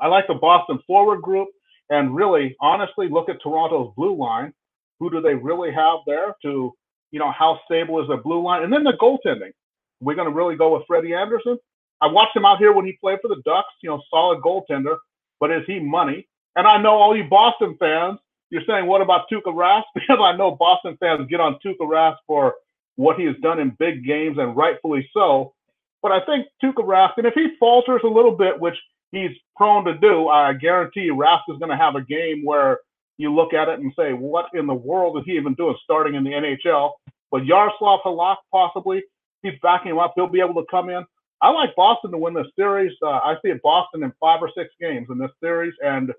I 0.00 0.06
like 0.06 0.26
the 0.28 0.34
Boston 0.34 0.78
forward 0.86 1.22
group 1.22 1.48
and 1.90 2.14
really, 2.14 2.56
honestly, 2.60 3.08
look 3.08 3.28
at 3.28 3.42
Toronto's 3.42 3.92
blue 3.96 4.16
line. 4.16 4.52
Who 5.00 5.10
do 5.10 5.20
they 5.20 5.34
really 5.34 5.72
have 5.72 5.98
there 6.06 6.34
to, 6.42 6.72
you 7.10 7.18
know, 7.18 7.32
how 7.32 7.60
stable 7.64 8.00
is 8.00 8.08
their 8.08 8.22
blue 8.22 8.42
line? 8.42 8.62
And 8.62 8.72
then 8.72 8.84
the 8.84 8.92
goaltending. 9.00 9.52
We're 10.00 10.14
going 10.14 10.28
to 10.28 10.34
really 10.34 10.56
go 10.56 10.74
with 10.76 10.86
Freddie 10.86 11.14
Andersen. 11.14 11.58
I 12.00 12.06
watched 12.06 12.36
him 12.36 12.44
out 12.44 12.58
here 12.58 12.72
when 12.72 12.86
he 12.86 12.92
played 13.00 13.18
for 13.20 13.28
the 13.28 13.42
Ducks, 13.44 13.72
you 13.82 13.90
know, 13.90 14.00
solid 14.10 14.40
goaltender. 14.40 14.96
but 15.40 15.50
is 15.50 15.64
he 15.66 15.80
money? 15.80 16.26
And 16.56 16.66
I 16.66 16.80
know 16.80 16.94
all 16.94 17.16
you 17.16 17.24
Boston 17.24 17.76
fans, 17.78 18.18
you're 18.50 18.62
saying, 18.66 18.86
what 18.86 19.02
about 19.02 19.26
Tuukka 19.30 19.52
Rask? 19.54 19.84
Because 19.94 20.18
I 20.20 20.36
know 20.36 20.52
Boston 20.52 20.96
fans 21.00 21.26
get 21.28 21.40
on 21.40 21.58
Tuukka 21.64 21.82
Rask 21.82 22.16
for 22.26 22.54
what 22.96 23.18
he 23.18 23.24
has 23.26 23.36
done 23.42 23.60
in 23.60 23.76
big 23.78 24.04
games, 24.04 24.38
and 24.38 24.56
rightfully 24.56 25.08
so. 25.14 25.54
But 26.02 26.12
I 26.12 26.20
think 26.26 26.46
Tuukka 26.62 26.84
Rask, 26.84 27.12
and 27.16 27.26
if 27.26 27.34
he 27.34 27.56
falters 27.60 28.00
a 28.04 28.08
little 28.08 28.36
bit, 28.36 28.58
which 28.60 28.76
he's 29.12 29.30
prone 29.56 29.84
to 29.84 29.96
do, 29.98 30.28
I 30.28 30.52
guarantee 30.54 31.10
Rask 31.10 31.42
is 31.48 31.58
going 31.58 31.70
to 31.70 31.76
have 31.76 31.94
a 31.96 32.02
game 32.02 32.42
where 32.44 32.78
you 33.18 33.34
look 33.34 33.52
at 33.52 33.68
it 33.68 33.80
and 33.80 33.92
say, 33.98 34.12
what 34.12 34.46
in 34.54 34.66
the 34.66 34.74
world 34.74 35.18
is 35.18 35.24
he 35.26 35.32
even 35.32 35.54
doing 35.54 35.76
starting 35.82 36.14
in 36.14 36.24
the 36.24 36.30
NHL? 36.30 36.92
But 37.30 37.42
Jaroslav 37.42 38.02
Halak, 38.04 38.36
possibly, 38.52 39.02
he's 39.42 39.54
backing 39.62 39.92
him 39.92 39.98
up. 39.98 40.12
He'll 40.14 40.28
be 40.28 40.40
able 40.40 40.54
to 40.54 40.66
come 40.70 40.88
in. 40.88 41.04
I 41.42 41.50
like 41.50 41.74
Boston 41.76 42.10
to 42.12 42.18
win 42.18 42.34
this 42.34 42.46
series. 42.56 42.92
Uh, 43.02 43.10
I 43.10 43.36
see 43.44 43.50
it 43.50 43.62
Boston 43.62 44.02
in 44.02 44.12
five 44.20 44.40
or 44.42 44.50
six 44.56 44.70
games 44.80 45.08
in 45.10 45.18
this 45.18 45.30
series, 45.42 45.74
and 45.84 46.12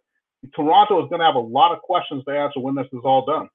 Toronto 0.56 1.04
is 1.04 1.10
going 1.10 1.20
to 1.20 1.26
have 1.26 1.36
a 1.36 1.40
lot 1.40 1.74
of 1.74 1.82
questions 1.82 2.24
to 2.26 2.32
answer 2.32 2.60
when 2.60 2.76
this 2.76 2.88
is 2.94 3.02
all 3.04 3.26
done. 3.26 3.50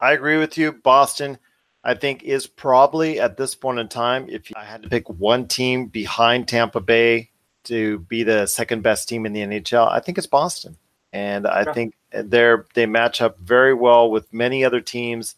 I 0.00 0.12
agree 0.12 0.38
with 0.38 0.56
you. 0.58 0.72
Boston, 0.72 1.38
I 1.82 1.94
think, 1.94 2.22
is 2.22 2.46
probably 2.46 3.20
at 3.20 3.36
this 3.36 3.54
point 3.54 3.78
in 3.78 3.88
time, 3.88 4.26
if 4.28 4.50
I 4.56 4.64
had 4.64 4.82
to 4.82 4.88
pick 4.88 5.08
one 5.08 5.46
team 5.46 5.86
behind 5.86 6.48
Tampa 6.48 6.80
Bay 6.80 7.30
to 7.64 8.00
be 8.00 8.22
the 8.22 8.46
second 8.46 8.82
best 8.82 9.08
team 9.08 9.26
in 9.26 9.32
the 9.32 9.40
NHL, 9.40 9.90
I 9.90 10.00
think 10.00 10.18
it's 10.18 10.26
Boston. 10.26 10.76
And 11.12 11.46
I 11.46 11.62
yeah. 11.62 11.72
think 11.72 11.94
they're 12.12 12.66
they 12.74 12.86
match 12.86 13.22
up 13.22 13.38
very 13.38 13.72
well 13.72 14.10
with 14.10 14.32
many 14.32 14.64
other 14.64 14.80
teams 14.80 15.36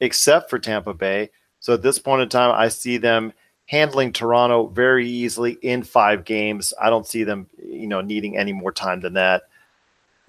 except 0.00 0.50
for 0.50 0.58
Tampa 0.58 0.94
Bay. 0.94 1.30
So 1.58 1.74
at 1.74 1.82
this 1.82 1.98
point 1.98 2.22
in 2.22 2.28
time, 2.28 2.54
I 2.56 2.68
see 2.68 2.96
them 2.96 3.32
handling 3.66 4.12
Toronto 4.12 4.68
very 4.68 5.08
easily 5.08 5.52
in 5.62 5.82
five 5.82 6.24
games. 6.24 6.72
I 6.80 6.90
don't 6.90 7.06
see 7.06 7.22
them, 7.22 7.48
you 7.62 7.86
know, 7.86 8.00
needing 8.00 8.36
any 8.36 8.52
more 8.52 8.72
time 8.72 9.00
than 9.00 9.14
that. 9.14 9.42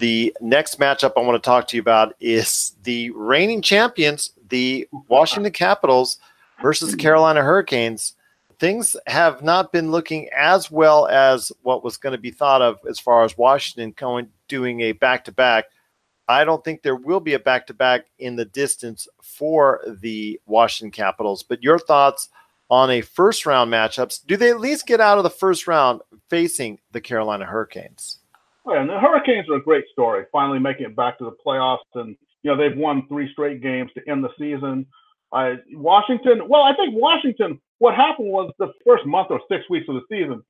The 0.01 0.35
next 0.41 0.79
matchup 0.79 1.13
I 1.15 1.19
want 1.19 1.41
to 1.41 1.47
talk 1.47 1.67
to 1.67 1.77
you 1.77 1.81
about 1.81 2.15
is 2.19 2.73
the 2.81 3.11
reigning 3.11 3.61
champions, 3.61 4.33
the 4.49 4.87
Washington 5.07 5.51
Capitals 5.51 6.17
versus 6.59 6.89
the 6.89 6.97
Carolina 6.97 7.43
Hurricanes. 7.43 8.15
Things 8.57 8.97
have 9.05 9.43
not 9.43 9.71
been 9.71 9.91
looking 9.91 10.27
as 10.35 10.71
well 10.71 11.05
as 11.05 11.51
what 11.61 11.83
was 11.83 11.97
going 11.97 12.13
to 12.13 12.19
be 12.19 12.31
thought 12.31 12.63
of 12.63 12.79
as 12.89 12.99
far 12.99 13.23
as 13.23 13.37
Washington 13.37 13.93
going 13.95 14.29
doing 14.47 14.81
a 14.81 14.93
back 14.93 15.23
to 15.25 15.31
back. 15.31 15.65
I 16.27 16.45
don't 16.45 16.63
think 16.63 16.81
there 16.81 16.95
will 16.95 17.19
be 17.19 17.35
a 17.35 17.39
back 17.39 17.67
to 17.67 17.75
back 17.75 18.07
in 18.17 18.35
the 18.35 18.45
distance 18.45 19.07
for 19.21 19.81
the 20.01 20.41
Washington 20.47 20.89
Capitals. 20.89 21.43
But 21.43 21.61
your 21.61 21.77
thoughts 21.77 22.29
on 22.71 22.89
a 22.89 23.01
first 23.01 23.45
round 23.45 23.71
matchups? 23.71 24.25
Do 24.25 24.35
they 24.35 24.49
at 24.49 24.59
least 24.59 24.87
get 24.87 24.99
out 24.99 25.19
of 25.19 25.23
the 25.23 25.29
first 25.29 25.67
round 25.67 26.01
facing 26.27 26.79
the 26.91 27.01
Carolina 27.01 27.45
Hurricanes? 27.45 28.20
Oh, 28.65 28.75
and 28.75 28.89
the 28.89 28.99
Hurricanes 28.99 29.49
are 29.49 29.55
a 29.55 29.63
great 29.63 29.85
story, 29.91 30.25
finally 30.31 30.59
making 30.59 30.85
it 30.85 30.95
back 30.95 31.17
to 31.17 31.25
the 31.25 31.35
playoffs. 31.45 31.79
And, 31.95 32.15
you 32.43 32.51
know, 32.51 32.57
they've 32.57 32.77
won 32.77 33.07
three 33.07 33.31
straight 33.31 33.61
games 33.61 33.91
to 33.95 34.09
end 34.09 34.23
the 34.23 34.29
season. 34.37 34.85
Uh, 35.31 35.53
Washington, 35.73 36.47
well, 36.47 36.63
I 36.63 36.75
think 36.75 36.93
Washington, 36.95 37.59
what 37.79 37.95
happened 37.95 38.31
was 38.31 38.51
the 38.59 38.71
first 38.85 39.05
month 39.05 39.27
or 39.31 39.41
six 39.49 39.63
weeks 39.69 39.87
of 39.89 39.95
the 39.95 40.01
season, 40.09 40.43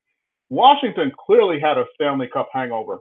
Washington 0.50 1.12
clearly 1.24 1.58
had 1.58 1.78
a 1.78 1.86
Stanley 1.94 2.28
Cup 2.28 2.48
hangover. 2.52 2.98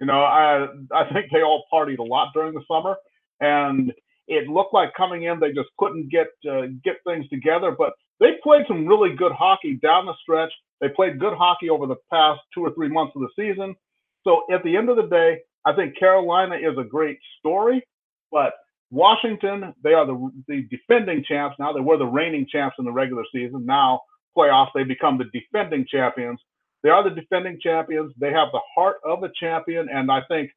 You 0.00 0.06
know, 0.06 0.20
I 0.24 0.66
I 0.92 1.10
think 1.12 1.26
they 1.32 1.42
all 1.42 1.64
partied 1.72 1.98
a 1.98 2.02
lot 2.02 2.32
during 2.34 2.54
the 2.54 2.62
summer, 2.68 2.96
and 3.40 3.92
it 4.26 4.48
looked 4.48 4.74
like 4.74 4.92
coming 4.94 5.22
in 5.22 5.38
they 5.38 5.52
just 5.52 5.68
couldn't 5.78 6.10
get 6.10 6.26
uh, 6.50 6.66
get 6.84 6.96
things 7.06 7.28
together. 7.28 7.70
But 7.70 7.92
they 8.18 8.32
played 8.42 8.66
some 8.66 8.86
really 8.86 9.14
good 9.14 9.32
hockey 9.32 9.78
down 9.82 10.06
the 10.06 10.14
stretch. 10.20 10.52
They 10.80 10.88
played 10.88 11.20
good 11.20 11.34
hockey 11.34 11.70
over 11.70 11.86
the 11.86 11.96
past 12.10 12.40
two 12.52 12.62
or 12.62 12.74
three 12.74 12.88
months 12.88 13.12
of 13.14 13.22
the 13.22 13.28
season. 13.36 13.76
So 14.24 14.42
at 14.52 14.62
the 14.64 14.76
end 14.76 14.88
of 14.88 14.96
the 14.96 15.06
day, 15.08 15.38
I 15.64 15.72
think 15.72 15.98
Carolina 15.98 16.56
is 16.56 16.76
a 16.78 16.84
great 16.84 17.18
story, 17.38 17.82
but 18.30 18.52
Washington, 18.90 19.72
they 19.82 19.94
are 19.94 20.06
the, 20.06 20.30
the 20.48 20.62
defending 20.70 21.24
champs. 21.26 21.56
Now 21.58 21.72
they 21.72 21.80
were 21.80 21.96
the 21.96 22.06
reigning 22.06 22.46
champs 22.50 22.76
in 22.78 22.84
the 22.84 22.92
regular 22.92 23.24
season. 23.32 23.64
Now 23.64 24.00
playoffs, 24.36 24.70
they 24.74 24.84
become 24.84 25.18
the 25.18 25.30
defending 25.32 25.86
champions. 25.88 26.40
They 26.82 26.90
are 26.90 27.02
the 27.02 27.14
defending 27.14 27.58
champions. 27.62 28.12
They 28.18 28.32
have 28.32 28.48
the 28.52 28.60
heart 28.74 28.96
of 29.04 29.22
a 29.22 29.30
champion, 29.38 29.88
and 29.88 30.10
I 30.10 30.22
think, 30.28 30.50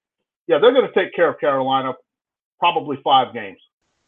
yeah, 0.48 0.58
they're 0.60 0.74
going 0.74 0.88
to 0.88 0.94
take 0.94 1.14
care 1.14 1.30
of 1.30 1.40
Carolina, 1.40 1.94
probably 2.60 2.98
five 3.04 3.34
games. 3.34 3.60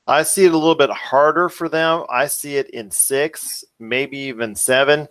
I 0.07 0.23
see 0.23 0.45
it 0.45 0.53
a 0.53 0.57
little 0.57 0.75
bit 0.75 0.89
harder 0.89 1.49
for 1.49 1.67
them. 1.69 2.05
I 2.09 2.27
see 2.27 2.57
it 2.57 2.69
in 2.69 2.91
six, 2.91 3.63
maybe 3.79 4.17
even 4.17 4.55
seven. 4.55 5.07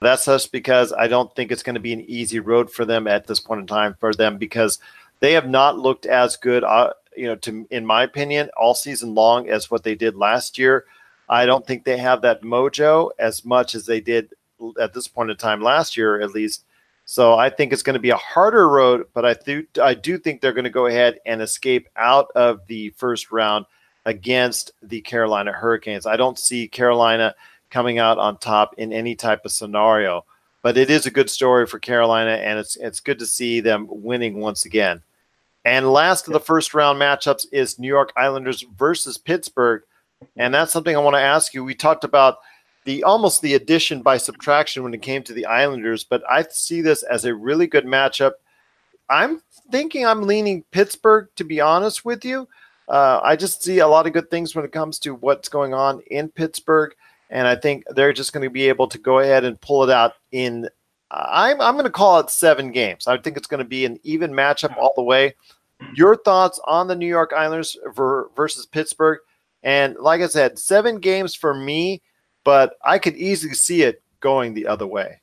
That's 0.00 0.24
just 0.24 0.50
because 0.50 0.92
I 0.92 1.08
don't 1.08 1.34
think 1.34 1.52
it's 1.52 1.62
going 1.62 1.74
to 1.74 1.80
be 1.80 1.92
an 1.92 2.00
easy 2.02 2.40
road 2.40 2.70
for 2.70 2.84
them 2.84 3.06
at 3.06 3.26
this 3.26 3.40
point 3.40 3.60
in 3.60 3.66
time 3.66 3.96
for 4.00 4.14
them 4.14 4.38
because 4.38 4.78
they 5.20 5.32
have 5.32 5.48
not 5.48 5.78
looked 5.78 6.06
as 6.06 6.36
good, 6.36 6.64
uh, 6.64 6.94
you 7.14 7.26
know, 7.26 7.36
to 7.36 7.66
in 7.70 7.84
my 7.84 8.02
opinion, 8.04 8.48
all 8.56 8.74
season 8.74 9.14
long 9.14 9.48
as 9.48 9.70
what 9.70 9.82
they 9.82 9.94
did 9.94 10.16
last 10.16 10.58
year. 10.58 10.86
I 11.28 11.44
don't 11.46 11.66
think 11.66 11.84
they 11.84 11.98
have 11.98 12.22
that 12.22 12.42
mojo 12.42 13.10
as 13.18 13.44
much 13.44 13.74
as 13.74 13.86
they 13.86 14.00
did 14.00 14.30
at 14.80 14.94
this 14.94 15.06
point 15.06 15.30
in 15.30 15.36
time 15.36 15.60
last 15.60 15.96
year, 15.96 16.20
at 16.20 16.30
least. 16.30 16.64
So 17.04 17.34
I 17.34 17.50
think 17.50 17.72
it's 17.72 17.82
going 17.82 17.94
to 17.94 18.00
be 18.00 18.10
a 18.10 18.16
harder 18.16 18.68
road, 18.68 19.06
but 19.12 19.26
I 19.26 19.34
do 19.34 19.66
I 19.82 19.94
do 19.94 20.16
think 20.16 20.40
they're 20.40 20.52
going 20.52 20.64
to 20.64 20.70
go 20.70 20.86
ahead 20.86 21.18
and 21.26 21.42
escape 21.42 21.88
out 21.96 22.28
of 22.34 22.60
the 22.68 22.90
first 22.90 23.30
round 23.32 23.66
against 24.06 24.72
the 24.82 25.02
Carolina 25.02 25.52
Hurricanes. 25.52 26.06
I 26.06 26.16
don't 26.16 26.38
see 26.38 26.68
Carolina 26.68 27.34
coming 27.70 27.98
out 27.98 28.18
on 28.18 28.36
top 28.38 28.74
in 28.78 28.92
any 28.92 29.14
type 29.14 29.44
of 29.44 29.52
scenario, 29.52 30.24
but 30.62 30.76
it 30.76 30.90
is 30.90 31.06
a 31.06 31.10
good 31.10 31.30
story 31.30 31.66
for 31.66 31.78
Carolina, 31.78 32.32
and 32.32 32.58
it's 32.58 32.76
it's 32.76 33.00
good 33.00 33.18
to 33.18 33.26
see 33.26 33.60
them 33.60 33.86
winning 33.88 34.40
once 34.40 34.64
again. 34.64 35.02
And 35.64 35.92
last 35.92 36.26
of 36.26 36.32
the 36.32 36.40
first 36.40 36.74
round 36.74 37.00
matchups 37.00 37.46
is 37.52 37.78
New 37.78 37.88
York 37.88 38.12
Islanders 38.16 38.64
versus 38.76 39.18
Pittsburgh, 39.18 39.82
and 40.36 40.52
that's 40.52 40.72
something 40.72 40.96
I 40.96 41.00
want 41.00 41.14
to 41.14 41.20
ask 41.20 41.54
you. 41.54 41.64
We 41.64 41.74
talked 41.74 42.04
about 42.04 42.38
the 42.84 43.02
almost 43.04 43.42
the 43.42 43.54
addition 43.54 44.02
by 44.02 44.16
subtraction 44.16 44.82
when 44.82 44.94
it 44.94 45.02
came 45.02 45.22
to 45.24 45.34
the 45.34 45.46
Islanders, 45.46 46.04
but 46.04 46.22
I 46.30 46.44
see 46.50 46.80
this 46.80 47.02
as 47.02 47.24
a 47.24 47.34
really 47.34 47.66
good 47.66 47.84
matchup. 47.84 48.32
I'm 49.08 49.42
thinking 49.70 50.06
I'm 50.06 50.22
leaning 50.22 50.64
Pittsburgh 50.70 51.28
to 51.36 51.44
be 51.44 51.60
honest 51.60 52.04
with 52.04 52.24
you. 52.24 52.48
Uh, 52.88 53.20
I 53.22 53.36
just 53.36 53.62
see 53.62 53.78
a 53.78 53.86
lot 53.86 54.06
of 54.06 54.12
good 54.12 54.30
things 54.30 54.54
when 54.54 54.64
it 54.64 54.72
comes 54.72 54.98
to 55.00 55.14
what's 55.14 55.48
going 55.48 55.74
on 55.74 56.00
in 56.10 56.28
Pittsburgh, 56.28 56.92
and 57.30 57.48
I 57.48 57.56
think 57.56 57.84
they're 57.94 58.12
just 58.12 58.32
going 58.32 58.44
to 58.44 58.50
be 58.50 58.68
able 58.68 58.88
to 58.88 58.98
go 58.98 59.20
ahead 59.20 59.44
and 59.44 59.60
pull 59.60 59.84
it 59.84 59.90
out 59.90 60.12
in. 60.32 60.68
I'm 61.10 61.60
I'm 61.60 61.74
going 61.74 61.84
to 61.84 61.90
call 61.90 62.20
it 62.20 62.30
seven 62.30 62.70
games. 62.70 63.06
I 63.06 63.16
think 63.16 63.36
it's 63.36 63.48
going 63.48 63.62
to 63.62 63.68
be 63.68 63.84
an 63.84 63.98
even 64.02 64.32
matchup 64.32 64.76
all 64.76 64.92
the 64.94 65.02
way. 65.02 65.34
Your 65.94 66.16
thoughts 66.16 66.60
on 66.66 66.88
the 66.88 66.94
New 66.94 67.06
York 67.06 67.32
Islanders 67.34 67.76
versus 67.96 68.66
Pittsburgh? 68.66 69.18
And 69.62 69.96
like 69.96 70.20
I 70.20 70.26
said, 70.26 70.58
seven 70.58 70.98
games 70.98 71.34
for 71.34 71.54
me 71.54 72.02
but 72.44 72.76
I 72.84 72.98
could 72.98 73.16
easily 73.16 73.54
see 73.54 73.82
it 73.82 74.02
going 74.20 74.54
the 74.54 74.66
other 74.66 74.86
way. 74.86 75.20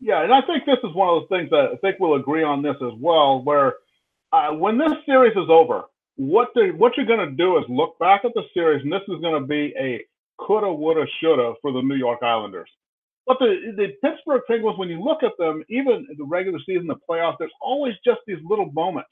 Yeah, 0.00 0.22
and 0.22 0.32
I 0.32 0.40
think 0.42 0.64
this 0.66 0.78
is 0.82 0.94
one 0.94 1.08
of 1.08 1.22
those 1.22 1.38
things 1.38 1.50
that 1.50 1.70
I 1.72 1.76
think 1.76 1.96
we'll 2.00 2.14
agree 2.14 2.42
on 2.42 2.62
this 2.62 2.76
as 2.82 2.92
well. 2.98 3.42
Where 3.42 3.74
uh, 4.32 4.52
when 4.52 4.78
this 4.78 4.92
series 5.06 5.36
is 5.36 5.48
over, 5.48 5.84
what 6.16 6.48
the, 6.54 6.72
what 6.76 6.96
you're 6.96 7.06
going 7.06 7.28
to 7.28 7.36
do 7.36 7.58
is 7.58 7.64
look 7.68 7.98
back 7.98 8.24
at 8.24 8.34
the 8.34 8.42
series, 8.52 8.82
and 8.82 8.92
this 8.92 9.02
is 9.08 9.20
going 9.20 9.40
to 9.40 9.46
be 9.46 9.72
a 9.78 10.04
coulda, 10.38 10.72
woulda, 10.72 11.06
shoulda 11.20 11.54
for 11.60 11.72
the 11.72 11.82
New 11.82 11.96
York 11.96 12.22
Islanders. 12.22 12.68
But 13.26 13.38
the 13.38 13.72
the 13.76 13.88
Pittsburgh 14.02 14.42
Penguins, 14.48 14.78
when 14.78 14.88
you 14.88 15.00
look 15.00 15.22
at 15.22 15.32
them, 15.38 15.62
even 15.68 16.06
the 16.16 16.24
regular 16.24 16.58
season, 16.66 16.86
the 16.86 16.96
playoffs, 17.08 17.36
there's 17.38 17.52
always 17.60 17.94
just 18.04 18.20
these 18.26 18.38
little 18.48 18.70
moments 18.72 19.10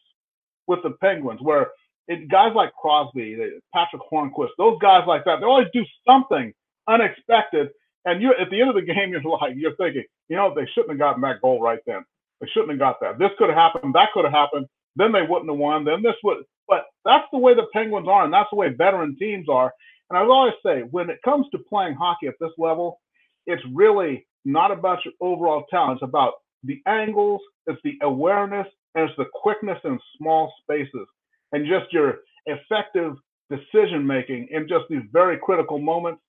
with 0.66 0.82
the 0.82 0.90
Penguins 1.00 1.40
where 1.40 1.68
it, 2.08 2.28
guys 2.28 2.52
like 2.54 2.72
Crosby, 2.74 3.38
Patric 3.72 4.02
Hornqvist, 4.12 4.50
those 4.58 4.78
guys 4.80 5.04
like 5.06 5.24
that, 5.24 5.40
they 5.40 5.46
always 5.46 5.68
do 5.72 5.84
something 6.06 6.52
unexpected. 6.88 7.70
And 8.04 8.20
you 8.20 8.34
at 8.34 8.50
the 8.50 8.60
end 8.60 8.70
of 8.70 8.76
the 8.76 8.82
game, 8.94 9.10
you're 9.10 9.22
like, 9.22 9.54
you're 9.56 9.76
thinking, 9.76 10.04
you 10.28 10.36
know, 10.36 10.52
they 10.54 10.66
shouldn't 10.74 10.90
have 10.90 10.98
gotten 10.98 11.22
that 11.22 11.40
goal 11.40 11.60
right 11.60 11.80
then. 11.86 12.04
They 12.40 12.48
shouldn't 12.48 12.70
have 12.70 12.78
got 12.78 13.00
that. 13.00 13.18
This 13.18 13.30
could 13.38 13.50
have 13.50 13.58
happened. 13.58 13.94
That 13.94 14.08
could 14.12 14.24
have 14.24 14.34
happened. 14.34 14.66
Then 14.96 15.12
they 15.12 15.22
wouldn't 15.22 15.50
have 15.50 15.58
won. 15.58 15.84
Then 15.84 16.02
this 16.02 16.16
would. 16.24 16.38
But 16.66 16.86
that's 17.04 17.26
the 17.32 17.38
way 17.38 17.54
the 17.54 17.66
Penguins 17.72 18.08
are, 18.08 18.24
and 18.24 18.32
that's 18.32 18.48
the 18.50 18.56
way 18.56 18.68
veteran 18.70 19.16
teams 19.16 19.48
are. 19.48 19.72
And 20.10 20.18
I 20.18 20.22
always 20.22 20.54
say, 20.64 20.82
when 20.90 21.08
it 21.08 21.22
comes 21.22 21.46
to 21.52 21.58
playing 21.58 21.94
hockey 21.94 22.26
at 22.26 22.34
this 22.40 22.50
level, 22.58 23.00
it's 23.46 23.62
really 23.72 24.26
not 24.44 24.70
about 24.70 25.04
your 25.04 25.14
overall 25.20 25.64
talent. 25.70 26.00
It's 26.02 26.08
about 26.08 26.34
the 26.64 26.82
angles, 26.86 27.40
it's 27.66 27.80
the 27.84 27.96
awareness, 28.02 28.66
and 28.94 29.08
it's 29.08 29.16
the 29.16 29.26
quickness 29.32 29.78
in 29.84 29.98
small 30.18 30.52
spaces, 30.62 31.06
and 31.52 31.66
just 31.66 31.92
your 31.92 32.18
effective 32.46 33.14
decision 33.48 34.06
making 34.06 34.48
in 34.50 34.68
just 34.68 34.84
these 34.90 35.02
very 35.12 35.38
critical 35.38 35.78
moments. 35.78 36.20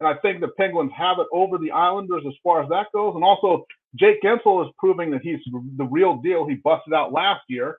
And 0.00 0.08
I 0.08 0.14
think 0.20 0.40
the 0.40 0.48
Penguins 0.48 0.92
have 0.96 1.18
it 1.18 1.26
over 1.32 1.58
the 1.58 1.70
Islanders 1.70 2.24
as 2.26 2.34
far 2.42 2.62
as 2.62 2.68
that 2.68 2.86
goes. 2.92 3.14
And 3.14 3.22
also, 3.22 3.64
Jake 3.96 4.22
Guentzel 4.22 4.66
is 4.66 4.72
proving 4.78 5.10
that 5.12 5.22
he's 5.22 5.38
the 5.76 5.84
real 5.84 6.16
deal. 6.16 6.46
He 6.46 6.56
busted 6.56 6.92
out 6.92 7.12
last 7.12 7.42
year, 7.48 7.78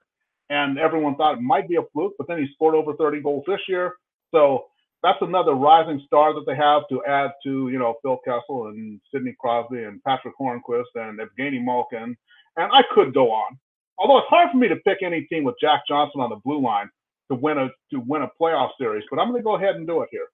and 0.50 0.80
everyone 0.80 1.16
thought 1.16 1.38
it 1.38 1.42
might 1.42 1.68
be 1.68 1.76
a 1.76 1.84
fluke, 1.94 2.14
but 2.18 2.28
then 2.28 2.40
he 2.40 2.48
scored 2.54 2.76
over 2.76 2.94
30 2.94 3.22
goals 3.22 3.44
this 3.48 3.60
year. 3.68 3.96
So 4.32 4.66
that's 5.06 5.22
another 5.22 5.54
rising 5.54 6.02
star 6.08 6.34
that 6.34 6.46
they 6.48 6.56
have 6.56 6.82
to 6.90 7.06
add 7.06 7.30
to, 7.44 7.70
you 7.70 7.78
know, 7.78 7.94
Phil 8.02 8.18
Kessel 8.26 8.68
and 8.68 9.00
Sidney 9.14 9.36
Crosby 9.40 9.84
and 9.84 10.04
Patric 10.04 10.34
Hornqvist 10.42 10.96
and 10.96 11.20
Evgeny 11.20 11.64
Malkin. 11.64 12.18
And 12.58 12.72
I 12.74 12.82
could 12.92 13.14
go 13.14 13.32
on. 13.32 13.60
although 14.00 14.18
it's 14.18 14.28
hard 14.30 14.50
for 14.52 14.58
me 14.58 14.68
to 14.68 14.78
pick 14.78 15.04
any 15.04 15.22
team 15.26 15.44
with 15.44 15.56
Jack 15.62 15.82
Johnson 15.88 16.22
on 16.22 16.32
the 16.32 16.38
blue 16.44 16.60
line 16.60 16.90
to 17.30 17.36
win 17.36 17.60
a 17.60 17.68
to 17.94 18.00
win 18.08 18.24
a 18.24 18.30
playoff 18.42 18.72
series, 18.80 19.04
but 19.12 19.20
I'm 19.20 19.30
going 19.30 19.40
to 19.40 19.44
go 19.44 19.56
ahead 19.56 19.76
and 19.76 19.86
do 19.86 20.02
it 20.02 20.10
here. 20.12 20.28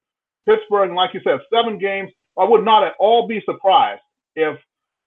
Pittsburgh, 0.48 0.94
like 0.94 1.14
you 1.14 1.20
said, 1.24 1.40
seven 1.54 1.78
games. 1.78 2.10
I 2.40 2.46
would 2.46 2.64
not 2.64 2.86
at 2.86 2.94
all 2.98 3.28
be 3.28 3.42
surprised 3.46 4.02
if 4.38 4.58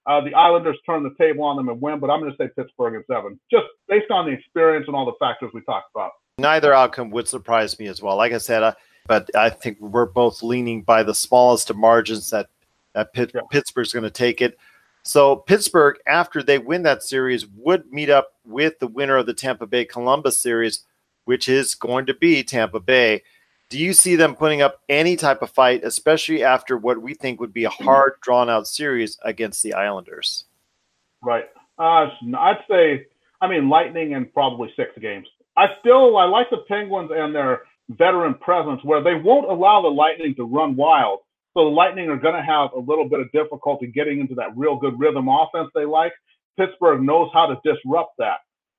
uh, 0.05 0.21
the 0.21 0.33
Islanders 0.35 0.77
turn 0.85 1.01
the 1.01 1.13
table 1.19 1.43
on 1.43 1.57
them 1.57 1.69
and 1.69 1.81
win, 1.81 1.99
but 1.99 2.11
I'm 2.11 2.19
going 2.19 2.31
to 2.31 2.37
say 2.37 2.49
Pittsburgh 2.55 2.93
in 2.93 3.03
seven, 3.11 3.39
just 3.51 3.65
based 3.89 4.11
on 4.11 4.27
the 4.27 4.31
experience 4.31 4.85
and 4.87 4.95
all 4.95 5.05
the 5.05 5.17
factors 5.19 5.49
we 5.53 5.61
talked 5.61 5.89
about. 5.95 6.11
Neither 6.37 6.71
outcome 6.71 7.09
would 7.11 7.27
surprise 7.27 7.79
me 7.79 7.87
as 7.87 8.01
well. 8.01 8.15
Like 8.15 8.31
I 8.31 8.37
said, 8.37 8.61
uh, 8.61 8.73
but 9.07 9.29
I 9.35 9.49
think 9.49 9.79
we're 9.79 10.05
both 10.05 10.43
leaning 10.43 10.81
by 10.81 11.03
the 11.03 11.15
smallest 11.15 11.69
of 11.69 11.77
margins 11.77 12.29
that 12.29 12.47
that 12.93 13.13
Pitt, 13.13 13.31
yeah. 13.35 13.41
Pittsburgh's 13.51 13.93
going 13.93 14.03
to 14.03 14.09
take 14.09 14.41
it. 14.41 14.57
So 15.03 15.35
Pittsburgh, 15.35 15.97
after 16.07 16.41
they 16.41 16.57
win 16.57 16.83
that 16.83 17.03
series, 17.03 17.45
would 17.47 17.91
meet 17.91 18.09
up 18.09 18.33
with 18.45 18.79
the 18.79 18.87
winner 18.87 19.17
of 19.17 19.25
the 19.25 19.33
Tampa 19.33 19.67
Bay 19.67 19.85
Columbus 19.85 20.39
series, 20.39 20.85
which 21.25 21.47
is 21.47 21.75
going 21.75 22.05
to 22.07 22.13
be 22.13 22.41
Tampa 22.41 22.79
Bay. 22.79 23.21
Do 23.69 23.77
you 23.77 23.93
see 23.93 24.15
them 24.15 24.35
putting 24.35 24.61
up 24.61 24.81
any 24.89 25.15
type 25.15 25.41
of 25.41 25.51
fight, 25.51 25.83
especially 25.83 26.43
after 26.43 26.77
what 26.77 27.01
we 27.01 27.13
think 27.13 27.39
would 27.39 27.53
be 27.53 27.65
a 27.65 27.69
hard, 27.69 28.13
drawn 28.21 28.49
out 28.49 28.67
series 28.67 29.17
against 29.23 29.61
the 29.61 29.73
Islanders? 29.73 30.45
Right. 31.21 31.45
Uh, 31.77 32.09
I'd 32.37 32.63
say, 32.69 33.07
I 33.41 33.47
mean, 33.47 33.69
Lightning 33.69 34.13
and 34.13 34.31
probably 34.33 34.71
six 34.75 34.91
games. 34.99 35.27
I 35.57 35.67
still 35.79 36.17
I 36.17 36.25
like 36.25 36.49
the 36.49 36.63
Penguins 36.67 37.11
and 37.13 37.33
their 37.33 37.63
veteran 37.89 38.35
presence, 38.35 38.81
where 38.83 39.03
they 39.03 39.15
won't 39.15 39.49
allow 39.49 39.81
the 39.81 39.87
Lightning 39.87 40.35
to 40.35 40.43
run 40.43 40.75
wild. 40.75 41.19
So 41.53 41.65
the 41.65 41.71
Lightning 41.71 42.09
are 42.09 42.17
going 42.17 42.35
to 42.35 42.43
have 42.43 42.71
a 42.73 42.79
little 42.79 43.07
bit 43.07 43.19
of 43.19 43.31
difficulty 43.31 43.87
getting 43.87 44.19
into 44.19 44.35
that 44.35 44.55
real 44.55 44.75
good 44.75 44.99
rhythm 44.99 45.27
offense 45.29 45.69
they 45.73 45.85
like. 45.85 46.13
Pittsburgh 46.57 47.01
knows 47.01 47.29
how 47.33 47.47
to 47.47 47.59
disrupt 47.63 48.13
that. 48.19 48.37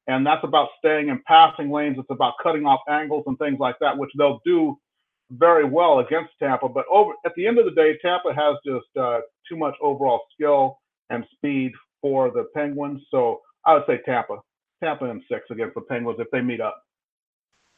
And 0.08 0.26
that's 0.26 0.44
about 0.44 0.68
staying 0.78 1.08
in 1.08 1.20
passing 1.26 1.70
lanes. 1.70 1.96
It's 1.98 2.10
about 2.10 2.34
cutting 2.42 2.64
off 2.64 2.80
angles 2.88 3.24
and 3.26 3.38
things 3.38 3.58
like 3.58 3.76
that, 3.80 3.96
which 3.96 4.10
they'll 4.16 4.40
do 4.44 4.78
very 5.32 5.64
well 5.64 5.98
against 5.98 6.30
Tampa. 6.40 6.68
But 6.68 6.84
over 6.90 7.12
at 7.24 7.32
the 7.36 7.46
end 7.46 7.58
of 7.58 7.64
the 7.64 7.72
day, 7.72 7.98
Tampa 8.00 8.32
has 8.32 8.56
just 8.64 8.86
uh, 8.96 9.20
too 9.48 9.56
much 9.56 9.74
overall 9.82 10.20
skill 10.34 10.78
and 11.10 11.24
speed 11.34 11.72
for 12.00 12.30
the 12.30 12.46
Penguins. 12.54 13.02
So 13.10 13.40
I 13.64 13.74
would 13.74 13.84
say 13.88 14.00
Tampa, 14.04 14.36
Tampa 14.82 15.06
and 15.06 15.22
six 15.30 15.44
against 15.50 15.74
the 15.74 15.80
Penguins 15.82 16.20
if 16.20 16.30
they 16.30 16.40
meet 16.40 16.60
up. 16.60 16.80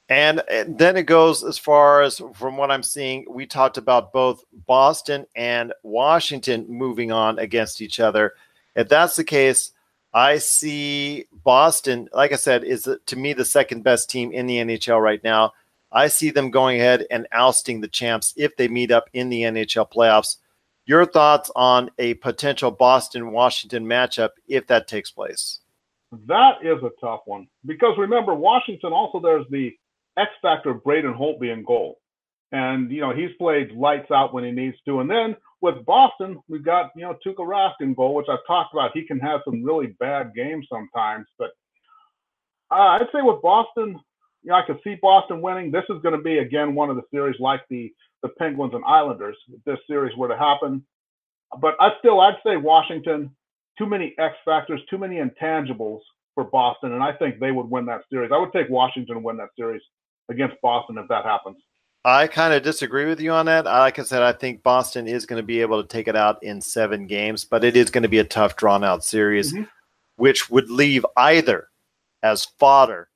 And 0.09 0.41
uh, 0.41 0.65
then 0.67 0.97
it 0.97 1.03
goes 1.05 1.45
as 1.45 1.59
far 1.59 2.03
as 2.03 2.21
from 2.35 2.57
what 2.57 2.71
I'm 2.71 2.83
seeing, 2.83 3.27
we 3.29 3.47
talked 3.47 3.77
about 3.77 4.13
both 4.13 4.43
Boston 4.67 5.27
and 5.37 5.73
Washington 5.83 6.67
moving 6.69 7.13
on 7.13 7.39
against 7.39 7.83
each 7.83 8.01
other. 8.01 8.33
If 8.75 8.89
that's 8.89 9.17
the 9.17 9.25
case, 9.25 9.73
I 10.15 10.39
see 10.39 11.27
Boston, 11.45 12.09
like 12.13 12.33
I 12.33 12.37
said, 12.37 12.65
is 12.65 12.89
to 13.07 13.17
me 13.17 13.35
the 13.35 13.45
second 13.45 13.83
best 13.83 14.09
team 14.09 14.33
in 14.33 14.47
the 14.47 14.57
NHL 14.57 15.01
right 15.01 15.23
now. 15.23 15.53
I 15.93 16.09
see 16.09 16.31
them 16.31 16.51
going 16.51 16.81
ahead 16.81 17.07
and 17.11 17.27
ousting 17.33 17.81
the 17.81 17.89
champs 17.89 18.33
if 18.37 18.57
they 18.57 18.69
meet 18.69 18.91
up 18.91 19.09
in 19.13 19.29
the 19.29 19.43
NHL 19.43 19.91
playoffs. 19.91 20.37
Your 20.87 21.05
thoughts 21.05 21.51
on 21.55 21.91
a 21.99 22.15
potential 22.15 22.71
Boston 22.71 23.31
Washington 23.33 23.85
matchup 23.85 24.31
if 24.47 24.67
that 24.69 24.89
takes 24.89 25.11
place? 25.11 25.61
That 26.27 26.63
is 26.63 26.83
a 26.83 26.91
tough 26.99 27.21
one 27.27 27.47
because 27.67 27.99
remember, 27.99 28.35
Washington 28.35 28.95
also 28.95 29.21
there's 29.21 29.45
the 29.51 29.77
X 30.19 30.31
factor 30.43 30.71
of 30.71 30.85
Braden 30.85 31.15
Holtby 31.15 31.53
in 31.53 31.65
goal. 31.65 31.99
And, 32.51 32.91
you 32.91 33.01
know, 33.01 33.15
he's 33.15 33.31
played 33.39 33.73
lights 33.73 34.11
out 34.11 34.33
when 34.33 34.45
he 34.45 34.51
needs 34.51 34.77
to. 34.87 35.01
And 35.01 35.11
then 35.11 35.37
with 35.61 35.85
Boston, 35.85 36.39
we've 36.49 36.65
got, 36.65 36.91
you 36.97 37.03
know, 37.03 37.15
Tuukka 37.25 37.47
Rask 37.47 37.75
in 37.81 37.95
goal, 37.95 38.15
which 38.15 38.29
I've 38.31 38.47
talked 38.47 38.73
about. 38.73 38.93
He 38.95 39.07
can 39.07 39.19
have 39.19 39.41
some 39.45 39.63
really 39.63 39.89
bad 40.01 40.33
games 40.35 40.67
sometimes. 40.73 41.27
But 41.39 41.51
uh, 42.71 42.97
I'd 42.97 43.09
say 43.13 43.21
with 43.21 43.43
Boston, 43.43 44.01
you 44.43 44.51
know, 44.51 44.55
I 44.55 44.63
could 44.63 44.79
see 44.83 44.97
Boston 45.03 45.43
winning. 45.43 45.71
This 45.71 45.85
is 45.91 46.01
going 46.03 46.17
to 46.17 46.23
be, 46.23 46.39
again, 46.39 46.75
one 46.75 46.89
of 46.89 46.97
the 46.97 47.03
series 47.13 47.39
like 47.39 47.61
the, 47.69 47.93
the 48.23 48.31
Penguins 48.31 48.73
and 48.75 48.85
Islanders, 48.87 49.37
if 49.53 49.63
this 49.65 49.79
series 49.87 50.17
were 50.17 50.29
to 50.29 50.39
happen. 50.39 50.87
But 51.61 51.75
I 51.81 51.91
still, 51.99 52.21
I'd 52.21 52.37
say 52.47 52.57
Washington, 52.57 53.35
too 53.77 53.87
many 53.87 54.15
X 54.19 54.37
factors, 54.45 54.81
too 54.89 54.99
many 54.99 55.17
intangibles 55.17 56.01
for 56.35 56.45
Boston. 56.45 56.93
And 56.93 57.03
I 57.03 57.13
think 57.13 57.41
they 57.41 57.53
would 57.53 57.69
win 57.69 57.85
that 57.87 58.03
series. 58.11 58.31
I 58.33 58.39
would 58.39 58.53
take 58.53 58.71
Washington 58.71 59.17
to 59.17 59.21
win 59.21 59.37
that 59.37 59.51
series 59.59 59.83
against 60.29 60.61
Boston 60.61 60.99
if 60.99 61.09
that 61.09 61.25
happens. 61.25 61.57
I 62.05 62.27
kind 62.27 62.55
of 62.55 62.63
disagree 62.63 63.07
with 63.07 63.21
you 63.21 63.33
on 63.33 63.47
that. 63.47 63.65
Like 63.65 63.99
I 63.99 64.03
said, 64.03 64.23
I 64.23 64.33
think 64.33 64.63
Boston 64.63 65.09
is 65.09 65.27
going 65.27 65.43
to 65.43 65.47
be 65.47 65.61
able 65.61 65.83
to 65.83 65.89
take 65.89 66.09
it 66.09 66.17
out 66.17 66.43
in 66.43 66.61
seven 66.61 67.07
games, 67.07 67.45
but 67.45 67.65
it 67.65 67.77
is 67.77 67.91
going 67.91 68.03
to 68.03 68.09
be 68.09 68.21
a 68.21 68.25
tough, 68.25 68.57
drawn 68.57 68.85
out 68.85 69.05
series, 69.05 69.53
mm-hmm. 69.53 69.65
which 70.17 70.49
would 70.49 70.71
leave 70.71 71.05
either 71.17 71.69
as 72.23 72.45
fodder 72.45 73.09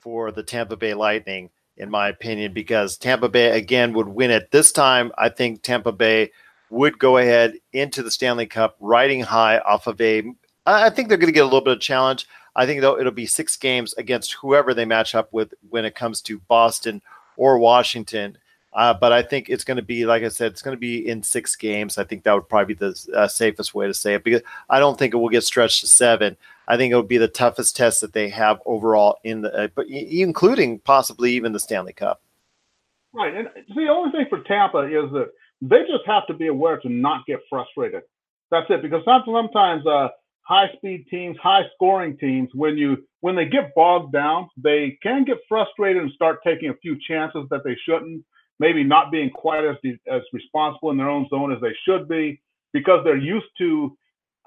for 0.00 0.32
the 0.32 0.42
Tampa 0.42 0.76
Bay 0.76 0.94
Lightning, 0.94 1.48
in 1.76 1.90
my 1.90 2.08
opinion, 2.08 2.52
because 2.52 2.98
Tampa 2.98 3.28
Bay 3.28 3.56
again 3.56 3.92
would 3.94 4.08
win 4.08 4.30
it. 4.30 4.50
This 4.50 4.72
time, 4.72 5.12
I 5.16 5.28
think 5.28 5.62
Tampa 5.62 5.92
Bay 5.92 6.30
would 6.70 6.98
go 6.98 7.18
ahead 7.18 7.54
into 7.72 8.02
the 8.02 8.10
Stanley 8.10 8.46
Cup 8.46 8.76
riding 8.80 9.20
high 9.20 9.58
off 9.58 9.86
of 9.86 10.00
a. 10.00 10.22
I 10.66 10.90
think 10.90 11.08
they're 11.08 11.18
going 11.18 11.28
to 11.28 11.32
get 11.32 11.42
a 11.42 11.44
little 11.44 11.60
bit 11.60 11.76
of 11.76 11.80
challenge. 11.80 12.26
I 12.56 12.66
think 12.66 12.80
though 12.80 12.98
it'll 12.98 13.12
be 13.12 13.26
six 13.26 13.56
games 13.56 13.94
against 13.94 14.34
whoever 14.34 14.74
they 14.74 14.84
match 14.84 15.14
up 15.14 15.32
with 15.32 15.54
when 15.70 15.84
it 15.84 15.94
comes 15.94 16.20
to 16.22 16.38
Boston 16.40 17.02
or 17.36 17.58
Washington. 17.58 18.38
Uh, 18.72 18.92
but 18.92 19.12
I 19.12 19.22
think 19.22 19.48
it's 19.48 19.62
going 19.62 19.76
to 19.76 19.84
be, 19.84 20.04
like 20.04 20.24
I 20.24 20.28
said, 20.28 20.50
it's 20.50 20.62
going 20.62 20.76
to 20.76 20.80
be 20.80 21.08
in 21.08 21.22
six 21.22 21.54
games. 21.54 21.96
I 21.96 22.02
think 22.02 22.24
that 22.24 22.32
would 22.32 22.48
probably 22.48 22.74
be 22.74 22.78
the 22.78 23.12
uh, 23.14 23.28
safest 23.28 23.72
way 23.72 23.86
to 23.86 23.94
say 23.94 24.14
it 24.14 24.24
because 24.24 24.42
I 24.68 24.80
don't 24.80 24.98
think 24.98 25.14
it 25.14 25.18
will 25.18 25.28
get 25.28 25.44
stretched 25.44 25.80
to 25.82 25.86
seven. 25.86 26.36
I 26.66 26.76
think 26.76 26.92
it 26.92 26.96
would 26.96 27.06
be 27.06 27.18
the 27.18 27.28
toughest 27.28 27.76
test 27.76 28.00
that 28.00 28.12
they 28.12 28.28
have 28.30 28.60
overall 28.66 29.18
in 29.22 29.42
the, 29.42 29.54
uh, 29.54 29.68
but 29.76 29.86
including 29.86 30.80
possibly 30.80 31.32
even 31.34 31.52
the 31.52 31.60
Stanley 31.60 31.92
Cup. 31.92 32.20
Right, 33.12 33.32
and 33.32 33.48
the 33.76 33.88
only 33.88 34.10
thing 34.10 34.26
for 34.28 34.40
Tampa 34.40 34.80
is 34.80 35.08
that 35.12 35.30
they 35.62 35.82
just 35.82 36.04
have 36.06 36.26
to 36.26 36.34
be 36.34 36.48
aware 36.48 36.78
to 36.78 36.88
not 36.88 37.26
get 37.26 37.40
frustrated. 37.48 38.02
That's 38.50 38.66
it, 38.70 38.82
because 38.82 39.04
sometimes 39.04 39.86
uh, 39.86 40.08
high 40.44 40.68
speed 40.76 41.06
teams, 41.10 41.36
high 41.42 41.62
scoring 41.74 42.16
teams, 42.18 42.50
when 42.54 42.76
you 42.78 42.98
when 43.20 43.34
they 43.34 43.46
get 43.46 43.74
bogged 43.74 44.12
down, 44.12 44.48
they 44.56 44.98
can 45.02 45.24
get 45.24 45.38
frustrated 45.48 46.02
and 46.02 46.12
start 46.12 46.38
taking 46.46 46.70
a 46.70 46.76
few 46.82 46.96
chances 47.08 47.44
that 47.50 47.64
they 47.64 47.76
shouldn't, 47.86 48.22
maybe 48.58 48.84
not 48.84 49.10
being 49.10 49.30
quite 49.30 49.64
as 49.64 49.76
as 50.10 50.22
responsible 50.32 50.90
in 50.90 50.96
their 50.96 51.08
own 51.08 51.26
zone 51.30 51.52
as 51.52 51.60
they 51.60 51.74
should 51.86 52.08
be 52.08 52.40
because 52.72 53.02
they're 53.04 53.16
used 53.16 53.46
to 53.58 53.96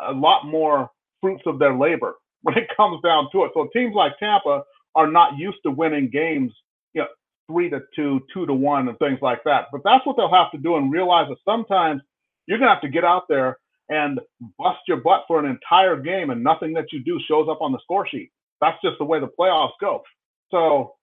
a 0.08 0.12
lot 0.14 0.46
more 0.46 0.90
fruits 1.22 1.44
of 1.48 1.60
their 1.60 1.76
labor 1.76 2.16
when 2.44 2.58
it 2.58 2.68
comes 2.78 3.02
down 3.04 3.28
to 3.32 3.44
it. 3.44 3.52
So 3.54 3.68
teams 3.74 3.96
like 3.96 4.18
Tampa 4.20 4.64
are 4.96 5.12
not 5.12 5.38
used 5.38 5.58
to 5.64 5.72
winning 5.72 6.10
games, 6.12 6.54
you 6.94 7.02
know, 7.02 7.08
three 7.50 7.70
to 7.70 7.82
two, 7.96 8.22
two 8.34 8.46
to 8.46 8.54
one, 8.54 8.88
and 8.88 8.98
things 9.00 9.20
like 9.22 9.44
that. 9.46 9.66
But 9.72 9.82
that's 9.84 10.06
what 10.06 10.18
they'll 10.18 10.34
have 10.34 10.52
to 10.52 10.58
do 10.58 10.76
and 10.76 10.92
realize 10.92 11.28
that 11.30 11.38
sometimes 11.46 12.02
you're 12.46 12.60
gonna 12.60 12.74
have 12.74 12.82
to 12.82 12.90
get 12.90 13.04
out 13.04 13.24
there 13.28 13.58
and 13.90 14.20
bust 14.58 14.80
your 14.88 14.98
butt 14.98 15.24
for 15.28 15.40
an 15.40 15.46
entire 15.46 15.96
game 15.96 16.30
and 16.30 16.44
nothing 16.44 16.74
that 16.74 16.92
you 16.92 17.04
do 17.04 17.20
shows 17.28 17.48
up 17.50 17.62
on 17.62 17.72
the 17.72 17.80
score 17.84 18.08
sheet. 18.08 18.32
That's 18.60 18.78
just 18.84 18.98
the 18.98 19.06
way 19.06 19.20
the 19.20 19.30
playoffs 19.40 19.72
go. 19.80 20.04
So 20.52 20.96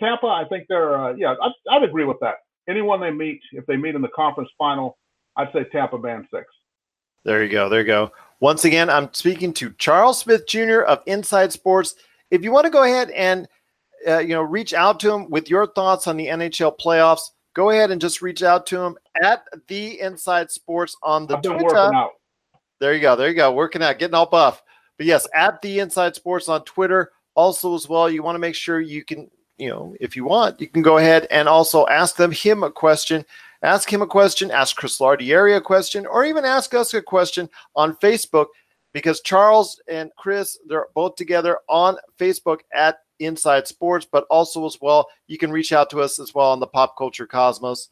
Tampa, 0.00 0.26
I 0.26 0.44
think 0.48 0.66
they're, 0.68 0.98
uh, 0.98 1.14
yeah, 1.14 1.34
I'd, 1.42 1.52
I'd, 1.70 1.82
agree 1.82 2.04
with 2.04 2.18
that. 2.20 2.36
Anyone 2.68 3.00
they 3.00 3.10
meet, 3.10 3.40
if 3.52 3.66
they 3.66 3.76
meet 3.76 3.94
in 3.94 4.02
the 4.02 4.08
conference 4.08 4.50
final, 4.56 4.98
I'd 5.36 5.52
say 5.52 5.64
Tampa 5.72 5.98
Band 5.98 6.26
six. 6.32 6.46
There 7.24 7.42
you 7.42 7.50
go. 7.50 7.68
There 7.68 7.80
you 7.80 7.86
go. 7.86 8.12
Once 8.40 8.64
again, 8.64 8.90
I'm 8.90 9.12
speaking 9.14 9.52
to 9.54 9.70
Charles 9.78 10.18
Smith 10.18 10.46
Jr. 10.46 10.80
of 10.80 11.02
Inside 11.06 11.52
Sports. 11.52 11.94
If 12.30 12.42
you 12.42 12.50
want 12.50 12.64
to 12.64 12.70
go 12.70 12.82
ahead 12.82 13.10
and 13.10 13.48
uh, 14.08 14.18
you 14.18 14.30
know 14.30 14.42
reach 14.42 14.74
out 14.74 14.98
to 15.00 15.12
him 15.12 15.30
with 15.30 15.48
your 15.48 15.66
thoughts 15.66 16.06
on 16.06 16.16
the 16.16 16.26
NHL 16.26 16.76
playoffs, 16.78 17.30
go 17.54 17.70
ahead 17.70 17.90
and 17.90 18.00
just 18.00 18.22
reach 18.22 18.42
out 18.42 18.66
to 18.66 18.80
him 18.80 18.96
at 19.22 19.44
the 19.68 20.00
Inside 20.00 20.50
Sports 20.50 20.96
on 21.02 21.26
the 21.26 21.36
Twitter. 21.36 21.90
There 22.82 22.94
you 22.94 23.00
go. 23.00 23.14
There 23.14 23.28
you 23.28 23.36
go. 23.36 23.52
Working 23.52 23.80
out, 23.80 24.00
getting 24.00 24.16
all 24.16 24.26
buff. 24.26 24.60
But 24.96 25.06
yes, 25.06 25.28
at 25.36 25.62
the 25.62 25.78
Inside 25.78 26.16
Sports 26.16 26.48
on 26.48 26.64
Twitter. 26.64 27.12
Also, 27.36 27.76
as 27.76 27.88
well, 27.88 28.10
you 28.10 28.24
want 28.24 28.34
to 28.34 28.40
make 28.40 28.56
sure 28.56 28.80
you 28.80 29.04
can, 29.04 29.30
you 29.56 29.68
know, 29.68 29.94
if 30.00 30.16
you 30.16 30.24
want, 30.24 30.60
you 30.60 30.66
can 30.66 30.82
go 30.82 30.98
ahead 30.98 31.28
and 31.30 31.48
also 31.48 31.86
ask 31.86 32.16
them 32.16 32.32
him 32.32 32.64
a 32.64 32.72
question. 32.72 33.24
Ask 33.62 33.88
him 33.88 34.02
a 34.02 34.06
question, 34.08 34.50
ask 34.50 34.74
Chris 34.74 34.98
Lardieri 34.98 35.56
a 35.56 35.60
question, 35.60 36.06
or 36.06 36.24
even 36.24 36.44
ask 36.44 36.74
us 36.74 36.92
a 36.92 37.00
question 37.00 37.48
on 37.76 37.94
Facebook 37.98 38.46
because 38.92 39.20
Charles 39.20 39.80
and 39.88 40.10
Chris, 40.18 40.58
they're 40.66 40.88
both 40.92 41.14
together 41.14 41.58
on 41.68 41.96
Facebook 42.18 42.62
at 42.74 42.98
Inside 43.20 43.68
Sports, 43.68 44.08
but 44.10 44.26
also 44.28 44.66
as 44.66 44.78
well, 44.82 45.06
you 45.28 45.38
can 45.38 45.52
reach 45.52 45.72
out 45.72 45.88
to 45.90 46.00
us 46.00 46.18
as 46.18 46.34
well 46.34 46.50
on 46.50 46.58
the 46.58 46.66
Pop 46.66 46.98
Culture 46.98 47.28
Cosmos. 47.28 47.90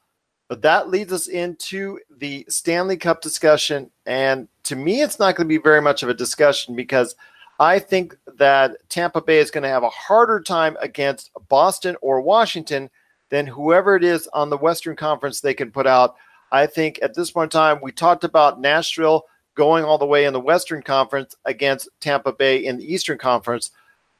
But 0.50 0.62
that 0.62 0.90
leads 0.90 1.12
us 1.12 1.28
into 1.28 2.00
the 2.18 2.44
Stanley 2.48 2.96
Cup 2.96 3.22
discussion. 3.22 3.88
And 4.04 4.48
to 4.64 4.74
me, 4.74 5.00
it's 5.00 5.20
not 5.20 5.36
going 5.36 5.46
to 5.46 5.48
be 5.48 5.62
very 5.62 5.80
much 5.80 6.02
of 6.02 6.08
a 6.08 6.14
discussion 6.14 6.74
because 6.74 7.14
I 7.60 7.78
think 7.78 8.16
that 8.36 8.76
Tampa 8.88 9.20
Bay 9.20 9.38
is 9.38 9.52
going 9.52 9.62
to 9.62 9.68
have 9.68 9.84
a 9.84 9.90
harder 9.90 10.40
time 10.40 10.76
against 10.80 11.30
Boston 11.48 11.94
or 12.02 12.20
Washington 12.20 12.90
than 13.28 13.46
whoever 13.46 13.94
it 13.94 14.02
is 14.02 14.26
on 14.32 14.50
the 14.50 14.56
Western 14.56 14.96
Conference 14.96 15.40
they 15.40 15.54
can 15.54 15.70
put 15.70 15.86
out. 15.86 16.16
I 16.50 16.66
think 16.66 16.98
at 17.00 17.14
this 17.14 17.30
point 17.30 17.54
in 17.54 17.60
time, 17.60 17.78
we 17.80 17.92
talked 17.92 18.24
about 18.24 18.60
Nashville 18.60 19.26
going 19.54 19.84
all 19.84 19.98
the 19.98 20.04
way 20.04 20.24
in 20.24 20.32
the 20.32 20.40
Western 20.40 20.82
Conference 20.82 21.36
against 21.44 21.88
Tampa 22.00 22.32
Bay 22.32 22.64
in 22.64 22.76
the 22.76 22.92
Eastern 22.92 23.18
Conference. 23.18 23.70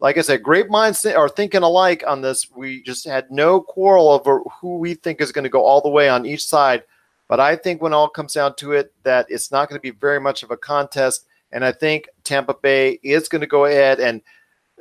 Like 0.01 0.17
I 0.17 0.23
said, 0.23 0.43
great 0.43 0.71
minds 0.71 1.05
are 1.05 1.29
thinking 1.29 1.63
alike 1.63 2.03
on 2.07 2.23
this. 2.23 2.51
We 2.51 2.83
just 2.83 3.07
had 3.07 3.31
no 3.31 3.61
quarrel 3.61 4.09
over 4.09 4.43
who 4.61 4.79
we 4.79 4.95
think 4.95 5.21
is 5.21 5.33
going 5.33 5.45
to 5.45 5.51
go 5.51 5.63
all 5.63 5.83
the 5.83 5.91
way 5.91 6.09
on 6.09 6.25
each 6.25 6.45
side. 6.45 6.85
But 7.29 7.39
I 7.39 7.55
think 7.55 7.81
when 7.81 7.93
all 7.93 8.09
comes 8.09 8.33
down 8.33 8.57
to 8.57 8.73
it, 8.73 8.93
that 9.05 9.27
it's 9.29 9.53
not 9.53 9.69
going 9.69 9.79
to 9.79 9.83
be 9.83 9.97
very 9.97 10.19
much 10.19 10.43
of 10.43 10.51
a 10.51 10.57
contest. 10.57 11.27
And 11.53 11.65
I 11.65 11.73
think 11.73 12.09
Tampa 12.25 12.55
Bay 12.55 12.99
is 13.03 13.29
going 13.29 13.43
to 13.43 13.47
go 13.47 13.67
ahead 13.67 14.01
and 14.01 14.23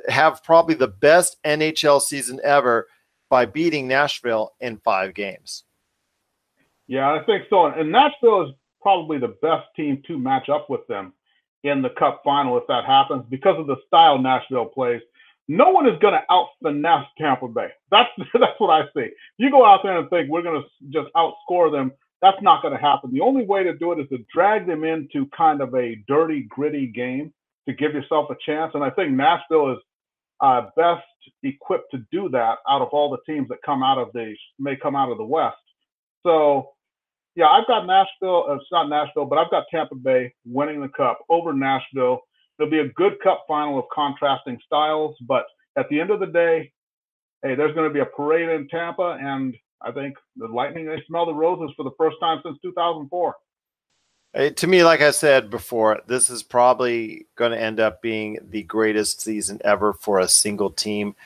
have 0.08 0.42
probably 0.42 0.74
the 0.74 0.88
best 0.88 1.36
NHL 1.44 2.00
season 2.00 2.40
ever 2.42 2.88
by 3.28 3.44
beating 3.44 3.86
Nashville 3.86 4.54
in 4.60 4.78
five 4.78 5.14
games. 5.14 5.64
Yeah, 6.88 7.12
I 7.12 7.22
think 7.24 7.44
so. 7.50 7.66
And 7.66 7.92
Nashville 7.92 8.48
is 8.48 8.54
probably 8.80 9.18
the 9.18 9.36
best 9.42 9.66
team 9.76 10.02
to 10.06 10.18
match 10.18 10.48
up 10.48 10.70
with 10.70 10.86
them 10.88 11.12
in 11.62 11.82
the 11.82 11.90
Cup 11.90 12.22
final 12.24 12.56
if 12.56 12.66
that 12.68 12.84
happens 12.84 13.24
because 13.28 13.58
of 13.58 13.66
the 13.66 13.76
style 13.86 14.18
Nashville 14.18 14.66
plays. 14.66 15.02
No 15.52 15.70
one 15.70 15.88
is 15.88 15.98
going 15.98 16.14
to 16.14 16.22
out 16.30 16.46
finesse 16.62 17.06
Tampa 17.18 17.48
Bay. 17.48 17.70
That's 17.90 18.08
that's 18.34 18.58
what 18.58 18.70
I 18.70 18.84
see. 18.94 19.08
You 19.36 19.50
go 19.50 19.66
out 19.66 19.80
there 19.82 19.98
and 19.98 20.08
think 20.08 20.30
we're 20.30 20.42
going 20.42 20.62
to 20.62 20.68
just 20.90 21.12
outscore 21.16 21.72
them. 21.72 21.90
That's 22.22 22.40
not 22.40 22.62
going 22.62 22.72
to 22.72 22.80
happen. 22.80 23.10
The 23.12 23.20
only 23.20 23.44
way 23.44 23.64
to 23.64 23.76
do 23.76 23.90
it 23.90 23.98
is 23.98 24.08
to 24.10 24.18
drag 24.32 24.68
them 24.68 24.84
into 24.84 25.26
kind 25.36 25.60
of 25.60 25.74
a 25.74 25.96
dirty, 26.06 26.46
gritty 26.48 26.86
game 26.86 27.32
to 27.66 27.74
give 27.74 27.94
yourself 27.94 28.30
a 28.30 28.36
chance. 28.46 28.70
And 28.74 28.84
I 28.84 28.90
think 28.90 29.10
Nashville 29.10 29.72
is 29.72 29.78
uh, 30.40 30.66
best 30.76 31.02
equipped 31.42 31.90
to 31.94 32.04
do 32.12 32.28
that 32.28 32.58
out 32.68 32.80
of 32.82 32.88
all 32.92 33.10
the 33.10 33.32
teams 33.32 33.48
that 33.48 33.58
come 33.66 33.82
out 33.82 33.98
of 33.98 34.12
the 34.12 34.36
may 34.60 34.76
come 34.76 34.94
out 34.94 35.10
of 35.10 35.18
the 35.18 35.24
West. 35.24 35.56
So, 36.24 36.70
yeah, 37.34 37.46
I've 37.48 37.66
got 37.66 37.86
Nashville. 37.86 38.46
Uh, 38.48 38.54
it's 38.54 38.66
not 38.70 38.88
Nashville, 38.88 39.24
but 39.24 39.38
I've 39.38 39.50
got 39.50 39.64
Tampa 39.68 39.96
Bay 39.96 40.32
winning 40.46 40.80
the 40.80 40.88
Cup 40.88 41.18
over 41.28 41.52
Nashville. 41.52 42.20
It'll 42.60 42.70
be 42.70 42.80
a 42.80 42.88
good 42.88 43.18
Cup 43.22 43.46
final 43.48 43.78
of 43.78 43.86
contrasting 43.90 44.58
styles, 44.66 45.16
but 45.26 45.46
at 45.78 45.88
the 45.88 45.98
end 45.98 46.10
of 46.10 46.20
the 46.20 46.26
day, 46.26 46.70
hey, 47.42 47.54
there's 47.54 47.74
going 47.74 47.88
to 47.88 47.94
be 47.94 48.00
a 48.00 48.04
parade 48.04 48.50
in 48.50 48.68
Tampa, 48.68 49.18
and 49.18 49.56
I 49.80 49.92
think 49.92 50.16
the 50.36 50.46
Lightning 50.46 50.84
they 50.84 51.02
smell 51.06 51.24
the 51.24 51.32
roses 51.32 51.74
for 51.74 51.84
the 51.84 51.92
first 51.96 52.16
time 52.20 52.40
since 52.44 52.58
2004. 52.60 53.34
Hey, 54.34 54.50
to 54.50 54.66
me, 54.66 54.84
like 54.84 55.00
I 55.00 55.10
said 55.10 55.48
before, 55.48 56.02
this 56.06 56.28
is 56.28 56.42
probably 56.42 57.26
going 57.34 57.52
to 57.52 57.60
end 57.60 57.80
up 57.80 58.02
being 58.02 58.38
the 58.50 58.62
greatest 58.62 59.22
season 59.22 59.58
ever 59.64 59.94
for 59.94 60.18
a 60.18 60.28
single 60.28 60.70
team 60.70 61.16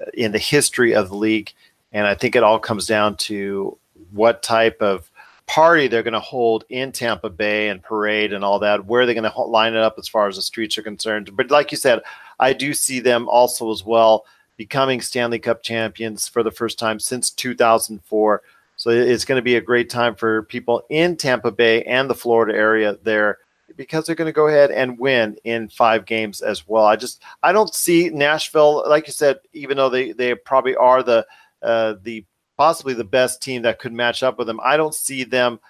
uh, 0.00 0.06
in 0.14 0.32
the 0.32 0.38
history 0.38 0.94
of 0.94 1.10
the 1.10 1.16
league. 1.16 1.52
And 1.92 2.06
I 2.06 2.14
think 2.14 2.34
it 2.34 2.42
all 2.42 2.58
comes 2.58 2.86
down 2.86 3.16
to 3.16 3.76
what 4.10 4.42
type 4.42 4.80
of 4.80 5.07
party 5.48 5.88
they're 5.88 6.02
going 6.04 6.12
to 6.12 6.20
hold 6.20 6.64
in 6.68 6.92
Tampa 6.92 7.30
Bay 7.30 7.70
and 7.70 7.82
parade 7.82 8.32
and 8.32 8.44
all 8.44 8.60
that, 8.60 8.84
where 8.84 9.04
they're 9.06 9.14
going 9.14 9.28
to 9.28 9.40
line 9.42 9.74
it 9.74 9.80
up 9.80 9.96
as 9.98 10.06
far 10.06 10.28
as 10.28 10.36
the 10.36 10.42
streets 10.42 10.78
are 10.78 10.82
concerned. 10.82 11.34
But 11.34 11.50
like 11.50 11.72
you 11.72 11.78
said, 11.78 12.02
I 12.38 12.52
do 12.52 12.74
see 12.74 13.00
them 13.00 13.28
also 13.28 13.72
as 13.72 13.84
well 13.84 14.26
becoming 14.56 15.00
Stanley 15.00 15.38
Cup 15.38 15.62
champions 15.62 16.28
for 16.28 16.42
the 16.42 16.50
first 16.50 16.78
time 16.78 17.00
since 17.00 17.30
2004. 17.30 18.42
So 18.76 18.90
it's 18.90 19.24
going 19.24 19.38
to 19.38 19.42
be 19.42 19.56
a 19.56 19.60
great 19.60 19.88
time 19.90 20.14
for 20.14 20.42
people 20.44 20.82
in 20.90 21.16
Tampa 21.16 21.50
Bay 21.50 21.82
and 21.84 22.08
the 22.08 22.14
Florida 22.14 22.56
area 22.56 22.96
there 23.02 23.38
because 23.76 24.06
they're 24.06 24.14
going 24.14 24.26
to 24.26 24.32
go 24.32 24.48
ahead 24.48 24.70
and 24.70 24.98
win 24.98 25.36
in 25.44 25.68
five 25.68 26.04
games 26.04 26.42
as 26.42 26.68
well. 26.68 26.84
I 26.84 26.96
just 26.96 27.22
I 27.42 27.52
don't 27.52 27.74
see 27.74 28.10
Nashville, 28.10 28.84
like 28.88 29.06
you 29.06 29.12
said, 29.12 29.38
even 29.52 29.76
though 29.76 29.88
they 29.88 30.12
they 30.12 30.34
probably 30.34 30.76
are 30.76 31.02
the 31.02 31.26
uh, 31.62 31.94
the 32.02 32.24
possibly 32.58 32.92
the 32.92 33.04
best 33.04 33.40
team 33.40 33.62
that 33.62 33.78
could 33.78 33.92
match 33.92 34.22
up 34.22 34.36
with 34.36 34.48
them. 34.48 34.60
I 34.62 34.76
don't 34.76 34.94
see 34.94 35.24
them 35.24 35.60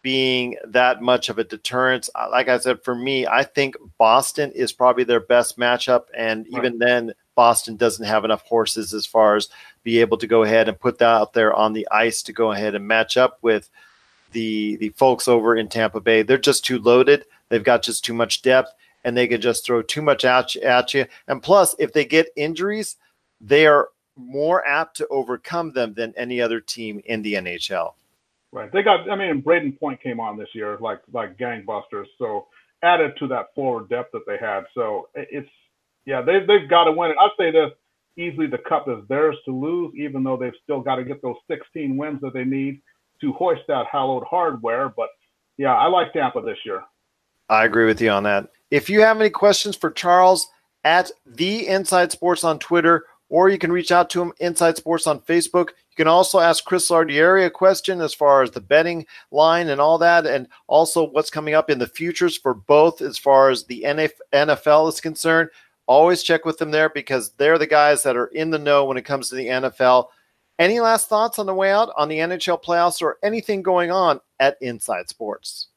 being 0.00 0.56
that 0.64 1.02
much 1.02 1.28
of 1.28 1.38
a 1.38 1.44
deterrence. 1.44 2.08
Uh, 2.14 2.28
like 2.30 2.48
I 2.48 2.58
said, 2.58 2.82
for 2.82 2.94
me, 2.94 3.26
I 3.26 3.42
think 3.42 3.76
Boston 3.98 4.52
is 4.52 4.72
probably 4.72 5.04
their 5.04 5.20
best 5.20 5.58
matchup, 5.58 6.04
and 6.16 6.46
right. 6.46 6.58
even 6.58 6.78
then, 6.78 7.12
Boston 7.34 7.76
doesn't 7.76 8.06
have 8.06 8.24
enough 8.24 8.42
horses 8.42 8.94
as 8.94 9.04
far 9.04 9.36
as 9.36 9.48
be 9.82 10.00
able 10.00 10.16
to 10.18 10.26
go 10.26 10.44
ahead 10.44 10.68
and 10.68 10.78
put 10.78 10.98
that 10.98 11.14
out 11.14 11.32
there 11.32 11.52
on 11.52 11.72
the 11.72 11.86
ice 11.90 12.22
to 12.22 12.32
go 12.32 12.52
ahead 12.52 12.74
and 12.74 12.86
match 12.86 13.16
up 13.16 13.38
with 13.42 13.68
the 14.32 14.76
the 14.76 14.90
folks 14.90 15.28
over 15.28 15.56
in 15.56 15.68
Tampa 15.68 16.00
Bay. 16.00 16.22
They're 16.22 16.38
just 16.38 16.64
too 16.64 16.78
loaded. 16.78 17.24
They've 17.48 17.64
got 17.64 17.82
just 17.82 18.04
too 18.04 18.14
much 18.14 18.42
depth, 18.42 18.72
and 19.04 19.16
they 19.16 19.26
could 19.26 19.42
just 19.42 19.66
throw 19.66 19.82
too 19.82 20.02
much 20.02 20.24
at 20.24 20.54
you. 20.54 20.62
At 20.62 20.94
you. 20.94 21.06
And 21.26 21.42
plus, 21.42 21.74
if 21.78 21.92
they 21.92 22.04
get 22.04 22.32
injuries, 22.36 22.96
they 23.40 23.66
are 23.66 23.88
more 24.18 24.66
apt 24.66 24.96
to 24.98 25.06
overcome 25.08 25.72
them 25.72 25.94
than 25.94 26.12
any 26.16 26.40
other 26.40 26.60
team 26.60 27.00
in 27.06 27.22
the 27.22 27.34
NHL. 27.34 27.94
Right. 28.52 28.72
They 28.72 28.82
got. 28.82 29.10
I 29.10 29.16
mean, 29.16 29.42
Brayden 29.42 29.78
Point 29.78 30.02
came 30.02 30.20
on 30.20 30.38
this 30.38 30.48
year 30.54 30.78
like 30.80 31.00
like 31.12 31.38
gangbusters. 31.38 32.06
So 32.18 32.46
added 32.82 33.12
to 33.18 33.26
that 33.28 33.54
forward 33.54 33.88
depth 33.88 34.12
that 34.12 34.26
they 34.26 34.38
had. 34.38 34.64
So 34.74 35.08
it's 35.14 35.48
yeah, 36.06 36.22
they 36.22 36.40
they've 36.40 36.68
got 36.68 36.84
to 36.84 36.92
win 36.92 37.10
it. 37.10 37.16
I'd 37.20 37.30
say 37.38 37.50
this 37.50 37.70
easily 38.16 38.46
the 38.46 38.58
cup 38.58 38.88
is 38.88 39.06
theirs 39.08 39.36
to 39.44 39.52
lose, 39.52 39.94
even 39.96 40.22
though 40.22 40.36
they've 40.36 40.52
still 40.62 40.80
got 40.80 40.96
to 40.96 41.04
get 41.04 41.22
those 41.22 41.36
16 41.48 41.96
wins 41.96 42.20
that 42.20 42.34
they 42.34 42.44
need 42.44 42.80
to 43.20 43.32
hoist 43.32 43.62
that 43.68 43.86
hallowed 43.90 44.24
hardware. 44.24 44.88
But 44.88 45.08
yeah, 45.56 45.74
I 45.74 45.86
like 45.86 46.12
Tampa 46.12 46.40
this 46.40 46.58
year. 46.64 46.82
I 47.48 47.64
agree 47.64 47.86
with 47.86 48.00
you 48.00 48.10
on 48.10 48.24
that. 48.24 48.48
If 48.70 48.90
you 48.90 49.00
have 49.00 49.20
any 49.20 49.30
questions 49.30 49.76
for 49.76 49.90
Charles 49.90 50.48
at 50.84 51.10
the 51.26 51.66
Inside 51.68 52.12
Sports 52.12 52.44
on 52.44 52.58
Twitter, 52.58 53.04
or 53.28 53.48
you 53.48 53.58
can 53.58 53.72
reach 53.72 53.92
out 53.92 54.10
to 54.10 54.22
him 54.22 54.32
Inside 54.40 54.76
Sports 54.76 55.06
on 55.06 55.20
Facebook. 55.20 55.70
You 55.90 55.96
can 55.96 56.08
also 56.08 56.38
ask 56.38 56.64
Chris 56.64 56.90
Lardieri 56.90 57.46
a 57.46 57.50
question 57.50 58.00
as 58.00 58.14
far 58.14 58.42
as 58.42 58.50
the 58.50 58.60
betting 58.60 59.06
line 59.30 59.68
and 59.68 59.80
all 59.80 59.98
that, 59.98 60.26
and 60.26 60.48
also 60.66 61.08
what's 61.10 61.30
coming 61.30 61.54
up 61.54 61.70
in 61.70 61.78
the 61.78 61.86
futures 61.86 62.36
for 62.36 62.54
both 62.54 63.00
as 63.02 63.18
far 63.18 63.50
as 63.50 63.64
the 63.64 63.84
NFL 63.84 64.88
is 64.88 65.00
concerned 65.00 65.50
always 65.88 66.22
check 66.22 66.44
with 66.44 66.58
them 66.58 66.70
there 66.70 66.90
because 66.90 67.30
they're 67.30 67.58
the 67.58 67.66
guys 67.66 68.04
that 68.04 68.16
are 68.16 68.26
in 68.26 68.50
the 68.50 68.58
know 68.58 68.84
when 68.84 68.96
it 68.96 69.04
comes 69.04 69.28
to 69.28 69.34
the 69.34 69.46
NFL. 69.46 70.08
Any 70.60 70.78
last 70.80 71.08
thoughts 71.08 71.38
on 71.38 71.46
the 71.46 71.54
way 71.54 71.72
out 71.72 71.90
on 71.96 72.08
the 72.08 72.18
NHL 72.18 72.62
playoffs 72.62 73.02
or 73.02 73.16
anything 73.24 73.62
going 73.62 73.90
on 73.90 74.20
at 74.38 74.56
Inside 74.60 75.08
Sports? 75.08 75.68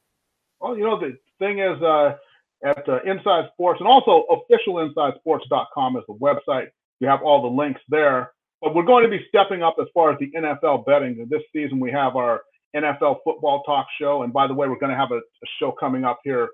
Well, 0.60 0.78
you 0.78 0.84
know, 0.84 0.99
the 0.99 1.18
thing 1.39 1.60
is 1.60 1.82
uh, 1.82 2.18
at 2.64 2.88
uh, 2.88 2.99
Inside 3.04 3.49
Sports 3.54 3.80
and 3.80 3.88
also 3.88 4.26
officialinsidesports.com 4.30 5.97
is 5.97 6.04
the 6.08 6.14
website. 6.14 6.68
You 7.02 7.08
have 7.08 7.22
all 7.24 7.41
the 7.41 7.56
links 7.56 7.82
there. 7.89 8.32
But 8.62 8.76
we're 8.76 8.86
going 8.86 9.04
to 9.04 9.10
be 9.10 9.26
stepping 9.28 9.64
up 9.64 9.76
as 9.82 9.88
far 9.93 10.12
as 10.12 10.20
the 10.20 10.32
NFL 10.38 10.86
betting. 10.86 11.28
This 11.30 11.41
season, 11.52 11.80
we 11.80 11.91
have 11.91 12.16
our 12.16 12.41
NFL 12.76 13.18
football 13.26 13.64
talk 13.64 13.88
show. 13.99 14.24
And 14.24 14.32
by 14.32 14.47
the 14.47 14.54
way, 14.54 14.70
we're 14.70 14.80
going 14.80 14.91
to 14.91 14.97
have 14.97 15.12
a, 15.12 15.18
a 15.18 15.47
show 15.60 15.72
coming 15.72 16.06
up 16.06 16.20
here 16.24 16.49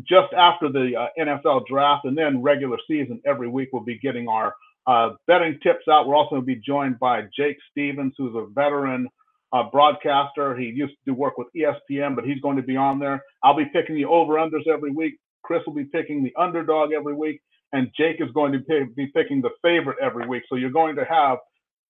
just 0.00 0.32
after 0.32 0.70
the 0.70 0.96
uh, 0.96 1.06
NFL 1.18 1.66
draft 1.66 2.04
and 2.04 2.16
then 2.16 2.42
regular 2.42 2.78
season 2.88 3.20
every 3.26 3.48
week 3.48 3.68
we'll 3.72 3.84
be 3.84 3.98
getting 3.98 4.26
our 4.26 4.54
uh, 4.86 5.10
betting 5.26 5.58
tips 5.62 5.86
out. 5.90 6.08
We're 6.08 6.16
also 6.16 6.30
going 6.36 6.42
to 6.42 6.46
be 6.46 6.56
joined 6.56 6.98
by 6.98 7.22
Jake 7.36 7.58
Stevens, 7.70 8.14
who's 8.16 8.34
a 8.34 8.46
veteran 8.52 9.08
uh, 9.52 9.64
broadcaster. 9.70 10.56
He 10.56 10.66
used 10.66 10.94
to 11.06 11.12
work 11.12 11.38
with 11.38 11.48
ESPN, 11.56 12.16
but 12.16 12.24
he's 12.24 12.40
going 12.40 12.56
to 12.56 12.62
be 12.62 12.76
on 12.76 12.98
there. 12.98 13.22
I'll 13.44 13.56
be 13.56 13.66
picking 13.66 13.94
the 13.94 14.06
over-unders 14.06 14.66
every 14.66 14.90
week. 14.90 15.18
Chris 15.44 15.62
will 15.66 15.74
be 15.74 15.84
picking 15.84 16.24
the 16.24 16.34
underdog 16.38 16.92
every 16.92 17.14
week, 17.14 17.40
and 17.72 17.90
Jake 17.96 18.16
is 18.20 18.30
going 18.32 18.52
to 18.52 18.86
be 18.94 19.06
picking 19.08 19.40
the 19.40 19.50
favorite 19.62 19.98
every 20.00 20.26
week. 20.26 20.42
So 20.48 20.56
you're 20.56 20.70
going 20.70 20.96
to 20.96 21.04
have, 21.04 21.38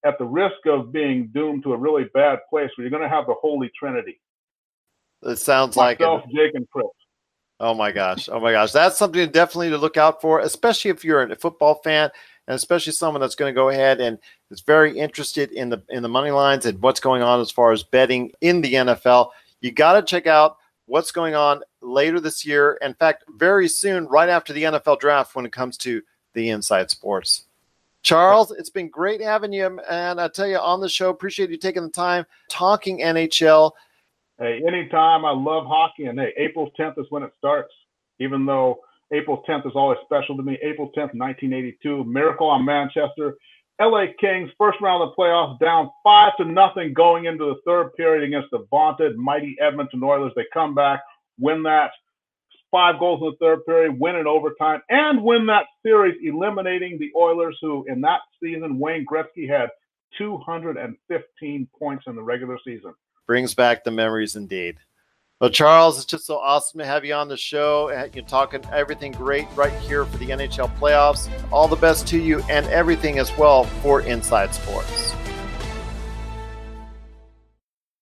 at 0.04 0.18
the 0.18 0.24
risk 0.24 0.66
of 0.66 0.92
being 0.92 1.30
doomed 1.34 1.64
to 1.64 1.72
a 1.72 1.76
really 1.76 2.04
bad 2.14 2.40
place, 2.50 2.70
where 2.76 2.84
you're 2.84 2.90
going 2.90 3.02
to 3.02 3.08
have 3.08 3.26
the 3.26 3.34
Holy 3.40 3.70
Trinity. 3.78 4.20
It 5.22 5.36
sounds 5.36 5.76
Myself, 5.76 6.22
like 6.22 6.30
it. 6.30 6.36
Jake 6.36 6.54
and 6.54 6.68
Chris. 6.70 6.86
Oh 7.60 7.74
my 7.74 7.92
gosh. 7.92 8.28
Oh 8.28 8.40
my 8.40 8.50
gosh. 8.50 8.72
That's 8.72 8.98
something 8.98 9.30
definitely 9.30 9.70
to 9.70 9.78
look 9.78 9.96
out 9.96 10.20
for, 10.20 10.40
especially 10.40 10.90
if 10.90 11.04
you're 11.04 11.22
a 11.22 11.36
football 11.36 11.76
fan 11.76 12.10
and 12.48 12.56
especially 12.56 12.92
someone 12.92 13.20
that's 13.20 13.36
going 13.36 13.52
to 13.52 13.54
go 13.54 13.68
ahead 13.68 14.00
and 14.00 14.18
is 14.50 14.62
very 14.62 14.98
interested 14.98 15.52
in 15.52 15.68
the 15.68 15.80
in 15.88 16.02
the 16.02 16.08
money 16.08 16.32
lines 16.32 16.66
and 16.66 16.82
what's 16.82 16.98
going 16.98 17.22
on 17.22 17.40
as 17.40 17.52
far 17.52 17.70
as 17.70 17.84
betting 17.84 18.32
in 18.40 18.62
the 18.62 18.74
NFL. 18.74 19.30
You 19.60 19.70
got 19.70 19.92
to 19.92 20.02
check 20.02 20.26
out 20.26 20.56
what's 20.86 21.12
going 21.12 21.34
on 21.34 21.62
later 21.80 22.20
this 22.20 22.44
year. 22.44 22.78
In 22.82 22.94
fact, 22.94 23.24
very 23.36 23.68
soon, 23.68 24.06
right 24.06 24.28
after 24.28 24.52
the 24.52 24.64
NFL 24.64 25.00
draft, 25.00 25.34
when 25.34 25.46
it 25.46 25.52
comes 25.52 25.76
to 25.78 26.02
the 26.34 26.50
inside 26.50 26.90
sports. 26.90 27.46
Charles, 28.02 28.50
it's 28.50 28.70
been 28.70 28.88
great 28.88 29.20
having 29.20 29.52
you, 29.52 29.78
and 29.88 30.20
I 30.20 30.26
tell 30.28 30.48
you 30.48 30.58
on 30.58 30.80
the 30.80 30.88
show. 30.88 31.10
Appreciate 31.10 31.50
you 31.50 31.56
taking 31.56 31.84
the 31.84 31.88
time 31.88 32.26
talking 32.48 32.98
NHL. 32.98 33.72
Hey, 34.38 34.60
anytime 34.66 35.24
I 35.24 35.30
love 35.30 35.66
hockey, 35.66 36.06
and 36.06 36.18
hey, 36.18 36.32
April 36.36 36.72
10th 36.78 36.98
is 36.98 37.06
when 37.10 37.22
it 37.22 37.32
starts. 37.38 37.72
Even 38.18 38.44
though 38.44 38.80
April 39.12 39.44
10th 39.48 39.66
is 39.66 39.72
always 39.74 39.98
special 40.04 40.36
to 40.36 40.42
me. 40.42 40.58
April 40.62 40.88
10th, 40.88 41.14
1982, 41.14 42.04
Miracle 42.04 42.48
on 42.48 42.64
Manchester. 42.64 43.36
LA 43.82 44.06
Kings, 44.20 44.50
first 44.58 44.80
round 44.80 45.02
of 45.02 45.10
the 45.10 45.20
playoffs, 45.20 45.58
down 45.58 45.90
five 46.04 46.36
to 46.36 46.44
nothing 46.44 46.92
going 46.92 47.24
into 47.24 47.46
the 47.46 47.60
third 47.66 47.94
period 47.94 48.22
against 48.22 48.50
the 48.50 48.66
vaunted 48.70 49.16
mighty 49.16 49.56
Edmonton 49.60 50.02
Oilers. 50.02 50.32
They 50.36 50.46
come 50.52 50.74
back, 50.74 51.02
win 51.38 51.62
that 51.64 51.90
five 52.70 52.98
goals 52.98 53.20
in 53.20 53.30
the 53.30 53.36
third 53.40 53.66
period, 53.66 53.98
win 53.98 54.16
in 54.16 54.26
overtime, 54.26 54.80
and 54.88 55.22
win 55.22 55.46
that 55.46 55.66
series, 55.84 56.16
eliminating 56.22 56.98
the 56.98 57.10
Oilers, 57.16 57.58
who 57.60 57.84
in 57.88 58.00
that 58.02 58.20
season 58.42 58.78
Wayne 58.78 59.04
Gretzky 59.04 59.48
had 59.48 59.68
215 60.16 61.68
points 61.78 62.04
in 62.06 62.14
the 62.14 62.22
regular 62.22 62.58
season 62.64 62.94
brings 63.26 63.54
back 63.54 63.84
the 63.84 63.90
memories 63.90 64.36
indeed. 64.36 64.78
Well, 65.42 65.50
Charles, 65.50 65.96
it's 65.96 66.04
just 66.04 66.24
so 66.24 66.38
awesome 66.38 66.78
to 66.78 66.86
have 66.86 67.04
you 67.04 67.14
on 67.14 67.26
the 67.26 67.36
show. 67.36 67.90
Uh, 67.90 68.06
You're 68.14 68.24
talking 68.24 68.64
everything 68.72 69.10
great 69.10 69.48
right 69.56 69.72
here 69.80 70.04
for 70.04 70.16
the 70.18 70.26
NHL 70.26 70.72
playoffs. 70.78 71.28
All 71.50 71.66
the 71.66 71.74
best 71.74 72.06
to 72.08 72.16
you 72.16 72.44
and 72.48 72.64
everything 72.66 73.18
as 73.18 73.36
well 73.36 73.64
for 73.64 74.02
Inside 74.02 74.54
Sports. 74.54 75.11